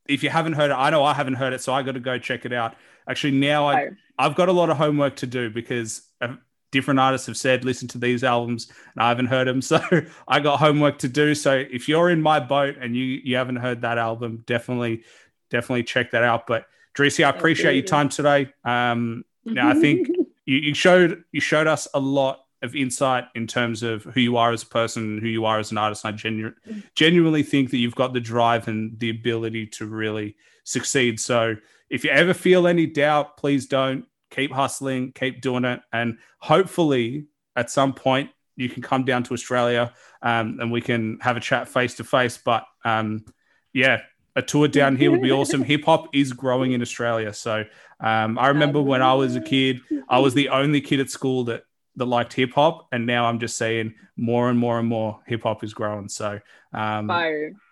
[0.09, 2.01] If you haven't heard it, I know I haven't heard it, so I got to
[2.01, 2.75] go check it out.
[3.09, 6.35] Actually, now I I've got a lot of homework to do because uh,
[6.71, 9.81] different artists have said listen to these albums and I haven't heard them, so
[10.27, 11.35] I got homework to do.
[11.35, 15.05] So if you're in my boat and you you haven't heard that album, definitely
[15.51, 16.47] definitely check that out.
[16.47, 16.67] But
[16.97, 18.53] Dreci, I appreciate your time today.
[18.65, 20.09] Um, now I think
[20.47, 24.37] you, you showed you showed us a lot of insight in terms of who you
[24.37, 26.05] are as a person, who you are as an artist.
[26.05, 26.55] I genu-
[26.95, 31.19] genuinely think that you've got the drive and the ability to really succeed.
[31.21, 31.57] So
[31.91, 34.07] if you ever feel any doubt, please don't.
[34.31, 39.35] Keep hustling, keep doing it, and hopefully at some point you can come down to
[39.35, 42.39] Australia um, and we can have a chat face to face.
[42.43, 43.27] But um,
[43.75, 44.01] yeah,
[44.35, 45.63] a tour down here would be awesome.
[45.63, 47.65] Hip hop is growing in Australia, so
[48.01, 51.45] um, I remember when I was a kid, I was the only kid at school
[51.45, 51.65] that
[51.97, 55.43] that liked hip hop, and now I'm just seeing more and more and more hip
[55.43, 56.09] hop is growing.
[56.09, 56.41] So
[56.73, 57.11] um,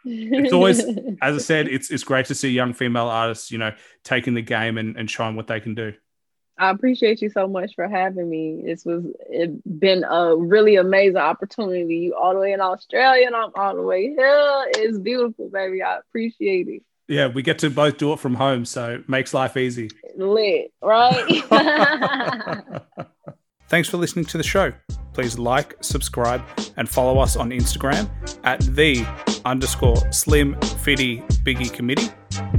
[0.05, 0.80] it's always,
[1.22, 3.72] as I said, it's it's great to see young female artists, you know,
[4.05, 5.94] taking the game and, and showing what they can do.
[6.59, 8.62] I appreciate you so much for having me.
[8.66, 11.97] This was it been a really amazing opportunity.
[11.97, 14.66] You all the way in Australia and I'm all the way here.
[14.76, 15.82] It's beautiful, baby.
[15.82, 16.82] I appreciate it.
[17.09, 19.90] Yeah, we get to both do it from home, so it makes life easy.
[20.16, 21.26] Lit, right?
[23.70, 24.72] Thanks for listening to the show.
[25.12, 26.42] Please like, subscribe,
[26.76, 28.10] and follow us on Instagram
[28.42, 29.06] at the
[29.44, 32.10] underscore slim fitty biggie committee.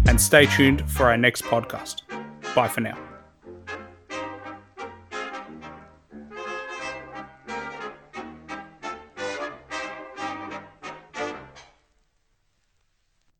[0.07, 2.03] And stay tuned for our next podcast.
[2.55, 3.10] Bye for now.